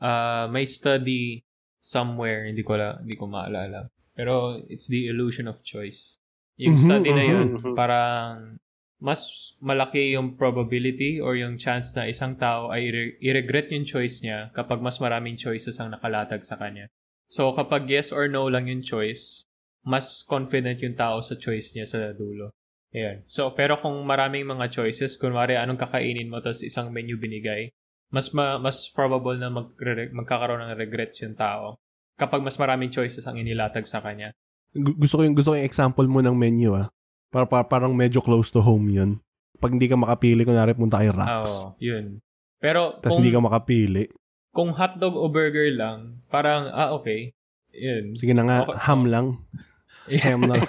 Ah, 0.00 0.48
may 0.48 0.64
study 0.64 1.44
somewhere, 1.76 2.48
hindi 2.48 2.64
ko 2.64 2.76
la, 2.76 2.96
hindi 3.00 3.16
ko 3.16 3.28
maalala. 3.28 3.88
Pero 4.16 4.60
it's 4.68 4.88
the 4.88 5.08
illusion 5.08 5.44
of 5.44 5.60
choice. 5.60 6.16
Yung 6.56 6.76
Mhm, 6.76 6.84
study 6.84 7.10
na 7.12 7.24
yun, 7.24 7.46
mhm. 7.56 7.72
parang 7.76 8.56
mas 9.02 9.52
malaki 9.58 10.14
yung 10.14 10.38
probability 10.38 11.18
or 11.18 11.34
yung 11.34 11.58
chance 11.58 11.90
na 11.98 12.06
isang 12.06 12.38
tao 12.38 12.70
ay 12.70 12.86
i-regret 13.18 13.66
yung 13.74 13.82
choice 13.82 14.22
niya 14.22 14.54
kapag 14.54 14.78
mas 14.78 15.02
maraming 15.02 15.34
choices 15.34 15.82
ang 15.82 15.90
nakalatag 15.90 16.46
sa 16.46 16.54
kanya. 16.54 16.86
So 17.26 17.50
kapag 17.58 17.90
yes 17.90 18.14
or 18.14 18.30
no 18.30 18.46
lang 18.46 18.70
yung 18.70 18.86
choice, 18.86 19.42
mas 19.82 20.22
confident 20.22 20.78
yung 20.78 20.94
tao 20.94 21.18
sa 21.18 21.34
choice 21.34 21.74
niya 21.74 21.82
sa 21.82 22.14
dulo. 22.14 22.54
Ayan. 22.92 23.24
So, 23.26 23.50
pero 23.56 23.80
kung 23.80 23.96
maraming 24.04 24.44
mga 24.44 24.68
choices, 24.68 25.16
kunwari 25.16 25.56
anong 25.56 25.80
kakainin 25.80 26.28
mo 26.28 26.44
tapos 26.44 26.60
isang 26.60 26.92
menu 26.92 27.16
binigay, 27.16 27.72
mas 28.12 28.30
ma- 28.36 28.60
mas 28.60 28.86
probable 28.92 29.40
na 29.40 29.48
mag 29.48 29.72
magkakaroon 30.12 30.60
ng 30.60 30.76
regrets 30.76 31.18
yung 31.24 31.32
tao 31.32 31.80
kapag 32.20 32.44
mas 32.44 32.60
maraming 32.60 32.92
choices 32.92 33.24
ang 33.24 33.40
inilatag 33.40 33.88
sa 33.88 34.04
kanya. 34.04 34.30
Gu- 34.76 34.94
gusto 34.94 35.18
ko 35.18 35.22
yung 35.24 35.34
gusto 35.34 35.50
ko 35.50 35.54
yung 35.56 35.66
example 35.66 36.06
mo 36.06 36.20
ng 36.20 36.36
menu 36.36 36.76
ah. 36.76 36.92
Para, 37.32 37.48
para 37.48 37.64
parang 37.64 37.96
medyo 37.96 38.20
close 38.20 38.52
to 38.52 38.60
home 38.60 38.92
'yun. 38.92 39.10
Pag 39.56 39.72
hindi 39.72 39.88
ka 39.88 39.96
makapili, 39.96 40.44
kunwari 40.44 40.76
punta 40.76 41.00
kay 41.00 41.08
Raps. 41.08 41.48
Oo, 41.48 41.72
yun. 41.80 42.20
Pero 42.60 43.00
Tapos 43.00 43.16
kung, 43.16 43.24
hindi 43.24 43.32
ka 43.32 43.40
makapili. 43.40 44.04
kung 44.52 44.70
hotdog 44.70 45.16
o 45.16 45.26
burger 45.26 45.72
lang, 45.72 46.20
parang, 46.28 46.68
ah, 46.68 46.92
okay. 46.92 47.32
Yun. 47.72 48.12
Sige 48.14 48.36
na 48.36 48.44
nga, 48.44 48.56
Okay. 48.62 48.76
ham 48.84 49.02
lang. 49.08 49.26
ham 50.26 50.42
lang. 50.44 50.62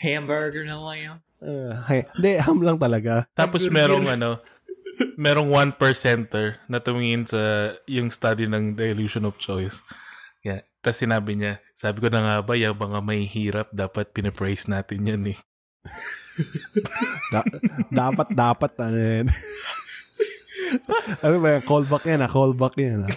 Hamburger 0.00 0.64
na 0.64 0.76
lang 0.80 0.98
yun. 0.98 1.18
Uh, 1.38 1.72
hay- 1.84 2.08
Hindi, 2.16 2.30
ham 2.40 2.58
lang 2.58 2.76
talaga. 2.80 3.28
Tapos 3.36 3.68
merong 3.68 4.08
ano, 4.08 4.40
merong 5.14 5.52
one 5.52 5.70
percenter 5.70 6.58
na 6.66 6.80
tumingin 6.80 7.28
sa 7.28 7.72
yung 7.84 8.08
study 8.08 8.48
ng 8.48 8.74
the 8.74 8.90
illusion 8.90 9.22
of 9.22 9.36
choice. 9.36 9.84
Yeah. 10.40 10.64
Tapos 10.80 11.00
sinabi 11.00 11.36
niya, 11.36 11.60
sabi 11.72 12.00
ko 12.00 12.08
na 12.08 12.20
nga 12.20 12.36
ba, 12.40 12.56
yung 12.56 12.76
mga 12.76 13.00
may 13.00 13.24
hirap, 13.24 13.68
dapat 13.70 14.12
pinapraise 14.12 14.64
natin 14.66 15.04
yan 15.04 15.24
eh. 15.32 15.38
Da- 17.30 17.46
dapat, 17.92 18.28
dapat, 18.34 18.70
ano 18.82 18.98
yan. 18.98 19.26
ano 21.22 21.34
ba 21.38 21.48
yan? 21.58 21.62
Callback 21.62 22.04
yan, 22.08 22.20
ah. 22.24 22.30
Callback 22.30 22.74
yan, 22.80 23.00
ah. 23.06 23.12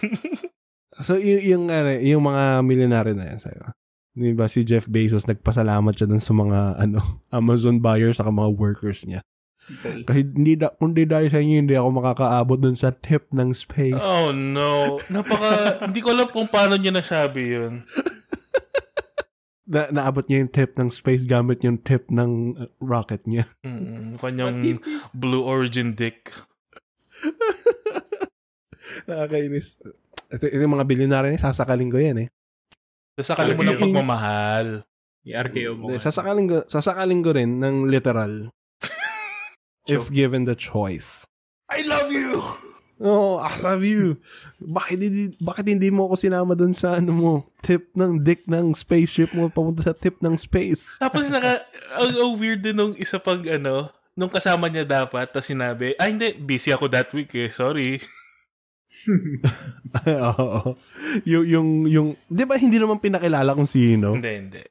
So, 1.01 1.17
y- 1.17 1.53
yung, 1.53 1.69
ano, 1.69 1.93
yung 1.97 2.23
mga 2.25 2.61
milyonaryo 2.61 3.13
na 3.17 3.25
yan, 3.33 3.39
sa'yo. 3.41 3.73
Di 4.17 4.33
ba 4.33 4.49
si 4.49 4.65
Jeff 4.65 4.89
Bezos, 4.89 5.29
nagpasalamat 5.29 5.93
siya 5.93 6.09
dun 6.09 6.21
sa 6.21 6.33
mga, 6.33 6.81
ano, 6.81 6.99
Amazon 7.37 7.77
buyers 7.81 8.17
saka 8.17 8.33
mga 8.33 8.51
workers 8.57 9.05
niya. 9.05 9.21
Kahit 10.07 10.31
hindi 10.31 10.55
da, 10.55 10.71
kundi 10.71 11.03
dahil 11.03 11.27
sa 11.27 11.43
inyo, 11.43 11.59
hindi 11.59 11.75
ako 11.75 11.89
makakaabot 11.99 12.55
dun 12.55 12.79
sa 12.79 12.95
tip 12.95 13.27
ng 13.35 13.51
space. 13.51 13.99
Oh 13.99 14.31
no. 14.31 15.03
Napaka, 15.11 15.83
hindi 15.83 15.99
ko 15.99 16.15
alam 16.15 16.31
kung 16.31 16.47
paano 16.47 16.79
niya 16.79 16.95
nasabi 16.95 17.51
yun. 17.51 17.83
Na, 19.67 19.91
naabot 19.91 20.23
niya 20.25 20.47
yung 20.47 20.53
tip 20.55 20.79
ng 20.79 20.87
space 20.87 21.27
gamit 21.27 21.59
yung 21.67 21.83
tip 21.83 22.07
ng 22.07 22.55
uh, 22.55 22.71
rocket 22.79 23.27
niya. 23.27 23.43
Mm, 23.67 24.15
kanyang 24.17 24.79
Blue 25.11 25.43
Origin 25.43 25.91
dick. 25.91 26.31
Nakakainis. 29.07 29.75
Ito, 30.31 30.47
ito 30.47 30.61
yung 30.63 30.75
mga 30.79 30.87
bilyonaryo 30.87 31.29
niya, 31.35 31.51
sasakalin 31.51 31.91
ko 31.91 31.99
yan 31.99 32.17
eh. 32.23 32.29
Sasakalin 33.19 33.55
mo 33.59 33.63
ng 33.67 33.81
pagmamahal. 33.81 34.67
I-RKO 35.27 35.71
mo. 35.75 35.91
Hindi, 35.91 35.99
Sasakalin 35.99 36.45
ko, 36.47 36.57
sasakalin 36.71 37.19
ko 37.19 37.29
rin 37.35 37.51
ng 37.59 37.91
literal. 37.91 38.55
if 39.91 40.07
given 40.07 40.47
the 40.47 40.55
choice. 40.55 41.27
I 41.67 41.83
love 41.83 42.07
you! 42.07 42.66
Oh, 42.97 43.37
I 43.37 43.53
love 43.61 43.85
you. 43.85 44.17
Bakit 44.57 44.97
hindi, 44.97 45.23
bakit 45.37 45.69
hindi 45.69 45.93
mo 45.93 46.09
ako 46.09 46.17
sinama 46.17 46.57
dun 46.57 46.73
sa 46.73 46.97
ano 46.97 47.11
mo, 47.13 47.31
tip 47.61 47.93
ng 47.93 48.25
dick 48.25 48.49
ng 48.49 48.73
spaceship 48.73 49.37
mo 49.37 49.53
papunta 49.53 49.85
sa 49.85 49.93
tip 49.93 50.17
ng 50.17 50.33
space? 50.33 50.97
Tapos 50.97 51.29
naka, 51.29 51.61
ang, 51.93 52.11
ang 52.17 52.33
weird 52.41 52.65
din 52.65 52.73
nung 52.73 52.97
isa 52.97 53.21
pag 53.21 53.37
ano, 53.45 53.93
nung 54.17 54.33
kasama 54.33 54.65
niya 54.65 54.81
dapat, 54.81 55.29
tapos 55.29 55.45
sinabi, 55.45 55.93
ay 56.01 56.09
hindi, 56.09 56.33
busy 56.33 56.73
ako 56.73 56.89
that 56.89 57.13
week 57.13 57.29
eh, 57.37 57.53
sorry. 57.53 58.01
Oo. 60.25 60.73
yung, 61.21 61.45
yung, 61.45 61.69
yung, 61.85 62.07
di 62.25 62.43
ba 62.49 62.57
hindi 62.57 62.81
naman 62.81 62.97
pinakilala 62.97 63.53
kung 63.53 63.69
sino? 63.69 64.17
Hindi, 64.17 64.33
hindi. 64.33 64.63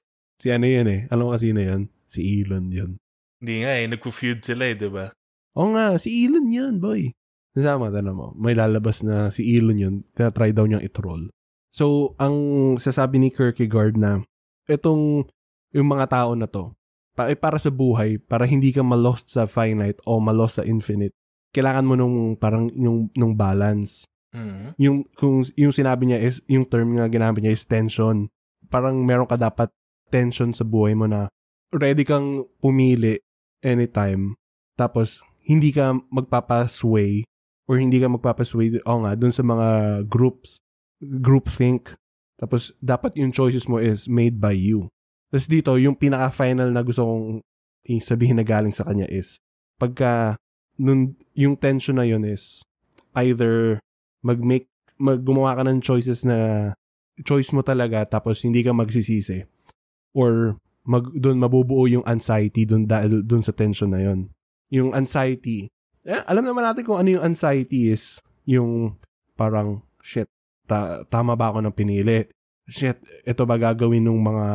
Si 0.42 0.50
ano 0.50 0.66
yan 0.66 0.88
eh. 0.90 1.00
Alam 1.14 1.30
mo 1.30 1.32
kasi 1.32 1.54
sino 1.54 1.62
yan? 1.62 1.82
Si 2.10 2.20
Elon 2.42 2.66
yun. 2.74 2.90
Hindi 3.38 3.54
nga 3.62 3.72
eh, 3.78 3.86
nagpo-feud 3.86 4.42
sila 4.42 4.66
eh, 4.66 4.74
di 4.74 4.90
ba? 4.90 5.14
Oo 5.54 5.78
nga, 5.78 5.94
si 5.96 6.26
Elon 6.26 6.50
yan, 6.50 6.82
boy. 6.82 7.14
Nasama, 7.56 7.88
tanda 7.88 8.12
mo. 8.12 8.36
May 8.36 8.52
lalabas 8.52 9.00
na 9.00 9.32
si 9.32 9.56
Elon 9.56 9.80
yun. 9.80 9.96
Tinatry 10.12 10.52
daw 10.52 10.68
niyang 10.68 10.84
itroll. 10.84 11.32
So, 11.72 12.12
ang 12.20 12.36
sasabi 12.76 13.16
ni 13.16 13.32
Kierkegaard 13.32 13.96
na 13.96 14.20
itong 14.68 15.24
yung 15.72 15.88
mga 15.88 16.06
tao 16.12 16.36
na 16.36 16.44
to, 16.44 16.76
pa, 17.16 17.32
eh, 17.32 17.36
para 17.36 17.56
sa 17.56 17.72
buhay, 17.72 18.20
para 18.20 18.44
hindi 18.44 18.76
ka 18.76 18.84
malost 18.84 19.32
sa 19.32 19.48
finite 19.48 20.04
o 20.04 20.20
malost 20.20 20.60
sa 20.60 20.64
infinite, 20.68 21.16
kailangan 21.56 21.88
mo 21.88 21.96
nung 21.96 22.36
parang 22.36 22.68
yung 22.76 23.08
nung 23.16 23.32
balance. 23.32 24.04
Mm. 24.36 24.76
Yung 24.76 24.98
kung 25.16 25.40
yung 25.56 25.72
sinabi 25.72 26.12
niya 26.12 26.20
is 26.20 26.44
yung 26.52 26.68
term 26.68 27.00
nga 27.00 27.08
ginamit 27.08 27.40
niya 27.40 27.56
is 27.56 27.64
tension. 27.64 28.28
Parang 28.68 29.00
meron 29.00 29.24
ka 29.24 29.40
dapat 29.40 29.72
tension 30.12 30.52
sa 30.52 30.68
buhay 30.68 30.92
mo 30.92 31.08
na 31.08 31.32
ready 31.72 32.04
kang 32.04 32.44
pumili 32.60 33.16
anytime. 33.64 34.36
Tapos 34.76 35.24
hindi 35.40 35.72
ka 35.72 35.96
magpapasway 36.12 37.24
or 37.66 37.78
hindi 37.82 37.98
ka 37.98 38.08
magpapasway 38.10 38.78
o 38.86 38.92
nga 39.02 39.12
dun 39.18 39.34
sa 39.34 39.42
mga 39.42 40.02
groups 40.06 40.58
group 41.02 41.50
think. 41.50 41.94
Tapos 42.36 42.72
dapat 42.78 43.16
yung 43.18 43.32
choices 43.32 43.66
mo 43.66 43.80
is 43.82 44.06
made 44.06 44.38
by 44.38 44.54
you. 44.54 44.88
Tapos 45.28 45.50
dito 45.50 45.74
yung 45.76 45.98
pinaka 45.98 46.30
final 46.32 46.70
na 46.70 46.80
gusto 46.80 47.02
kong 47.04 47.42
sabihin 48.02 48.38
na 48.38 48.46
galing 48.46 48.74
sa 48.74 48.82
kanya 48.82 49.06
is 49.06 49.38
pagka 49.78 50.34
nun, 50.76 51.16
yung 51.32 51.56
tension 51.56 51.96
na 51.96 52.04
yun 52.04 52.26
is 52.26 52.60
either 53.16 53.80
mag-make, 54.20 54.68
mag 55.00 55.24
gumawa 55.24 55.56
ka 55.56 55.62
ng 55.64 55.80
choices 55.80 56.24
na 56.26 56.72
choice 57.24 57.52
mo 57.56 57.64
talaga 57.64 58.04
tapos 58.04 58.44
hindi 58.44 58.60
ka 58.60 58.76
magsisisi 58.76 59.48
or 60.12 60.60
mag 60.84 61.08
doon 61.16 61.40
mabubuo 61.40 61.88
yung 61.88 62.04
anxiety 62.04 62.68
doon 62.68 62.84
dahil 62.84 63.24
doon 63.24 63.42
sa 63.42 63.52
tension 63.52 63.90
na 63.90 64.00
yon. 64.04 64.30
Yung 64.70 64.94
anxiety. 64.94 65.68
Eh, 66.06 66.22
alam 66.22 66.46
naman 66.46 66.62
natin 66.62 66.86
kung 66.86 67.02
ano 67.02 67.18
yung 67.18 67.26
anxiety 67.26 67.90
is 67.90 68.22
yung 68.46 68.94
parang 69.34 69.82
shit, 69.98 70.30
ta- 70.70 71.02
tama 71.10 71.34
ba 71.34 71.50
ako 71.50 71.66
ng 71.66 71.74
pinili? 71.74 72.30
Shit, 72.70 73.02
ito 73.26 73.42
ba 73.42 73.58
gagawin 73.58 74.06
ng 74.06 74.22
mga 74.22 74.48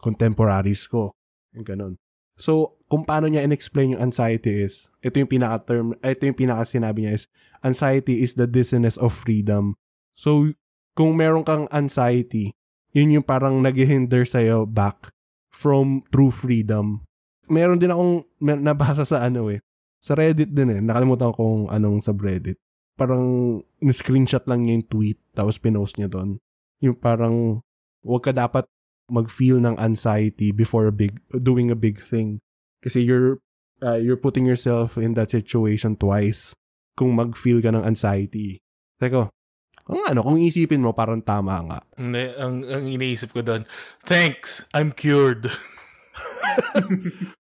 contemporaries 0.00 0.88
ko? 0.88 1.12
Yung 1.52 1.68
ganun. 1.68 1.94
So, 2.40 2.80
kung 2.88 3.04
paano 3.04 3.28
niya 3.28 3.44
in-explain 3.44 3.92
yung 3.92 4.08
anxiety 4.08 4.64
is, 4.64 4.88
ito 5.04 5.20
yung 5.20 5.28
pinaka-term, 5.28 6.00
ito 6.00 6.22
yung 6.24 6.40
pinaka-sinabi 6.40 7.04
niya 7.04 7.12
is, 7.20 7.24
anxiety 7.60 8.24
is 8.24 8.32
the 8.40 8.48
dizziness 8.48 8.96
of 8.96 9.12
freedom. 9.12 9.76
So, 10.16 10.48
kung 10.96 11.20
meron 11.20 11.44
kang 11.44 11.68
anxiety, 11.68 12.56
yun 12.96 13.20
yung 13.20 13.26
parang 13.28 13.60
nag-hinder 13.60 14.24
sa'yo 14.24 14.64
back 14.64 15.12
from 15.52 16.08
true 16.08 16.32
freedom. 16.32 17.04
meron 17.50 17.82
din 17.82 17.90
akong 17.90 18.24
nabasa 18.40 19.02
sa 19.02 19.26
ano 19.26 19.50
eh. 19.50 19.60
Sa 20.00 20.16
Reddit 20.16 20.50
din 20.50 20.72
eh. 20.72 20.80
Nakalimutan 20.80 21.36
ko 21.36 21.38
kung 21.44 21.62
anong 21.68 22.00
subreddit. 22.00 22.56
Parang 22.96 23.60
ni-screenshot 23.80 24.44
lang 24.48 24.64
niya 24.64 24.80
yung 24.80 24.88
tweet 24.88 25.18
tapos 25.36 25.60
pinost 25.60 25.96
niya 26.00 26.08
doon. 26.08 26.40
Yung 26.80 26.96
parang 26.96 27.60
wag 28.04 28.24
ka 28.24 28.32
dapat 28.32 28.64
mag-feel 29.12 29.60
ng 29.60 29.76
anxiety 29.76 30.52
before 30.52 30.88
a 30.88 30.94
big 30.94 31.20
doing 31.28 31.68
a 31.68 31.76
big 31.76 32.00
thing. 32.00 32.40
Kasi 32.80 33.04
you're 33.04 33.44
uh, 33.84 34.00
you're 34.00 34.20
putting 34.20 34.48
yourself 34.48 34.96
in 34.96 35.12
that 35.16 35.28
situation 35.28 35.96
twice 35.96 36.56
kung 36.96 37.12
mag-feel 37.16 37.60
ka 37.60 37.72
ng 37.72 37.84
anxiety. 37.84 38.60
Teko, 39.00 39.32
ang 39.90 40.00
ano, 40.12 40.20
kung 40.22 40.36
isipin 40.38 40.84
mo, 40.84 40.92
parang 40.92 41.24
tama 41.24 41.56
nga. 41.66 41.80
Hindi, 41.96 42.30
ang, 42.36 42.62
ang 42.68 42.84
iniisip 42.86 43.32
ko 43.32 43.40
doon, 43.40 43.64
thanks, 44.04 44.62
I'm 44.76 44.92
cured. 44.92 45.48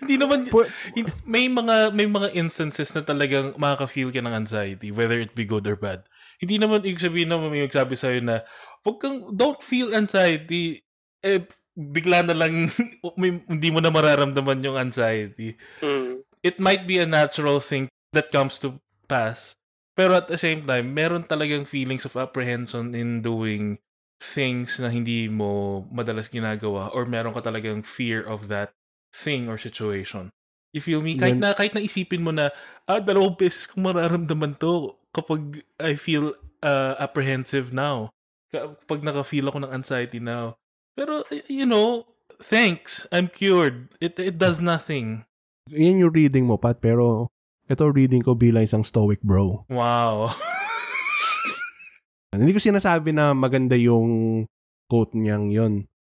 Hindi 0.00 0.16
naman, 0.16 0.48
hindi- 0.96 1.16
may 1.28 1.46
mga 1.46 1.92
may 1.92 2.08
mga 2.08 2.32
instances 2.34 2.92
na 2.96 3.04
talagang 3.04 3.54
makaka-feel 3.60 4.10
ka 4.10 4.24
ng 4.24 4.34
anxiety, 4.34 4.88
whether 4.90 5.20
it 5.20 5.36
be 5.36 5.44
good 5.44 5.66
or 5.68 5.76
bad. 5.76 6.04
Hindi 6.38 6.56
naman 6.56 6.86
ibig 6.86 7.02
sabihin 7.02 7.34
na 7.34 7.38
may 7.38 7.66
magsabi 7.66 7.98
sa'yo 7.98 8.22
na, 8.22 8.46
wag 8.86 8.96
kang, 9.02 9.34
don't 9.34 9.58
feel 9.60 9.90
anxiety. 9.92 10.78
Eh, 11.20 11.42
bigla 11.74 12.22
na 12.22 12.34
lang, 12.34 12.70
may, 13.20 13.42
hindi 13.44 13.68
mo 13.74 13.82
na 13.82 13.90
mararamdaman 13.90 14.62
yung 14.62 14.78
anxiety. 14.78 15.58
Mm. 15.82 16.22
it 16.42 16.60
might 16.60 16.86
be 16.86 16.98
a 16.98 17.06
natural 17.06 17.60
thing 17.60 17.88
that 18.12 18.30
comes 18.30 18.58
to 18.62 18.78
pass. 19.10 19.54
Pero 19.98 20.14
at 20.14 20.30
the 20.30 20.38
same 20.38 20.62
time, 20.62 20.94
meron 20.94 21.26
talagang 21.26 21.66
feelings 21.66 22.06
of 22.06 22.14
apprehension 22.14 22.94
in 22.94 23.18
doing 23.18 23.82
things 24.22 24.78
na 24.78 24.90
hindi 24.90 25.26
mo 25.26 25.82
madalas 25.90 26.30
ginagawa 26.30 26.90
or 26.94 27.06
meron 27.06 27.34
ka 27.34 27.42
talagang 27.42 27.82
fear 27.82 28.22
of 28.22 28.46
that 28.50 28.74
thing 29.12 29.48
or 29.48 29.56
situation. 29.56 30.30
You 30.72 30.84
feel 30.84 31.00
me? 31.00 31.16
Kahit 31.16 31.40
na, 31.40 31.56
kahit 31.56 31.72
na 31.72 31.80
isipin 31.80 32.22
mo 32.22 32.30
na, 32.30 32.52
ah, 32.84 33.00
dalawang 33.00 33.40
beses 33.40 33.64
kong 33.64 33.88
mararamdaman 33.88 34.60
to 34.60 35.00
kapag 35.16 35.64
I 35.80 35.96
feel 35.96 36.36
uh, 36.60 36.94
apprehensive 37.00 37.72
now. 37.72 38.12
Kapag 38.52 39.04
naka-feel 39.04 39.48
ako 39.48 39.64
ng 39.64 39.72
anxiety 39.72 40.20
now. 40.20 40.60
Pero, 40.92 41.24
you 41.48 41.64
know, 41.64 42.04
thanks. 42.40 43.08
I'm 43.12 43.32
cured. 43.32 43.92
It, 44.00 44.20
it 44.20 44.36
does 44.36 44.60
nothing. 44.60 45.24
yan 45.72 46.00
yung 46.00 46.12
reading 46.12 46.48
mo, 46.48 46.56
Pat, 46.56 46.80
pero 46.80 47.28
ito 47.68 47.84
reading 47.92 48.24
ko 48.24 48.32
bilang 48.32 48.64
isang 48.64 48.84
stoic 48.84 49.20
bro. 49.20 49.68
Wow. 49.68 50.32
Hindi 52.32 52.56
ko 52.56 52.60
sinasabi 52.60 53.12
na 53.12 53.36
maganda 53.36 53.76
yung 53.76 54.44
quote 54.88 55.16
niyang 55.16 55.52
yon. 55.52 55.74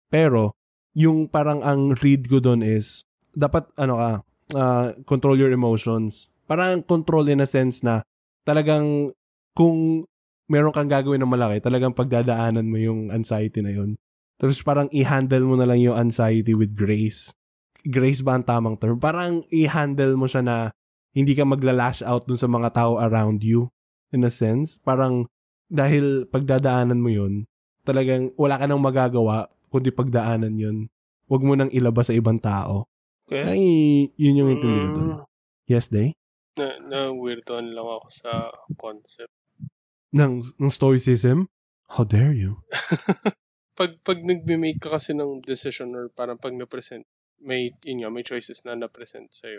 Pero, 0.09 0.57
yung 0.93 1.29
parang 1.29 1.61
ang 1.65 1.97
read 1.99 2.29
ko 2.29 2.37
doon 2.41 2.61
is, 2.61 3.05
dapat, 3.33 3.69
ano 3.77 3.97
ka, 3.97 4.11
uh, 4.53 4.87
control 5.05 5.37
your 5.37 5.53
emotions. 5.53 6.29
Parang 6.45 6.85
control 6.85 7.29
in 7.29 7.41
a 7.41 7.49
sense 7.49 7.81
na 7.81 8.05
talagang 8.45 9.13
kung 9.57 10.05
meron 10.49 10.75
kang 10.75 10.89
gagawin 10.91 11.21
na 11.21 11.29
malaki, 11.29 11.63
talagang 11.63 11.95
pagdadaanan 11.95 12.67
mo 12.67 12.77
yung 12.77 13.09
anxiety 13.09 13.63
na 13.63 13.73
yun. 13.73 13.97
Tapos 14.37 14.59
parang 14.61 14.91
i-handle 14.91 15.45
mo 15.47 15.55
na 15.55 15.65
lang 15.65 15.79
yung 15.79 15.95
anxiety 15.95 16.51
with 16.53 16.75
grace. 16.75 17.31
Grace 17.87 18.19
ba 18.21 18.37
ang 18.37 18.45
tamang 18.45 18.75
term? 18.75 18.99
Parang 18.99 19.41
i-handle 19.49 20.19
mo 20.19 20.27
siya 20.27 20.43
na 20.43 20.55
hindi 21.13 21.37
ka 21.37 21.47
magla-lash 21.47 22.03
out 22.03 22.27
dun 22.27 22.37
sa 22.37 22.49
mga 22.49 22.73
tao 22.75 22.99
around 22.99 23.45
you. 23.45 23.71
In 24.13 24.27
a 24.27 24.33
sense. 24.33 24.77
Parang 24.83 25.31
dahil 25.71 26.29
pagdadaanan 26.29 27.01
mo 27.01 27.09
yun, 27.09 27.49
talagang 27.81 28.29
wala 28.37 28.61
ka 28.61 28.65
nang 28.69 28.83
magagawa 28.83 29.49
kundi 29.73 29.89
pagdaanan 29.89 30.53
yun. 30.53 30.77
Huwag 31.25 31.41
mo 31.41 31.57
nang 31.57 31.73
ilabas 31.73 32.13
sa 32.13 32.17
ibang 32.17 32.37
tao. 32.37 32.85
Okay. 33.25 33.41
Ay, 33.41 33.63
yun 34.13 34.37
yung 34.37 34.53
intindi 34.53 34.79
ko 34.85 34.89
dun. 34.93 35.09
Mm. 35.17 35.25
Yes, 35.65 35.89
Day? 35.89 36.13
Na, 36.61 36.77
na 36.85 36.99
weirdoan 37.09 37.73
lang 37.73 37.87
ako 37.89 38.07
sa 38.13 38.53
concept. 38.77 39.33
Ng, 40.13 40.53
ng 40.61 40.69
stoicism? 40.69 41.49
How 41.89 42.05
dare 42.05 42.37
you? 42.37 42.61
pag 43.79 43.97
pag 44.05 44.21
nagme-make 44.21 44.77
ka 44.77 44.93
kasi 44.93 45.17
ng 45.17 45.41
decision 45.41 45.97
or 45.97 46.13
parang 46.13 46.37
pag 46.37 46.53
na-present, 46.53 47.09
may 47.41 47.73
yun 47.81 48.05
nga, 48.05 48.13
may 48.13 48.21
choices 48.21 48.61
na 48.69 48.77
na-present 48.77 49.33
sa 49.33 49.49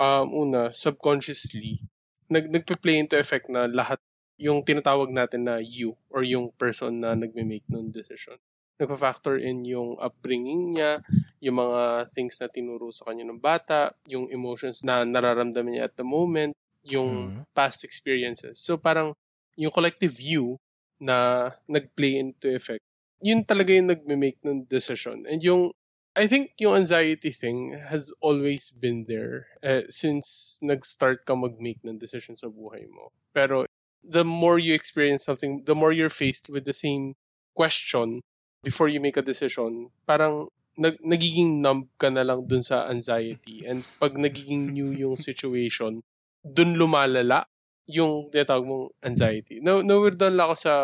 Um 0.00 0.32
una, 0.32 0.72
subconsciously 0.72 1.84
nag 2.30 2.46
nagpe-play 2.46 3.02
into 3.02 3.18
effect 3.18 3.50
na 3.50 3.66
lahat 3.66 3.98
yung 4.40 4.64
tinatawag 4.64 5.10
natin 5.12 5.44
na 5.44 5.58
you 5.60 5.98
or 6.08 6.24
yung 6.24 6.48
person 6.54 7.02
na 7.02 7.12
nagme-make 7.12 7.66
ng 7.68 7.92
decision. 7.92 8.38
Nagpa-factor 8.80 9.36
in 9.36 9.62
yung 9.68 10.00
upbringing 10.00 10.74
niya, 10.74 11.04
yung 11.44 11.60
mga 11.60 12.10
things 12.16 12.40
na 12.40 12.48
tinuro 12.48 12.88
sa 12.90 13.12
kanya 13.12 13.28
ng 13.28 13.40
bata, 13.40 13.92
yung 14.08 14.32
emotions 14.32 14.80
na 14.82 15.04
nararamdaman 15.04 15.76
niya 15.76 15.86
at 15.92 15.94
the 16.00 16.06
moment, 16.06 16.56
yung 16.88 17.28
Mhm. 17.36 17.44
past 17.52 17.84
experiences. 17.84 18.58
So 18.64 18.80
parang 18.80 19.12
yung 19.60 19.70
collective 19.70 20.16
you 20.16 20.56
na 21.00 21.50
nag-play 21.68 22.16
into 22.16 22.48
effect 22.56 22.80
yun 23.20 23.44
talaga 23.44 23.76
yung 23.76 23.92
nagme-make 23.92 24.40
ng 24.44 24.64
decision. 24.66 25.28
And 25.28 25.44
yung, 25.44 25.72
I 26.16 26.26
think 26.26 26.56
yung 26.58 26.76
anxiety 26.76 27.30
thing 27.30 27.76
has 27.76 28.12
always 28.20 28.72
been 28.72 29.04
there 29.04 29.46
eh, 29.62 29.86
since 29.92 30.58
nag-start 30.64 31.24
ka 31.28 31.36
mag-make 31.36 31.84
ng 31.84 32.00
decision 32.00 32.34
sa 32.34 32.48
buhay 32.48 32.88
mo. 32.88 33.12
Pero 33.36 33.68
the 34.02 34.24
more 34.24 34.58
you 34.58 34.72
experience 34.74 35.28
something, 35.28 35.62
the 35.68 35.76
more 35.76 35.92
you're 35.92 36.12
faced 36.12 36.48
with 36.48 36.64
the 36.64 36.74
same 36.74 37.12
question 37.54 38.24
before 38.62 38.88
you 38.88 39.00
make 39.00 39.16
a 39.16 39.24
decision, 39.24 39.88
parang 40.04 40.48
nag 40.78 40.96
nagiging 41.04 41.60
numb 41.60 41.88
ka 42.00 42.08
na 42.08 42.24
lang 42.24 42.46
dun 42.46 42.64
sa 42.64 42.88
anxiety. 42.88 43.64
And 43.66 43.84
pag 44.00 44.16
nagiging 44.16 44.72
new 44.72 44.92
yung 44.94 45.16
situation, 45.28 46.00
dun 46.44 46.76
lumalala 46.76 47.44
yung 47.90 48.30
tinatawag 48.30 48.64
mong 48.64 48.86
anxiety. 49.02 49.58
No, 49.60 49.82
no, 49.82 50.00
weird 50.00 50.20
lang 50.22 50.38
ako 50.38 50.54
sa 50.56 50.74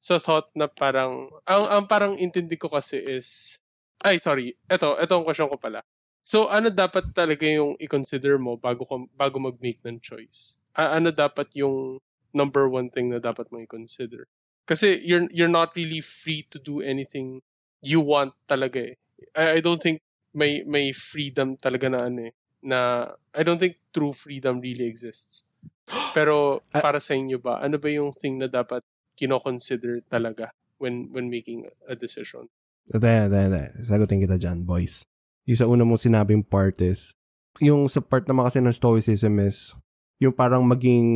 sa 0.00 0.16
thought 0.16 0.48
na 0.56 0.64
parang, 0.64 1.28
ang, 1.44 1.64
ang 1.68 1.84
parang 1.84 2.16
intindi 2.16 2.56
ko 2.56 2.72
kasi 2.72 2.96
is, 2.96 3.60
ay 4.00 4.16
sorry, 4.16 4.56
eto, 4.64 4.96
eto 4.96 5.20
ang 5.20 5.28
question 5.28 5.52
ko 5.52 5.60
pala. 5.60 5.84
So 6.24 6.48
ano 6.48 6.72
dapat 6.72 7.12
talaga 7.12 7.44
yung 7.44 7.76
i-consider 7.76 8.40
mo 8.40 8.56
bago, 8.56 8.88
bago 9.12 9.36
mag-make 9.36 9.80
ng 9.84 10.00
choice? 10.00 10.56
A- 10.72 10.96
ano 10.96 11.12
dapat 11.12 11.52
yung 11.52 12.00
number 12.32 12.64
one 12.72 12.88
thing 12.88 13.12
na 13.12 13.20
dapat 13.20 13.52
mo 13.52 13.60
i-consider? 13.60 14.24
Kasi 14.70 15.02
you're, 15.02 15.26
you're 15.34 15.50
not 15.50 15.74
really 15.74 15.98
free 15.98 16.46
to 16.54 16.62
do 16.62 16.78
anything 16.78 17.42
you 17.82 17.98
want 17.98 18.30
talaga 18.46 18.94
eh. 18.94 18.94
I, 19.34 19.58
I 19.58 19.60
don't 19.60 19.82
think 19.82 19.98
may, 20.30 20.62
may 20.62 20.94
freedom 20.94 21.58
talaga 21.58 21.90
na 21.90 22.06
ano 22.06 22.30
eh, 22.30 22.32
na 22.62 23.10
I 23.34 23.42
don't 23.42 23.58
think 23.58 23.82
true 23.90 24.14
freedom 24.14 24.62
really 24.62 24.86
exists. 24.86 25.50
Pero 26.14 26.62
Ah. 26.70 26.78
para 26.78 27.02
sa 27.02 27.18
inyo 27.18 27.42
ba, 27.42 27.58
ano 27.58 27.82
ba 27.82 27.90
yung 27.90 28.14
thing 28.14 28.38
na 28.38 28.46
dapat 28.46 28.86
kino-consider 29.18 30.06
talaga 30.06 30.54
when 30.78 31.10
when 31.10 31.26
making 31.26 31.66
a 31.90 31.98
decision? 31.98 32.46
Dahil, 32.86 33.26
dahil, 33.26 33.50
dahil. 33.50 33.72
Sagutin 33.82 34.22
kita 34.22 34.38
dyan, 34.38 34.62
boys. 34.62 35.02
Yung 35.50 35.58
sa 35.58 35.66
una 35.66 35.82
mong 35.82 36.06
sinabing 36.06 36.46
part 36.46 36.78
is, 36.78 37.10
yung 37.58 37.90
sa 37.90 37.98
part 37.98 38.30
naman 38.30 38.46
kasi 38.46 38.62
ng 38.62 38.70
stoicism 38.70 39.34
is, 39.42 39.74
yung 40.22 40.30
parang 40.30 40.62
maging, 40.62 41.06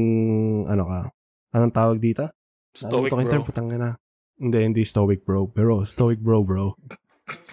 ano 0.67 0.91
ka, 0.91 1.01
anong 1.55 1.75
tawag 1.75 1.99
dito? 2.03 2.27
Stoic 2.75 3.09
Ano 3.09 3.23
bro. 3.23 3.31
Term, 3.31 3.43
putang 3.47 3.69
ina. 3.71 3.95
Hindi, 4.35 4.59
hindi 4.61 4.83
stoic 4.83 5.23
bro. 5.23 5.47
Pero, 5.47 5.87
stoic 5.87 6.19
bro, 6.19 6.43
bro. 6.43 6.75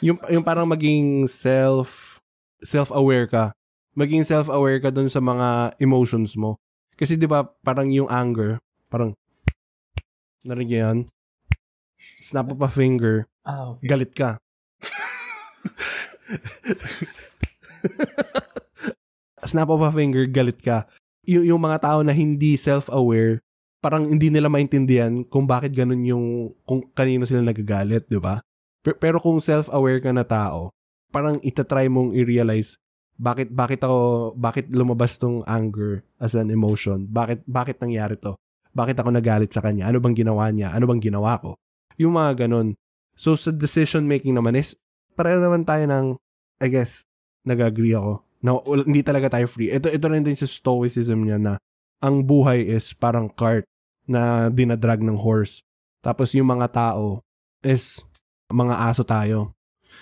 yung, 0.01 0.17
yung 0.27 0.41
parang 0.41 0.65
maging 0.65 1.29
self, 1.29 2.17
self-aware 2.59 3.29
ka. 3.29 3.53
Maging 3.93 4.25
self-aware 4.25 4.81
ka 4.81 4.89
dun 4.89 5.07
sa 5.07 5.21
mga 5.21 5.77
emotions 5.77 6.33
mo. 6.33 6.57
Kasi 6.97 7.15
di 7.15 7.25
ba 7.25 7.45
parang 7.61 7.89
yung 7.89 8.09
anger, 8.09 8.57
parang, 8.89 9.13
narinig 10.41 10.73
yan, 10.73 10.97
snap 11.97 12.49
of 12.49 12.61
a 12.61 12.69
finger, 12.69 13.25
Ah, 13.41 13.73
okay. 13.73 13.89
galit 13.89 14.13
ka. 14.13 14.37
Snap 19.41 19.69
of 19.73 19.81
a 19.81 19.89
finger, 19.89 20.29
galit 20.29 20.61
ka. 20.61 20.85
Y- 21.25 21.49
yung 21.49 21.61
mga 21.61 21.81
tao 21.81 21.99
na 22.05 22.13
hindi 22.13 22.53
self-aware, 22.53 23.41
parang 23.81 24.07
hindi 24.07 24.29
nila 24.29 24.47
maintindihan 24.47 25.25
kung 25.25 25.49
bakit 25.49 25.73
ganun 25.73 26.05
yung, 26.05 26.53
kung 26.63 26.85
kanino 26.93 27.25
sila 27.25 27.41
nagagalit, 27.41 28.05
di 28.05 28.21
ba? 28.21 28.39
Pero, 28.81 29.17
kung 29.21 29.41
self-aware 29.41 30.01
ka 30.01 30.13
na 30.13 30.25
tao, 30.25 30.73
parang 31.09 31.41
itatry 31.41 31.89
mong 31.89 32.15
i-realize 32.17 32.77
bakit 33.21 33.53
bakit 33.53 33.85
ako 33.85 34.33
bakit 34.33 34.65
lumabas 34.73 35.21
tong 35.21 35.45
anger 35.45 36.01
as 36.17 36.33
an 36.33 36.49
emotion? 36.49 37.05
Bakit 37.05 37.45
bakit 37.45 37.77
nangyari 37.77 38.17
to? 38.17 38.33
Bakit 38.73 38.97
ako 38.97 39.13
nagalit 39.13 39.53
sa 39.53 39.61
kanya? 39.61 39.85
Ano 39.85 40.01
bang 40.01 40.17
ginawa 40.17 40.49
niya? 40.49 40.73
Ano 40.73 40.89
bang 40.89 40.97
ginawa 40.97 41.37
ko? 41.37 41.53
Yung 42.01 42.17
mga 42.17 42.47
ganun. 42.47 42.73
So, 43.13 43.37
sa 43.37 43.53
decision 43.53 44.09
making 44.09 44.33
naman 44.33 44.57
is, 44.57 44.73
pareho 45.13 45.37
naman 45.37 45.67
tayo 45.67 45.85
ng, 45.85 46.17
I 46.63 46.67
guess, 46.71 47.05
nag-agree 47.45 47.93
ako, 47.93 48.23
wal- 48.41 48.87
hindi 48.87 49.03
talaga 49.03 49.37
tayo 49.37 49.45
free. 49.51 49.69
Ito, 49.69 49.91
ito 49.91 50.05
rin 50.07 50.23
din 50.25 50.39
sa 50.39 50.47
stoicism 50.47 51.27
niya 51.27 51.37
na, 51.37 51.53
ang 52.01 52.25
buhay 52.25 52.65
is 52.65 52.95
parang 52.97 53.29
cart 53.29 53.67
na 54.11 54.51
dinadrag 54.51 54.99
ng 54.99 55.15
horse. 55.15 55.63
Tapos 56.03 56.35
yung 56.35 56.51
mga 56.51 56.75
tao 56.75 57.23
is, 57.63 58.03
mga 58.51 58.75
aso 58.91 59.07
tayo. 59.07 59.55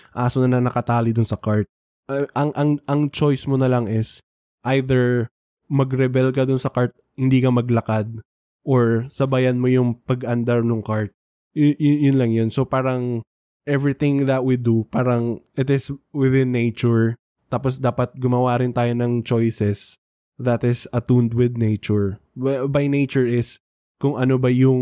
Aso 0.09 0.41
na, 0.41 0.57
na 0.57 0.65
nakatali 0.73 1.13
dun 1.13 1.29
sa 1.29 1.37
cart. 1.37 1.69
uh, 2.09 2.25
ang 2.33 2.49
ang 2.57 2.71
ang 2.89 3.01
choice 3.13 3.45
mo 3.45 3.55
na 3.55 3.69
lang 3.69 3.85
is 3.85 4.19
either 4.65 5.29
mag-rebel 5.69 6.33
ka 6.33 6.49
dun 6.49 6.57
sa 6.57 6.73
cart, 6.73 6.97
hindi 7.13 7.39
ka 7.39 7.53
maglakad 7.53 8.25
or 8.65 9.05
sabayan 9.07 9.61
mo 9.61 9.69
yung 9.69 10.01
pag-andar 10.09 10.65
ng 10.65 10.81
cart. 10.81 11.13
Y- 11.53 11.77
y- 11.77 12.09
yun 12.09 12.17
lang 12.17 12.33
yun. 12.33 12.49
So 12.49 12.65
parang 12.65 13.21
everything 13.69 14.25
that 14.25 14.41
we 14.41 14.57
do, 14.57 14.89
parang 14.89 15.45
it 15.53 15.69
is 15.69 15.93
within 16.09 16.49
nature. 16.49 17.15
Tapos 17.53 17.77
dapat 17.77 18.17
gumawa 18.17 18.61
rin 18.61 18.73
tayo 18.73 18.93
ng 18.97 19.21
choices 19.21 19.97
that 20.41 20.65
is 20.65 20.89
attuned 20.89 21.37
with 21.37 21.57
nature. 21.57 22.17
By 22.33 22.65
by 22.65 22.85
nature 22.89 23.25
is 23.25 23.61
kung 23.99 24.15
ano 24.15 24.39
ba 24.39 24.49
yung 24.49 24.81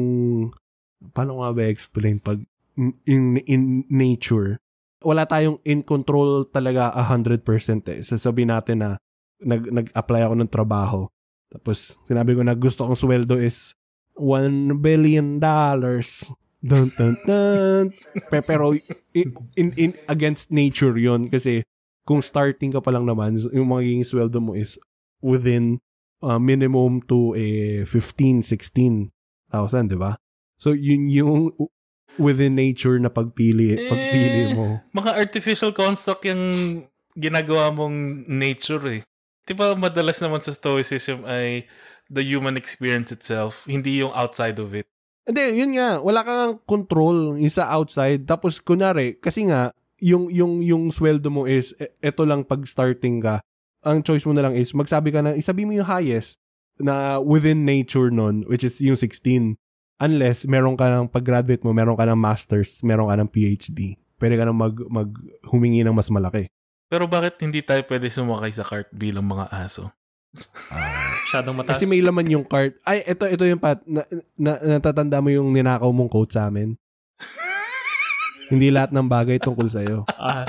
paano 1.13 1.41
nga 1.41 1.51
ba 1.53 1.67
explain 1.67 2.21
pag 2.21 2.41
in, 3.05 3.41
in 3.49 3.83
nature 3.89 4.61
wala 5.05 5.29
tayong 5.29 5.61
in 5.61 5.85
control 5.85 6.49
talaga 6.49 6.89
100% 6.93 7.45
eh. 7.93 7.99
Sasabihin 8.01 8.49
natin 8.49 8.81
na 8.81 8.89
nag, 9.43 9.69
nag-apply 9.69 10.21
ako 10.25 10.35
ng 10.41 10.49
trabaho. 10.49 11.01
Tapos 11.53 11.95
sinabi 12.09 12.33
ko 12.33 12.41
na 12.41 12.57
gusto 12.57 12.81
kong 12.85 12.97
sweldo 12.97 13.37
is 13.37 13.77
1 14.17 14.81
billion 14.81 15.37
dollars. 15.37 16.25
Dun, 16.65 16.89
dun, 16.97 17.13
dun. 17.23 17.93
Pe- 18.33 18.41
Pero 18.41 18.73
in, 19.13 19.27
in, 19.53 19.67
in 19.77 19.91
against 20.09 20.49
nature 20.49 20.97
yon 20.97 21.29
kasi 21.29 21.61
kung 22.01 22.23
starting 22.25 22.73
ka 22.73 22.81
pa 22.81 22.89
lang 22.89 23.05
naman, 23.05 23.37
yung 23.53 23.69
magiging 23.69 24.01
sweldo 24.01 24.41
mo 24.41 24.57
is 24.57 24.81
within 25.21 25.77
uh, 26.23 26.39
minimum 26.39 27.01
to 27.05 27.33
a 27.35 27.83
15, 27.85 28.41
16,000, 28.43 29.11
di 29.87 29.97
ba? 29.97 30.17
So, 30.57 30.73
yun 30.73 31.05
yung 31.09 31.53
within 32.17 32.57
nature 32.57 32.97
na 32.97 33.13
pagpili, 33.13 33.77
pagpili 33.87 34.51
Eh, 34.51 34.55
mo. 34.57 34.81
Mga 34.93 35.11
artificial 35.21 35.71
construct 35.71 36.25
yung 36.25 36.43
ginagawa 37.13 37.69
mong 37.69 38.25
nature 38.25 38.83
eh. 38.89 39.01
Di 39.45 39.53
ba 39.53 39.77
madalas 39.77 40.17
naman 40.19 40.41
sa 40.41 40.51
stoicism 40.51 41.23
ay 41.23 41.69
the 42.09 42.23
human 42.25 42.57
experience 42.57 43.13
itself, 43.13 43.67
hindi 43.69 44.01
yung 44.01 44.11
outside 44.15 44.57
of 44.57 44.73
it. 44.73 44.87
Hindi, 45.27 45.59
yun 45.59 45.75
nga, 45.75 45.99
wala 45.99 46.23
kang 46.23 46.55
control 46.63 47.35
yung 47.35 47.51
sa 47.51 47.67
outside. 47.67 48.23
Tapos, 48.23 48.63
kunwari, 48.63 49.19
kasi 49.19 49.43
nga, 49.51 49.75
yung, 49.99 50.31
yung, 50.31 50.63
yung 50.63 50.87
sweldo 50.87 51.27
mo 51.27 51.43
is, 51.43 51.75
e- 51.83 51.91
eto 51.99 52.23
lang 52.23 52.47
pag 52.47 52.63
starting 52.63 53.19
ka, 53.19 53.43
ang 53.83 54.01
choice 54.01 54.25
mo 54.25 54.33
na 54.33 54.45
lang 54.45 54.53
is, 54.57 54.73
magsabi 54.73 55.13
ka 55.13 55.21
na, 55.21 55.37
isabi 55.37 55.65
mo 55.67 55.73
yung 55.75 55.87
highest 55.87 56.41
na 56.77 57.17
within 57.21 57.65
nature 57.65 58.09
nun, 58.13 58.45
which 58.49 58.63
is 58.63 58.77
yung 58.81 58.97
16. 58.97 59.57
Unless, 59.97 60.45
meron 60.45 60.77
ka 60.77 60.89
ng, 60.89 61.09
pag-graduate 61.09 61.65
mo, 61.65 61.73
meron 61.73 61.97
ka 61.97 62.05
ng 62.05 62.17
master's, 62.17 62.85
meron 62.85 63.09
ka 63.09 63.17
ng 63.17 63.29
PhD. 63.29 63.97
Pwede 64.17 64.37
ka 64.37 64.45
na 64.45 64.53
mag, 64.53 64.77
mag 64.89 65.09
humingi 65.49 65.81
ng 65.85 65.93
mas 65.93 66.09
malaki. 66.09 66.49
Pero 66.87 67.09
bakit 67.09 67.41
hindi 67.41 67.61
tayo 67.65 67.81
pwede 67.89 68.07
sumakay 68.07 68.53
sa 68.53 68.63
cart 68.63 68.89
bilang 68.93 69.25
mga 69.25 69.49
aso? 69.51 69.91
Masyadong 71.27 71.55
mataas. 71.57 71.75
Kasi 71.75 71.89
may 71.89 71.99
laman 71.99 72.29
yung 72.29 72.45
cart. 72.45 72.77
Ay, 72.85 73.03
ito, 73.03 73.25
ito 73.25 73.43
yung 73.43 73.59
pat, 73.59 73.81
na, 73.83 74.05
na, 74.37 74.79
natatanda 74.79 75.19
mo 75.19 75.33
yung 75.33 75.49
ninakaw 75.51 75.89
mong 75.89 76.09
quote 76.13 76.31
sa 76.31 76.47
amin. 76.47 76.77
Hindi 78.53 78.71
lahat 78.71 78.93
ng 78.95 79.07
bagay 79.09 79.41
tungkol 79.41 79.67
sa'yo. 79.67 80.07
Ah, 80.15 80.47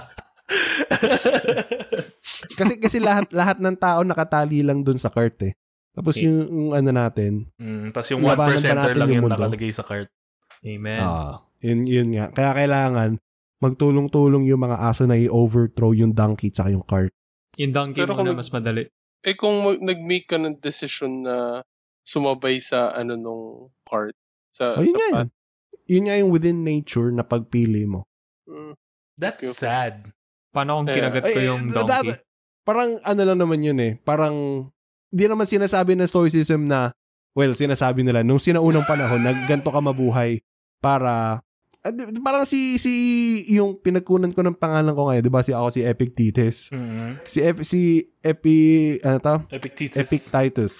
kasi 2.48 2.74
kasi 2.76 2.98
lahat 2.98 3.26
lahat 3.30 3.58
ng 3.58 3.76
tao 3.76 4.00
nakatali 4.00 4.60
lang 4.60 4.80
dun 4.80 4.96
sa 4.96 5.08
cart 5.08 5.38
eh. 5.42 5.54
Tapos 5.90 6.14
Okay. 6.14 6.24
yung, 6.24 6.38
yung 6.46 6.70
ano 6.72 6.90
natin, 6.92 7.50
Mm, 7.56 7.90
Tapos 7.90 8.08
yung 8.08 8.22
1% 8.22 8.30
Labanan 8.30 8.60
pa 8.60 8.74
natin 8.76 8.94
lang 8.94 9.08
yung 9.08 9.16
yung 9.18 9.28
nakalagay 9.28 9.70
sa 9.70 9.82
cart. 9.82 10.06
amen. 10.60 11.00
ah, 11.00 11.42
yun, 11.58 11.80
yun 11.84 12.08
nga. 12.12 12.30
Kaya 12.30 12.50
kailangan 12.54 13.10
magtulong-tulong 13.58 14.46
yung 14.46 14.62
mga 14.62 14.78
aso 14.80 15.02
na 15.02 15.14
i-overthrow 15.14 15.90
yung 15.92 16.12
donkey 16.12 16.48
tsaka 16.48 16.70
yung 16.70 16.82
cart. 16.82 17.10
yung 17.56 17.74
donkey 17.74 17.98
Pero 17.98 18.14
kung- 18.14 18.24
na 18.24 18.32
mas 18.32 18.48
madali. 18.48 18.86
Eh 19.18 19.34
kung 19.34 19.58
nag-make 19.76 20.24
ka 20.24 20.38
ng 20.38 20.58
decision 20.58 21.26
na 21.26 21.66
sumabay 22.04 22.62
sa 22.62 22.90
ano 22.90 23.12
nung 23.12 23.44
cart. 23.82 24.14
Sa, 24.54 24.78
O 24.78 24.80
yun 24.80 24.94
sa 24.94 24.96
nga 24.96 25.04
yun. 25.04 25.14
path. 25.18 25.32
Yun 25.84 26.04
nga 26.06 26.14
yung 26.16 26.30
within 26.30 26.62
nature 26.62 27.10
na 27.10 27.22
pagpili 27.22 27.82
mo. 27.82 28.06
Mm. 28.46 28.78
That's 29.18 29.42
Okay. 29.44 29.58
sad. 29.58 29.94
Paano 30.48 30.78
kung 30.78 30.86
Eh, 30.86 30.94
kinagat 30.94 31.22
ko 31.24 31.40
yung 31.40 31.62
eh, 31.64 31.74
donkey? 31.74 31.90
that- 31.90 32.22
parang 32.68 33.00
ano 33.00 33.22
lang 33.24 33.40
naman 33.40 33.64
yun 33.64 33.80
eh. 33.80 33.96
Parang, 34.04 34.68
di 35.08 35.24
naman 35.24 35.48
sinasabi 35.48 35.96
ng 35.96 36.04
stoicism 36.04 36.68
na, 36.68 36.92
well, 37.32 37.56
sinasabi 37.56 38.04
nila, 38.04 38.20
nung 38.20 38.36
sinaunang 38.36 38.84
panahon, 38.84 39.24
nagganto 39.24 39.72
ka 39.72 39.80
mabuhay 39.80 40.44
para, 40.84 41.40
di- 41.80 42.20
parang 42.20 42.44
si, 42.44 42.76
si, 42.76 42.92
yung 43.48 43.80
pinagkunan 43.80 44.36
ko 44.36 44.44
ng 44.44 44.60
pangalan 44.60 44.92
ko 44.92 45.08
ngayon, 45.08 45.24
di 45.24 45.32
ba 45.32 45.40
si 45.40 45.56
ako 45.56 45.72
si 45.72 45.80
Epictetus. 45.80 46.68
Mm. 46.68 47.24
Si, 47.24 47.38
Ep, 47.40 47.64
si 47.64 48.04
Epi, 48.20 48.56
ano 49.00 49.16
to? 49.16 49.34
Epictetus. 49.48 50.04
Epictetus. 50.04 50.74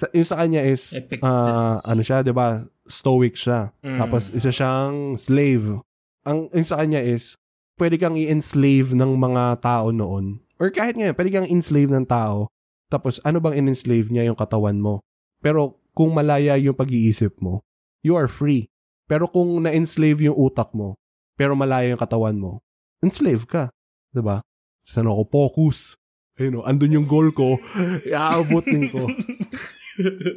Sa, 0.00 0.08
yung 0.16 0.24
sa 0.24 0.40
kanya 0.40 0.64
is, 0.64 0.96
Epictetus. 0.96 1.28
ah, 1.28 1.84
ano 1.84 2.00
siya, 2.00 2.24
di 2.24 2.32
ba? 2.32 2.64
Stoic 2.88 3.36
siya. 3.36 3.76
Mm. 3.84 4.00
Tapos 4.00 4.32
isa 4.32 4.48
siyang 4.48 5.20
slave. 5.20 5.84
Ang 6.24 6.48
yung 6.56 6.64
sa 6.64 6.80
kanya 6.80 7.04
is 7.04 7.36
pwede 7.76 8.00
kang 8.00 8.16
i-enslave 8.16 8.96
ng 8.96 9.20
mga 9.20 9.60
tao 9.60 9.92
noon. 9.92 10.40
Or 10.60 10.68
kahit 10.68 10.94
ngayon, 10.94 11.16
pwede 11.16 11.30
kang 11.32 11.48
enslave 11.48 11.88
ng 11.88 12.04
tao. 12.04 12.52
Tapos 12.92 13.16
ano 13.24 13.40
bang 13.40 13.64
in-enslave 13.64 14.12
niya 14.12 14.28
yung 14.28 14.36
katawan 14.36 14.76
mo? 14.76 15.00
Pero 15.40 15.80
kung 15.96 16.12
malaya 16.12 16.60
yung 16.60 16.76
pag-iisip 16.76 17.40
mo, 17.40 17.64
you 18.04 18.12
are 18.12 18.28
free. 18.28 18.68
Pero 19.08 19.26
kung 19.26 19.64
na-enslave 19.64 20.20
yung 20.20 20.36
utak 20.36 20.70
mo, 20.76 21.00
pero 21.34 21.56
malaya 21.56 21.90
yung 21.90 22.02
katawan 22.02 22.36
mo, 22.36 22.60
enslave 23.00 23.48
ka. 23.48 23.72
ba? 24.12 24.44
Saan 24.84 25.08
ako 25.08 25.24
focus? 25.32 25.96
Ayun 26.36 26.60
o, 26.60 26.64
andun 26.68 26.94
yung 27.00 27.08
goal 27.08 27.32
ko, 27.32 27.56
iaabutin 28.10 28.92
ko. 28.92 29.08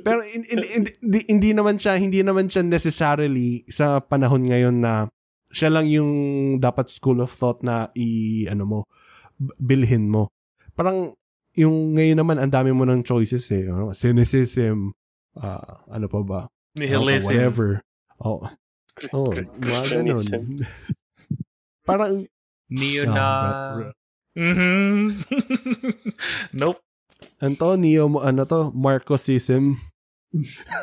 Pero 0.04 0.20
in, 0.28 0.44
in, 0.52 0.60
in- 0.60 0.98
hindi, 1.00 1.20
hindi 1.32 1.50
naman 1.56 1.80
siya 1.80 1.96
hindi 1.96 2.20
naman 2.20 2.52
siya 2.52 2.68
necessarily 2.68 3.64
sa 3.72 4.04
panahon 4.04 4.44
ngayon 4.44 4.84
na 4.84 5.08
siya 5.56 5.72
lang 5.72 5.88
yung 5.88 6.12
dapat 6.60 6.92
school 6.92 7.24
of 7.24 7.32
thought 7.32 7.64
na 7.64 7.88
i 7.96 8.44
ano 8.52 8.68
mo 8.68 8.80
bilhin 9.58 10.08
mo. 10.08 10.30
Parang 10.74 11.14
yung 11.54 11.94
ngayon 11.94 12.18
naman 12.18 12.38
ang 12.38 12.50
dami 12.50 12.74
mo 12.74 12.84
ng 12.84 13.02
choices 13.02 13.46
eh. 13.50 13.70
Ano, 13.70 13.94
cynicism, 13.94 14.92
ah, 15.36 15.86
ano 15.88 16.06
pa 16.08 16.20
ba? 16.22 16.42
Nihilism. 16.74 17.30
whatever. 17.30 17.68
Oh. 18.18 18.42
Oh, 19.10 19.34
mga 19.58 19.84
ganun. 20.02 20.26
Parang 21.88 22.26
Neo 22.70 23.04
Ah, 23.06 23.14
na... 23.14 23.26
but- 23.76 23.98
Mhm. 24.34 25.14
nope. 26.60 26.82
Antonio, 27.38 28.10
mo 28.10 28.26
ano 28.26 28.50
to, 28.50 28.74
Marcosism. 28.74 29.78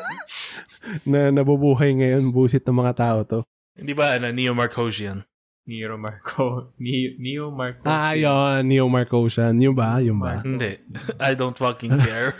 na 1.03 1.29
nabubuhay 1.29 1.91
ngayon, 1.93 2.31
busit 2.31 2.63
ng 2.63 2.79
mga 2.79 2.93
tao 2.95 3.19
to. 3.27 3.39
Hindi 3.75 3.91
ba 3.91 4.15
ano, 4.15 4.31
Neo 4.31 4.55
Marcosian? 4.55 5.27
Neo 5.65 5.97
Marco. 5.97 6.73
Neo, 6.81 7.09
Neo 7.21 7.45
Marco. 7.53 7.85
Ah, 7.85 8.17
yun, 8.17 8.65
Neo 8.65 8.89
Marcosian. 8.89 9.61
Yung 9.61 9.77
ba? 9.77 10.01
Yung 10.01 10.17
ba? 10.17 10.41
Hindi. 10.41 10.77
I 11.21 11.37
don't 11.37 11.57
fucking 11.57 11.93
care. 12.01 12.33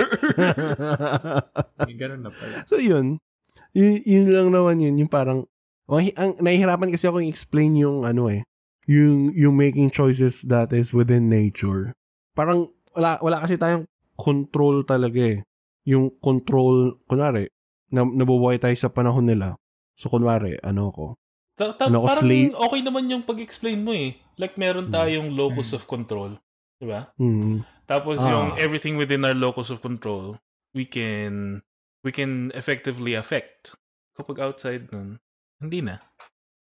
May 1.85 1.95
ganun 1.95 2.25
na 2.25 2.31
pala. 2.33 2.65
so, 2.69 2.81
yun. 2.81 3.21
Y- 3.77 4.03
yun 4.03 4.33
lang 4.33 4.49
naman 4.49 4.81
yun. 4.81 4.97
Yung 5.05 5.11
parang, 5.11 5.45
ang, 5.85 6.09
ang, 6.17 6.31
nahihirapan 6.41 6.89
kasi 6.89 7.05
ako 7.05 7.21
i-explain 7.21 7.77
yung 7.77 8.03
ano 8.07 8.27
eh, 8.31 8.41
yung, 8.89 9.29
yung 9.37 9.53
making 9.53 9.93
choices 9.93 10.41
that 10.41 10.73
is 10.73 10.89
within 10.91 11.29
nature. 11.29 11.93
Parang, 12.33 12.67
wala, 12.97 13.21
wala 13.21 13.37
kasi 13.45 13.55
tayong 13.55 13.85
control 14.17 14.81
talaga 14.81 15.21
eh. 15.21 15.39
Yung 15.85 16.09
control, 16.17 16.97
kunwari, 17.05 17.53
na, 17.93 18.01
nabubuhay 18.01 18.57
tayo 18.57 18.73
sa 18.73 18.89
panahon 18.89 19.29
nila. 19.29 19.61
So, 19.99 20.09
kunwari, 20.09 20.57
ano 20.65 20.89
ko, 20.89 21.20
Ta- 21.61 21.77
ta- 21.77 21.87
Ano 21.87 22.01
parang 22.01 22.25
slave? 22.25 22.57
okay 22.57 22.81
naman 22.81 23.05
yung 23.05 23.21
pag-explain 23.21 23.79
mo 23.79 23.93
eh. 23.93 24.17
Like 24.35 24.57
meron 24.57 24.89
Hmm. 24.89 24.95
tayong 24.95 25.29
locus 25.31 25.71
of 25.71 25.85
control. 25.85 26.41
Di 26.75 26.89
ba? 26.89 27.13
hmm, 27.15 27.61
Tapos 27.85 28.17
Ah. 28.17 28.25
yung 28.25 28.47
everything 28.57 28.95
within 28.95 29.21
our 29.21 29.35
locus 29.35 29.69
of 29.69 29.77
control, 29.79 30.41
we 30.71 30.81
can 30.83 31.61
we 32.01 32.09
can 32.09 32.49
effectively 32.51 33.13
affect. 33.13 33.77
Kapag 34.11 34.41
outside 34.41 34.89
nun, 34.89 35.21
hindi 35.55 35.79
na. 35.79 36.01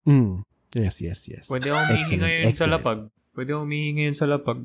hmm, 0.03 0.41
yes, 0.73 0.97
yes, 0.99 1.27
yes. 1.27 1.45
Pwede 1.45 1.69
akong 1.69 1.85
humihingi 1.85 2.01
Excellent, 2.09 2.23
ngayon 2.23 2.41
sa 2.41 2.49
excellent. 2.49 2.73
lapag. 2.73 3.01
Pwede 3.31 3.49
akong 3.51 3.65
humihingi 3.67 3.93
ngayon 3.99 4.17
sa 4.17 4.27
lapag. 4.27 4.61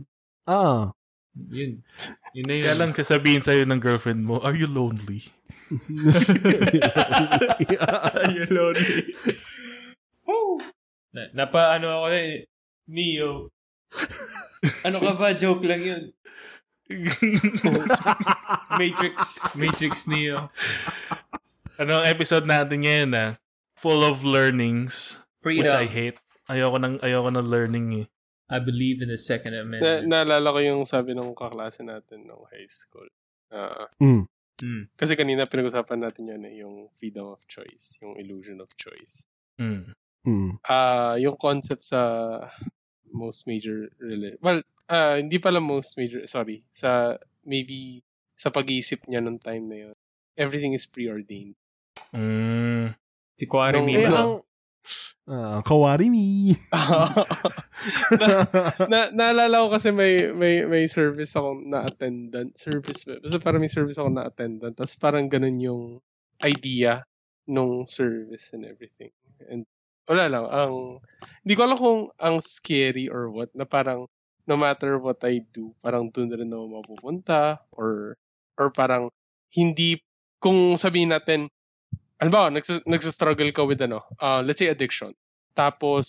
Ah. 0.46 0.96
Yun. 1.34 1.84
Yun 2.32 2.46
na 2.46 2.54
yun. 2.54 2.64
Kaya 2.64 2.78
lang 2.78 2.92
sasabihin 2.94 3.42
sa'yo 3.42 3.64
ng 3.64 3.80
girlfriend 3.80 4.22
mo, 4.22 4.40
are 4.40 4.54
you 4.54 4.68
lonely? 4.68 5.28
Are 7.82 8.28
you 8.30 8.46
lonely? 8.48 9.16
Na, 11.12 11.22
napa 11.36 11.76
ano 11.76 11.88
ako 11.92 12.08
na 12.08 12.20
eh. 12.20 12.38
Neo. 12.88 13.32
ano 14.88 14.98
ka 15.00 15.12
ba? 15.16 15.36
Joke 15.36 15.64
lang 15.64 15.84
yun. 15.84 16.04
Matrix. 18.80 19.18
Matrix 19.56 20.08
Neo. 20.08 20.50
ano 21.80 21.92
ang 21.98 22.06
episode 22.06 22.46
natin 22.46 22.84
ngayon 22.84 23.10
na 23.12 23.24
full 23.80 24.04
of 24.04 24.22
learnings, 24.22 25.18
Freedom. 25.42 25.66
which 25.66 25.74
I 25.74 25.88
hate. 25.88 26.20
Ayoko 26.46 26.78
ng 26.78 27.00
ayoko 27.00 27.30
ng 27.32 27.48
learning 27.48 27.88
eh. 28.04 28.08
I 28.52 28.60
believe 28.60 29.00
in 29.00 29.08
the 29.08 29.16
Second 29.18 29.56
Na, 29.56 29.64
Amendment. 29.64 30.12
naalala 30.12 30.52
ko 30.52 30.60
yung 30.60 30.84
sabi 30.84 31.16
ng 31.16 31.32
kaklase 31.32 31.88
natin 31.88 32.28
nung 32.28 32.44
high 32.52 32.68
school. 32.68 33.08
Ah, 33.48 33.88
Mm. 34.00 34.28
Mm. 34.62 34.94
kasi 34.94 35.18
kanina 35.18 35.50
pinag-usapan 35.50 36.06
natin 36.06 36.30
yun 36.30 36.44
eh, 36.46 36.62
yung 36.62 36.92
freedom 36.94 37.34
of 37.34 37.42
choice, 37.50 37.98
yung 38.04 38.14
illusion 38.20 38.62
of 38.62 38.70
choice. 38.78 39.26
Mm. 39.58 39.96
Mm. 40.22 40.62
Ah, 40.66 41.18
yung 41.18 41.38
concept 41.38 41.82
sa 41.86 42.02
most 43.12 43.50
major 43.50 43.90
religion. 43.98 44.38
Well, 44.42 44.62
ah, 44.88 45.18
hindi 45.18 45.42
pala 45.42 45.60
most 45.60 45.98
major, 45.98 46.26
sorry. 46.30 46.64
Sa 46.72 47.18
maybe 47.46 48.06
sa 48.38 48.50
pag-iisip 48.54 49.06
niya 49.06 49.22
nung 49.22 49.42
time 49.42 49.66
na 49.70 49.78
yun. 49.90 49.96
Everything 50.38 50.74
is 50.74 50.88
preordained. 50.90 51.58
Mm. 52.14 52.94
Si 53.38 53.46
Quarry 53.46 53.82
Nung- 53.82 53.90
Eh, 53.92 54.08
ang... 54.08 54.42
Ah, 55.30 55.62
kawari 55.62 56.10
mi. 56.10 56.58
na, 58.18 58.28
na, 58.92 59.00
naalala 59.14 59.64
ko 59.64 59.68
kasi 59.78 59.94
may 59.94 60.34
may 60.34 60.66
may 60.66 60.90
service 60.90 61.38
ako 61.38 61.62
na 61.62 61.86
attendant. 61.86 62.58
Service 62.58 63.06
ba? 63.06 63.22
Basta 63.22 63.38
parang 63.38 63.62
may 63.62 63.70
service 63.70 64.02
ako 64.02 64.10
na 64.10 64.26
attendant. 64.26 64.74
Tapos 64.74 64.98
parang 64.98 65.30
ganun 65.30 65.62
yung 65.62 65.84
idea 66.42 67.06
nung 67.46 67.86
service 67.86 68.58
and 68.58 68.66
everything. 68.66 69.14
And 69.46 69.70
wala 70.08 70.26
lang. 70.30 70.46
Ang, 70.48 70.74
hindi 71.46 71.54
ko 71.58 71.62
alam 71.66 71.78
kung 71.78 72.00
ang 72.18 72.40
scary 72.42 73.10
or 73.10 73.30
what, 73.30 73.50
na 73.54 73.66
parang 73.66 74.08
no 74.50 74.56
matter 74.58 74.98
what 74.98 75.22
I 75.22 75.46
do, 75.54 75.74
parang 75.80 76.10
doon 76.10 76.34
rin 76.34 76.52
ako 76.54 76.66
mapupunta 76.68 77.62
or 77.74 78.18
or 78.58 78.70
parang 78.74 79.10
hindi, 79.52 80.00
kung 80.42 80.76
sabihin 80.78 81.12
natin, 81.12 81.50
ano 82.22 82.30
ba, 82.30 82.54
nagsa- 82.54 82.86
nagsa-struggle 82.86 83.52
ka 83.52 83.66
with 83.66 83.82
ano, 83.82 84.06
uh, 84.22 84.46
let's 84.46 84.62
say 84.62 84.70
addiction. 84.70 85.12
Tapos, 85.58 86.06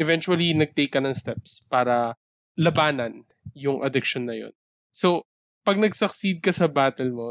eventually, 0.00 0.56
nag-take 0.56 0.90
ka 0.90 1.00
ng 1.04 1.14
steps 1.14 1.68
para 1.68 2.16
labanan 2.56 3.22
yung 3.52 3.84
addiction 3.84 4.24
na 4.24 4.34
yun. 4.34 4.54
So, 4.90 5.28
pag 5.62 5.78
nag-succeed 5.78 6.40
ka 6.40 6.50
sa 6.50 6.66
battle 6.66 7.12
mo, 7.12 7.26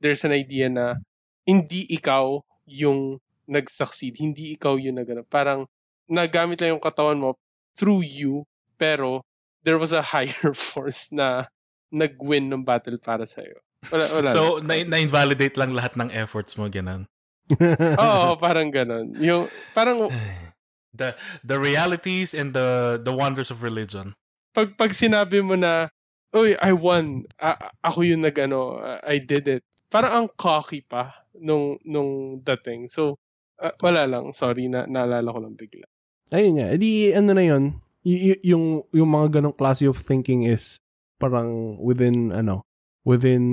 there's 0.00 0.24
an 0.24 0.32
idea 0.32 0.70
na 0.70 0.96
hindi 1.44 1.86
ikaw 1.90 2.40
yung 2.66 3.22
nag-succeed. 3.46 4.18
Hindi 4.18 4.54
ikaw 4.54 4.78
yung 4.78 4.98
nag 4.98 5.08
Parang 5.26 5.66
nagamit 6.06 6.60
lang 6.60 6.78
yung 6.78 6.84
katawan 6.84 7.18
mo 7.18 7.34
through 7.74 8.02
you, 8.02 8.46
pero 8.78 9.22
there 9.62 9.78
was 9.78 9.90
a 9.90 10.02
higher 10.02 10.54
force 10.74 11.10
na 11.10 11.46
nag-win 11.90 12.50
ng 12.50 12.62
battle 12.62 12.98
para 12.98 13.26
sa'yo. 13.26 13.58
Wala, 13.90 14.04
wala 14.10 14.28
So, 14.34 14.58
na- 14.58 14.82
na-invalidate 14.86 15.54
lang 15.54 15.74
lahat 15.74 15.94
ng 15.98 16.10
efforts 16.10 16.58
mo, 16.58 16.66
ganun. 16.66 17.06
Oo, 18.02 18.34
parang 18.36 18.70
ganon. 18.70 19.14
Yung, 19.18 19.46
parang 19.72 20.10
The 20.96 21.12
the 21.44 21.60
realities 21.60 22.32
and 22.32 22.56
the 22.56 22.96
the 22.96 23.12
wonders 23.12 23.52
of 23.52 23.60
religion. 23.60 24.16
pag 24.56 24.80
pag 24.80 24.96
sinabi 24.96 25.44
mo 25.44 25.52
na, 25.52 25.92
Uy, 26.32 26.56
I 26.56 26.72
won. 26.72 27.28
A- 27.36 27.68
ako 27.84 28.00
yung 28.00 28.24
nag 28.24 28.32
ano, 28.40 28.80
I 29.04 29.20
did 29.20 29.44
it. 29.44 29.60
Parang 29.92 30.12
ang 30.24 30.28
cocky 30.40 30.80
pa 30.80 31.12
nung 31.36 31.76
nung 31.84 32.40
dating. 32.40 32.88
So 32.88 33.20
ah, 33.60 33.74
wala 33.80 34.02
lang, 34.08 34.32
sorry 34.36 34.68
na 34.68 34.84
naalala 34.84 35.28
ko 35.32 35.38
lang 35.40 35.54
bigla. 35.56 35.86
Ayun 36.34 36.58
nga. 36.58 36.66
Edi, 36.74 37.14
ano 37.14 37.30
na 37.32 37.44
yun? 37.44 37.78
Y- 38.02 38.34
y- 38.34 38.42
yung, 38.54 38.82
yung 38.90 39.10
mga 39.10 39.38
ganong 39.38 39.56
class 39.56 39.82
of 39.86 40.02
thinking 40.02 40.46
is 40.46 40.82
parang 41.22 41.78
within, 41.78 42.34
ano, 42.34 42.66
within, 43.06 43.44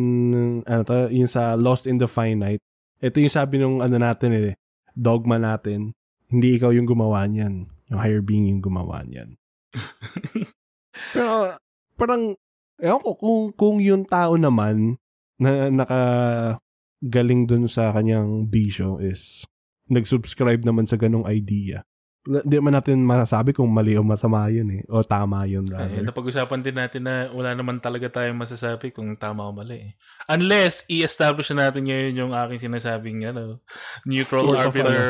ano 0.65 0.81
to, 0.81 1.09
yung 1.13 1.29
sa 1.29 1.53
Lost 1.53 1.85
in 1.85 2.01
the 2.01 2.09
Finite. 2.09 2.61
Ito 3.03 3.21
yung 3.21 3.33
sabi 3.33 3.61
nung, 3.61 3.81
ano 3.81 3.95
natin 4.01 4.33
eh, 4.33 4.53
dogma 4.97 5.37
natin. 5.37 5.93
Hindi 6.33 6.57
ikaw 6.57 6.73
yung 6.73 6.89
gumawa 6.89 7.29
niyan. 7.29 7.69
Yung 7.93 7.99
higher 8.01 8.25
being 8.25 8.49
yung 8.49 8.63
gumawa 8.63 9.05
niyan. 9.05 9.37
Pero, 11.13 11.53
parang, 11.93 12.33
ewan 12.81 13.01
ko, 13.05 13.11
kung, 13.13 13.41
kung 13.53 13.77
yung 13.77 14.05
tao 14.09 14.33
naman 14.33 14.97
na 15.37 15.69
nakagaling 15.69 17.45
dun 17.45 17.65
sa 17.69 17.93
kanyang 17.93 18.49
bisyo 18.49 18.97
is 18.97 19.45
nag-subscribe 19.93 20.61
naman 20.61 20.85
sa 20.85 20.97
ganong 20.97 21.25
idea. 21.25 21.85
Hindi 22.23 22.55
man 22.63 22.71
natin 22.71 23.03
masasabi 23.03 23.51
kung 23.51 23.67
mali 23.67 23.99
o 23.99 24.03
masama 24.03 24.47
yun 24.47 24.79
eh. 24.79 24.87
O 24.87 25.03
tama 25.03 25.43
yun 25.43 25.67
Ay, 25.67 25.91
rather. 25.91 26.07
napag-usapan 26.07 26.63
din 26.63 26.79
natin 26.79 27.03
na 27.03 27.27
wala 27.35 27.51
naman 27.51 27.83
talaga 27.83 28.07
tayong 28.07 28.39
masasabi 28.39 28.95
kung 28.95 29.11
tama 29.19 29.43
o 29.43 29.51
mali. 29.51 29.91
eh. 29.91 29.91
Unless, 30.31 30.87
i-establish 30.87 31.51
na 31.51 31.67
natin 31.67 31.83
ngayon 31.83 32.15
yung 32.15 32.31
aking 32.31 32.71
sinasabing 32.71 33.27
ano, 33.27 33.59
neutral 34.07 34.47
Sort 34.47 34.55
of, 34.55 34.71
arbiter 34.71 35.03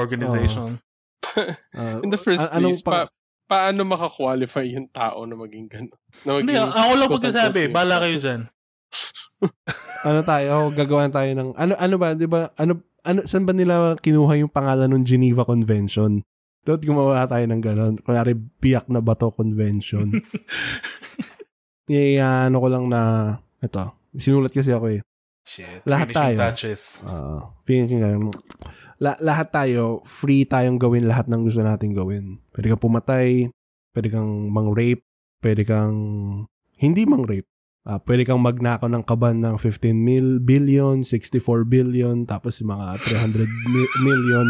organization. 0.00 0.80
Ah, 1.76 2.00
In 2.04 2.08
the 2.08 2.16
first 2.16 2.40
anong 2.48 2.80
place, 2.80 2.80
pa, 2.80 3.12
paano 3.44 3.84
maka-qualify 3.84 4.64
yung 4.72 4.88
tao 4.88 5.28
na 5.28 5.36
maging 5.36 5.68
gano'n? 5.68 5.92
Na 6.24 6.40
Hindi, 6.40 6.56
maging, 6.56 6.72
ako 6.72 6.92
lang 6.96 7.10
pagkasabi. 7.12 7.60
Bala 7.68 8.00
kayo 8.00 8.16
dyan. 8.16 8.40
ano 10.08 10.20
tayo, 10.24 10.72
gagawa 10.72 11.12
tayo 11.12 11.30
ng, 11.36 11.50
ano, 11.52 11.72
ano 11.76 11.94
ba, 12.00 12.16
di 12.16 12.24
ba, 12.24 12.48
ano, 12.56 12.80
ano, 13.06 13.22
saan 13.24 13.46
ba 13.46 13.54
nila 13.54 13.94
kinuha 14.02 14.42
yung 14.42 14.50
pangalan 14.50 14.90
ng 14.90 15.04
Geneva 15.06 15.46
Convention? 15.46 16.26
Dapat 16.66 16.82
gumawa 16.82 17.30
tayo 17.30 17.46
ng 17.46 17.62
gano'n. 17.62 17.94
Kunwari, 18.02 18.34
biyak 18.34 18.90
na 18.90 18.98
bato 18.98 19.30
convention. 19.30 20.10
eh, 21.86 22.18
ano 22.18 22.58
ko 22.58 22.66
lang 22.66 22.90
na, 22.90 23.02
ito, 23.62 23.94
sinulat 24.18 24.50
kasi 24.50 24.74
ako 24.74 24.98
eh. 24.98 25.00
Shit. 25.46 25.86
Lahat 25.86 26.10
finishing 26.10 26.34
tayo. 26.34 26.38
touches. 26.42 26.82
Uh, 27.06 27.38
finishing. 27.62 28.02
La- 28.98 29.20
lahat 29.22 29.54
tayo, 29.54 30.02
free 30.02 30.42
tayong 30.42 30.82
gawin 30.82 31.06
lahat 31.06 31.30
ng 31.30 31.46
gusto 31.46 31.62
nating 31.62 31.94
gawin. 31.94 32.42
Pwede 32.50 32.74
kang 32.74 32.82
pumatay, 32.82 33.46
pwede 33.94 34.08
kang 34.10 34.50
mang-rape, 34.50 35.06
pwede 35.46 35.62
kang 35.62 35.94
hindi 36.82 37.06
mang-rape. 37.06 37.46
Ah, 37.86 38.02
pwede 38.02 38.26
kang 38.26 38.42
magnakaw 38.42 38.90
ng 38.90 39.06
kaban 39.06 39.38
ng 39.46 39.54
15 39.62 39.94
mil, 39.94 40.42
billion, 40.42 41.06
64 41.06 41.62
billion, 41.62 42.26
tapos 42.26 42.58
mga 42.58 42.98
300 42.98 43.46
mi- 43.46 43.94
million. 44.02 44.48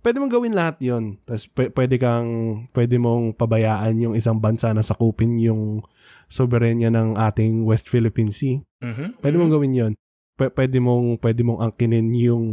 Pwede 0.00 0.16
mong 0.16 0.32
gawin 0.32 0.56
lahat 0.56 0.80
yon 0.80 1.20
Tapos 1.28 1.44
pw- 1.52 1.68
pwede 1.76 2.00
kang, 2.00 2.28
pwede 2.72 2.96
mong 2.96 3.36
pabayaan 3.36 4.00
yung 4.00 4.14
isang 4.16 4.40
bansa 4.40 4.72
na 4.72 4.80
sakupin 4.80 5.36
yung 5.36 5.84
soberenya 6.32 6.88
ng 6.88 7.20
ating 7.20 7.68
West 7.68 7.92
Philippine 7.92 8.32
Sea. 8.32 8.64
Mhm. 8.80 9.20
Pwede 9.20 9.36
mong 9.36 9.52
gawin 9.52 9.76
'yon. 9.76 9.92
P- 10.38 10.54
pwede 10.54 10.80
mong 10.80 11.20
pwede 11.20 11.44
mong 11.44 11.60
angkinin 11.60 12.14
yung 12.16 12.44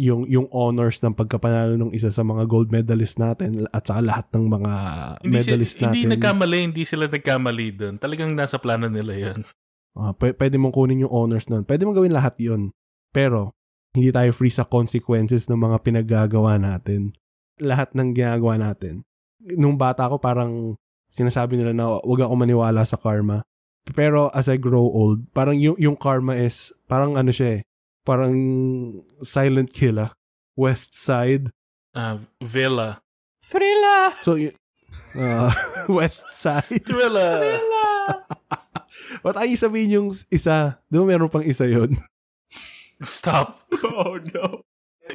yung 0.00 0.24
yung 0.24 0.48
honors 0.48 1.04
ng 1.04 1.12
pagkapanalo 1.12 1.76
ng 1.76 1.92
isa 1.92 2.08
sa 2.08 2.24
mga 2.24 2.48
gold 2.48 2.72
medalist 2.72 3.20
natin 3.20 3.68
at 3.68 3.84
saka 3.84 4.00
lahat 4.00 4.26
ng 4.32 4.48
mga 4.48 4.72
Hindi, 5.20 5.28
si, 5.28 5.36
medalist 5.36 5.74
hindi 5.76 6.00
natin. 6.08 6.12
nagkamali, 6.16 6.58
hindi 6.72 6.82
sila 6.88 7.04
nagkamali 7.04 7.66
doon. 7.76 7.94
Talagang 8.00 8.32
nasa 8.32 8.56
plano 8.56 8.88
nila 8.88 9.12
yun. 9.12 9.44
Ah, 9.92 10.16
pw- 10.16 10.32
pwede 10.40 10.56
mong 10.56 10.72
kunin 10.72 11.04
yung 11.04 11.12
honors 11.12 11.52
nun. 11.52 11.68
Pwede 11.68 11.84
mong 11.84 12.00
gawin 12.00 12.16
lahat 12.16 12.40
'yon. 12.40 12.72
Pero 13.12 13.52
hindi 13.92 14.08
tayo 14.08 14.32
free 14.32 14.54
sa 14.54 14.64
consequences 14.64 15.50
ng 15.52 15.60
mga 15.60 15.76
pinaggagawa 15.84 16.56
natin. 16.56 17.12
Lahat 17.60 17.92
ng 17.92 18.16
ginagawa 18.16 18.56
natin. 18.56 19.04
Nung 19.58 19.76
bata 19.76 20.08
ko 20.08 20.16
parang 20.16 20.80
sinasabi 21.12 21.58
nila 21.60 21.76
na 21.76 22.00
wag 22.00 22.20
ako 22.24 22.34
maniwala 22.38 22.86
sa 22.88 22.96
karma. 22.96 23.44
Pero 23.92 24.30
as 24.32 24.46
I 24.46 24.56
grow 24.56 24.86
old, 24.86 25.28
parang 25.34 25.58
yung, 25.58 25.74
yung 25.76 25.98
karma 25.98 26.38
is 26.38 26.70
parang 26.86 27.18
ano 27.18 27.34
siya 27.34 27.60
eh. 27.60 27.60
Parang 28.04 28.34
silent 29.22 29.72
killer. 29.72 30.10
West 30.56 30.96
side. 30.96 31.52
Ah, 31.94 32.20
Villa. 32.40 33.00
Thrilla! 33.40 34.14
So, 34.22 34.36
ah, 35.16 35.50
west 35.88 36.28
side. 36.30 36.86
Villa! 36.86 37.58
What 39.24 39.36
ay 39.40 39.56
sabihin 39.58 39.96
yung 39.96 40.08
isa? 40.30 40.78
Di 40.86 40.96
ba 41.00 41.04
meron 41.08 41.32
pang 41.32 41.42
isa 41.42 41.66
yon 41.66 41.96
Stop. 43.06 43.64
Oh 43.82 44.20
no. 44.20 44.62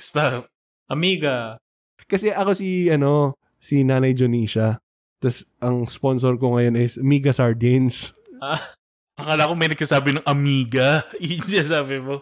Stop. 0.02 0.50
Amiga. 0.90 1.62
Kasi 2.10 2.34
ako 2.34 2.58
si, 2.58 2.90
ano, 2.92 3.38
si 3.62 3.82
Nanay 3.86 4.14
Jonisha. 4.14 4.82
Tapos, 5.22 5.48
ang 5.64 5.88
sponsor 5.90 6.36
ko 6.38 6.58
ngayon 6.58 6.76
is 6.78 7.00
Miga 7.02 7.32
Sardines. 7.32 8.14
Ah, 8.44 8.76
Akala 9.16 9.48
ko 9.48 9.56
may 9.56 9.72
nagsasabi 9.72 10.12
ng 10.20 10.28
Amiga. 10.28 11.08
Yun 11.24 11.66
sabi 11.66 12.04
mo. 12.04 12.20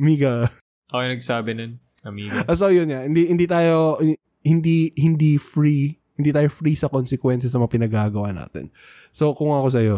Miga. 0.00 0.48
ako 0.88 0.98
yung 0.98 1.14
nagsabi 1.14 1.50
nun. 1.52 1.72
Amiga. 2.00 2.48
Ah, 2.48 2.56
so, 2.56 2.72
yun 2.72 2.88
nga. 2.88 3.04
Hindi, 3.04 3.28
hindi 3.28 3.44
tayo, 3.44 4.00
hindi, 4.40 4.88
hindi 4.96 5.36
free, 5.36 6.00
hindi 6.16 6.32
tayo 6.32 6.48
free 6.48 6.72
sa 6.72 6.88
consequences 6.88 7.52
ng 7.52 7.60
mga 7.60 7.74
pinagagawa 7.76 8.32
natin. 8.32 8.72
So, 9.12 9.36
kung 9.36 9.52
ako 9.52 9.68
sa'yo, 9.68 9.96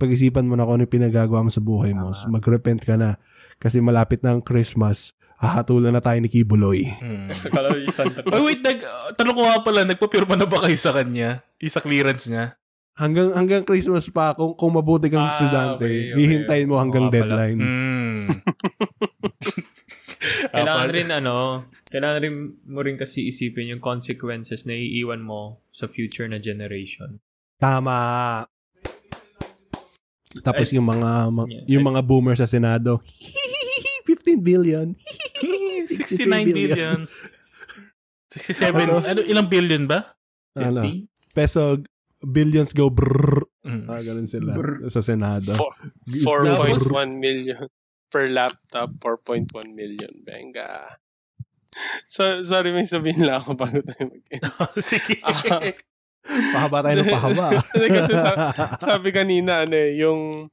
pag-isipan 0.00 0.48
mo 0.48 0.56
na 0.56 0.64
kung 0.64 0.80
ano 0.80 0.88
yung 0.88 0.96
pinagagawa 0.96 1.44
mo 1.44 1.52
sa 1.52 1.60
buhay 1.60 1.92
mo. 1.92 2.16
So, 2.16 2.32
mag-repent 2.32 2.80
ka 2.80 2.96
na. 2.96 3.20
Kasi 3.60 3.78
malapit 3.78 4.24
na 4.24 4.32
ang 4.32 4.40
Christmas, 4.40 5.12
hahatulan 5.36 5.92
na 5.92 6.00
tayo 6.00 6.16
ni 6.18 6.32
Kibuloy. 6.32 6.88
Hmm. 6.98 7.28
Oh, 8.32 8.42
wait, 8.42 8.64
nag, 8.64 8.80
uh, 8.80 9.12
tanong 9.12 9.36
ko 9.36 9.42
nga 9.44 9.60
pala, 9.60 9.80
nagpapirma 9.84 10.34
na 10.34 10.48
ba 10.48 10.64
kayo 10.64 10.74
sa 10.74 10.96
kanya? 10.96 11.44
Isa 11.60 11.84
clearance 11.84 12.26
niya? 12.26 12.56
Hanggang 12.92 13.32
hanggang 13.32 13.64
Christmas 13.64 14.04
pa, 14.08 14.36
kung, 14.36 14.52
kung 14.52 14.72
mabuti 14.72 15.08
kang 15.08 15.24
Ah, 15.24 15.32
estudyante, 15.32 15.84
okay, 15.84 16.12
okay. 16.12 16.16
hihintayin 16.18 16.68
mo 16.68 16.76
hanggang 16.76 17.08
pala. 17.08 17.14
deadline. 17.14 17.58
Hmm. 17.60 18.12
Kailangan 20.54 20.88
rin 20.90 21.08
ano, 21.10 21.66
kailangan 21.90 22.18
rin 22.22 22.34
mo 22.64 22.80
rin 22.80 22.94
kasi 22.94 23.26
isipin 23.26 23.74
yung 23.74 23.82
consequences 23.82 24.62
na 24.64 24.72
iiwan 24.72 25.18
mo 25.18 25.62
sa 25.74 25.90
future 25.90 26.30
na 26.30 26.38
generation. 26.38 27.18
Tama. 27.58 28.42
Tapos 30.40 30.72
Ay, 30.72 30.76
yung 30.80 30.88
mga 30.88 31.10
ma- 31.28 31.48
yeah. 31.50 31.66
yung 31.68 31.84
mga 31.84 32.00
boomer 32.00 32.38
sa 32.38 32.46
Senado. 32.46 33.02
15 34.08 34.40
billion. 34.40 34.94
69 35.90 36.54
billion. 36.54 36.98
67. 38.32 39.04
ano, 39.04 39.20
ilang 39.22 39.46
billion 39.50 39.84
ba? 39.84 40.16
Ano? 40.56 40.86
50? 40.86 41.34
Peso 41.36 41.82
billions 42.22 42.72
go 42.72 42.88
brrr. 42.88 43.44
Mm. 43.62 43.86
Ah, 43.86 44.02
ganun 44.02 44.26
sila 44.26 44.58
Brrr. 44.58 44.90
sa 44.90 45.02
Senado. 45.02 45.54
Four- 46.22 46.46
Tapos- 46.46 46.86
4.1 46.90 47.14
million 47.14 47.62
per 48.12 48.28
laptop, 48.28 48.92
4.1 49.00 49.72
million. 49.72 50.12
Benga. 50.20 51.00
So, 52.12 52.44
sorry, 52.44 52.76
may 52.76 52.84
sabihin 52.84 53.24
lang 53.24 53.40
ako 53.40 53.56
bago 53.56 53.80
tayo 53.80 54.12
mag 54.12 54.24
Sige. 54.84 55.24
Ah. 55.24 55.72
Pahaba 56.52 56.84
tayo 56.84 56.96
ng 57.02 57.10
pahaba. 57.10 57.48
Kasi 57.72 58.14
Sabi 58.84 59.08
kanina, 59.10 59.64
ano 59.64 59.74
eh, 59.74 59.96
yung, 59.96 60.52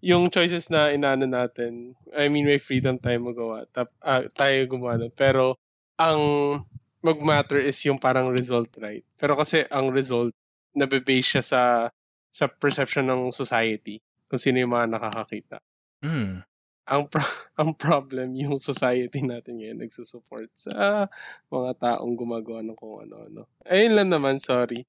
yung 0.00 0.30
choices 0.30 0.70
na 0.70 0.94
inaano 0.94 1.26
natin, 1.26 1.98
I 2.14 2.30
mean, 2.30 2.46
may 2.46 2.62
freedom 2.62 2.96
tayo 3.02 3.18
magawa. 3.18 3.66
Tap, 3.68 3.90
ah, 4.00 4.24
tayo 4.30 4.56
gumawa. 4.70 4.96
nun. 4.96 5.12
Pero, 5.12 5.58
ang 6.00 6.22
mag-matter 7.04 7.60
is 7.60 7.76
yung 7.84 8.00
parang 8.00 8.32
result, 8.32 8.72
right? 8.80 9.04
Pero 9.20 9.36
kasi 9.36 9.64
ang 9.68 9.92
result, 9.92 10.32
nabe-base 10.72 11.26
siya 11.36 11.44
sa 11.44 11.62
sa 12.30 12.46
perception 12.46 13.10
ng 13.10 13.34
society 13.34 13.98
kung 14.30 14.38
sino 14.38 14.62
yung 14.62 14.72
mga 14.72 14.86
nakakakita. 14.96 15.58
Mm. 16.00 16.46
Ang 16.90 17.06
pro- 17.06 17.22
ang 17.60 17.70
problem 17.78 18.34
yung 18.34 18.58
society 18.58 19.22
natin 19.22 19.62
ngayon 19.62 19.78
nagsusupport 19.86 20.50
sa 20.52 21.06
mga 21.46 21.70
taong 21.78 22.18
gumagawa 22.18 22.66
ng 22.66 22.74
kung 22.74 23.06
ano-ano. 23.06 23.46
Ayun 23.70 23.94
lang 23.94 24.08
naman, 24.10 24.42
sorry. 24.42 24.84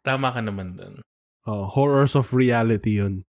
Tama 0.00 0.32
ka 0.32 0.40
naman 0.40 0.80
dun. 0.80 1.04
oh, 1.44 1.68
horrors 1.68 2.16
of 2.16 2.32
reality 2.32 2.96
yun. 2.96 3.28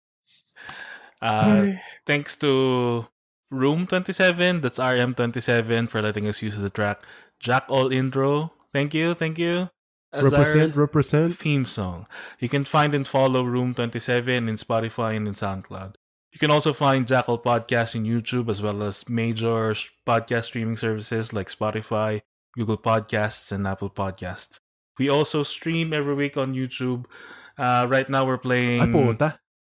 Uh, 1.21 1.73
thanks 2.07 2.37
to 2.37 3.05
Room 3.51 3.87
27, 3.87 4.61
that's 4.61 4.79
RM27 4.79 5.89
for 5.89 6.03
letting 6.03 6.29
us 6.29 6.43
use 6.43 6.57
the 6.59 6.71
track. 6.71 7.01
Jack 7.41 7.65
All 7.69 7.93
Intro, 7.93 8.53
thank 8.73 8.93
you, 8.95 9.15
thank 9.15 9.39
you. 9.39 9.69
As 10.13 10.33
our 10.33 10.41
Represent, 10.47 10.77
represent. 10.77 11.35
theme 11.35 11.65
song. 11.65 12.07
You 12.39 12.49
can 12.49 12.65
find 12.65 12.95
and 12.95 13.07
follow 13.09 13.43
Room 13.43 13.75
27 13.75 14.49
in 14.49 14.55
Spotify 14.55 15.17
and 15.17 15.27
in 15.27 15.35
SoundCloud. 15.35 15.97
You 16.35 16.43
can 16.43 16.51
also 16.51 16.75
find 16.75 17.07
Jackal 17.07 17.39
Podcast 17.39 17.95
on 17.95 18.03
YouTube 18.03 18.51
as 18.51 18.59
well 18.59 18.83
as 18.83 19.09
major 19.09 19.71
podcast 20.03 20.51
streaming 20.51 20.75
services 20.77 21.31
like 21.31 21.47
Spotify, 21.47 22.27
Google 22.59 22.77
Podcasts, 22.77 23.53
and 23.55 23.63
Apple 23.71 23.89
Podcasts. 23.89 24.59
We 24.99 25.09
also 25.09 25.47
stream 25.47 25.95
every 25.95 26.19
week 26.19 26.37
on 26.37 26.53
YouTube. 26.59 27.07
Uh, 27.57 27.87
right 27.89 28.09
now 28.11 28.27
we're 28.27 28.43
playing 28.43 28.83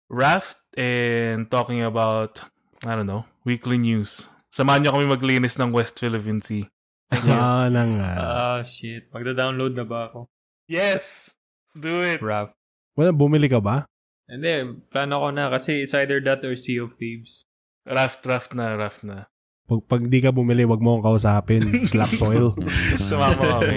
Raft 0.09 0.57
and 0.79 1.51
talking 1.51 1.83
about, 1.85 2.41
I 2.89 2.97
don't 2.97 3.07
know, 3.07 3.29
weekly 3.45 3.77
news. 3.77 4.25
Samahan 4.49 4.89
niyo 4.89 4.97
kami 4.97 5.05
maglinis 5.05 5.61
ng 5.61 5.69
West 5.69 6.01
Philippine 6.01 6.41
Sea. 6.41 6.65
Thank 7.13 7.29
you. 7.29 7.37
Ah, 7.37 7.69
na 7.69 7.85
nga. 7.85 8.11
Ah, 8.17 8.61
shit. 8.65 9.13
Magda-download 9.13 9.77
na 9.77 9.85
ba 9.85 10.09
ako? 10.09 10.33
yes! 10.65 11.29
Do 11.77 12.01
it! 12.01 12.25
Rap. 12.25 12.57
Wala, 12.97 13.13
bumili 13.13 13.53
ka 13.53 13.61
ba? 13.61 13.85
Hindi, 14.25 14.81
plano 14.89 15.21
ko 15.21 15.29
na 15.31 15.53
kasi 15.53 15.85
it's 15.85 15.93
either 15.93 16.21
that 16.25 16.41
or 16.45 16.57
Sea 16.57 16.81
of 16.81 16.97
Thieves. 16.97 17.45
Raft, 17.85 18.25
raft 18.25 18.57
na, 18.57 18.73
raft 18.75 19.05
na. 19.05 19.29
Pag, 19.65 19.81
pag 19.89 20.03
di 20.09 20.21
ka 20.21 20.33
bumili, 20.33 20.65
wag 20.65 20.81
mo 20.81 20.97
akong 20.97 21.17
kausapin. 21.17 21.65
Slap 21.93 22.13
soil. 22.17 22.57
Sumama 22.97 23.61
kami. 23.61 23.77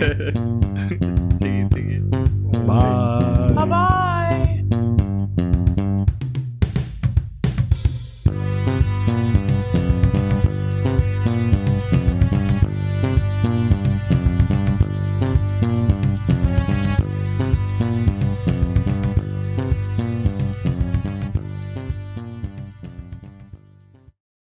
sige, 1.40 1.62
sige. 1.72 1.96
Bye. 2.68 3.07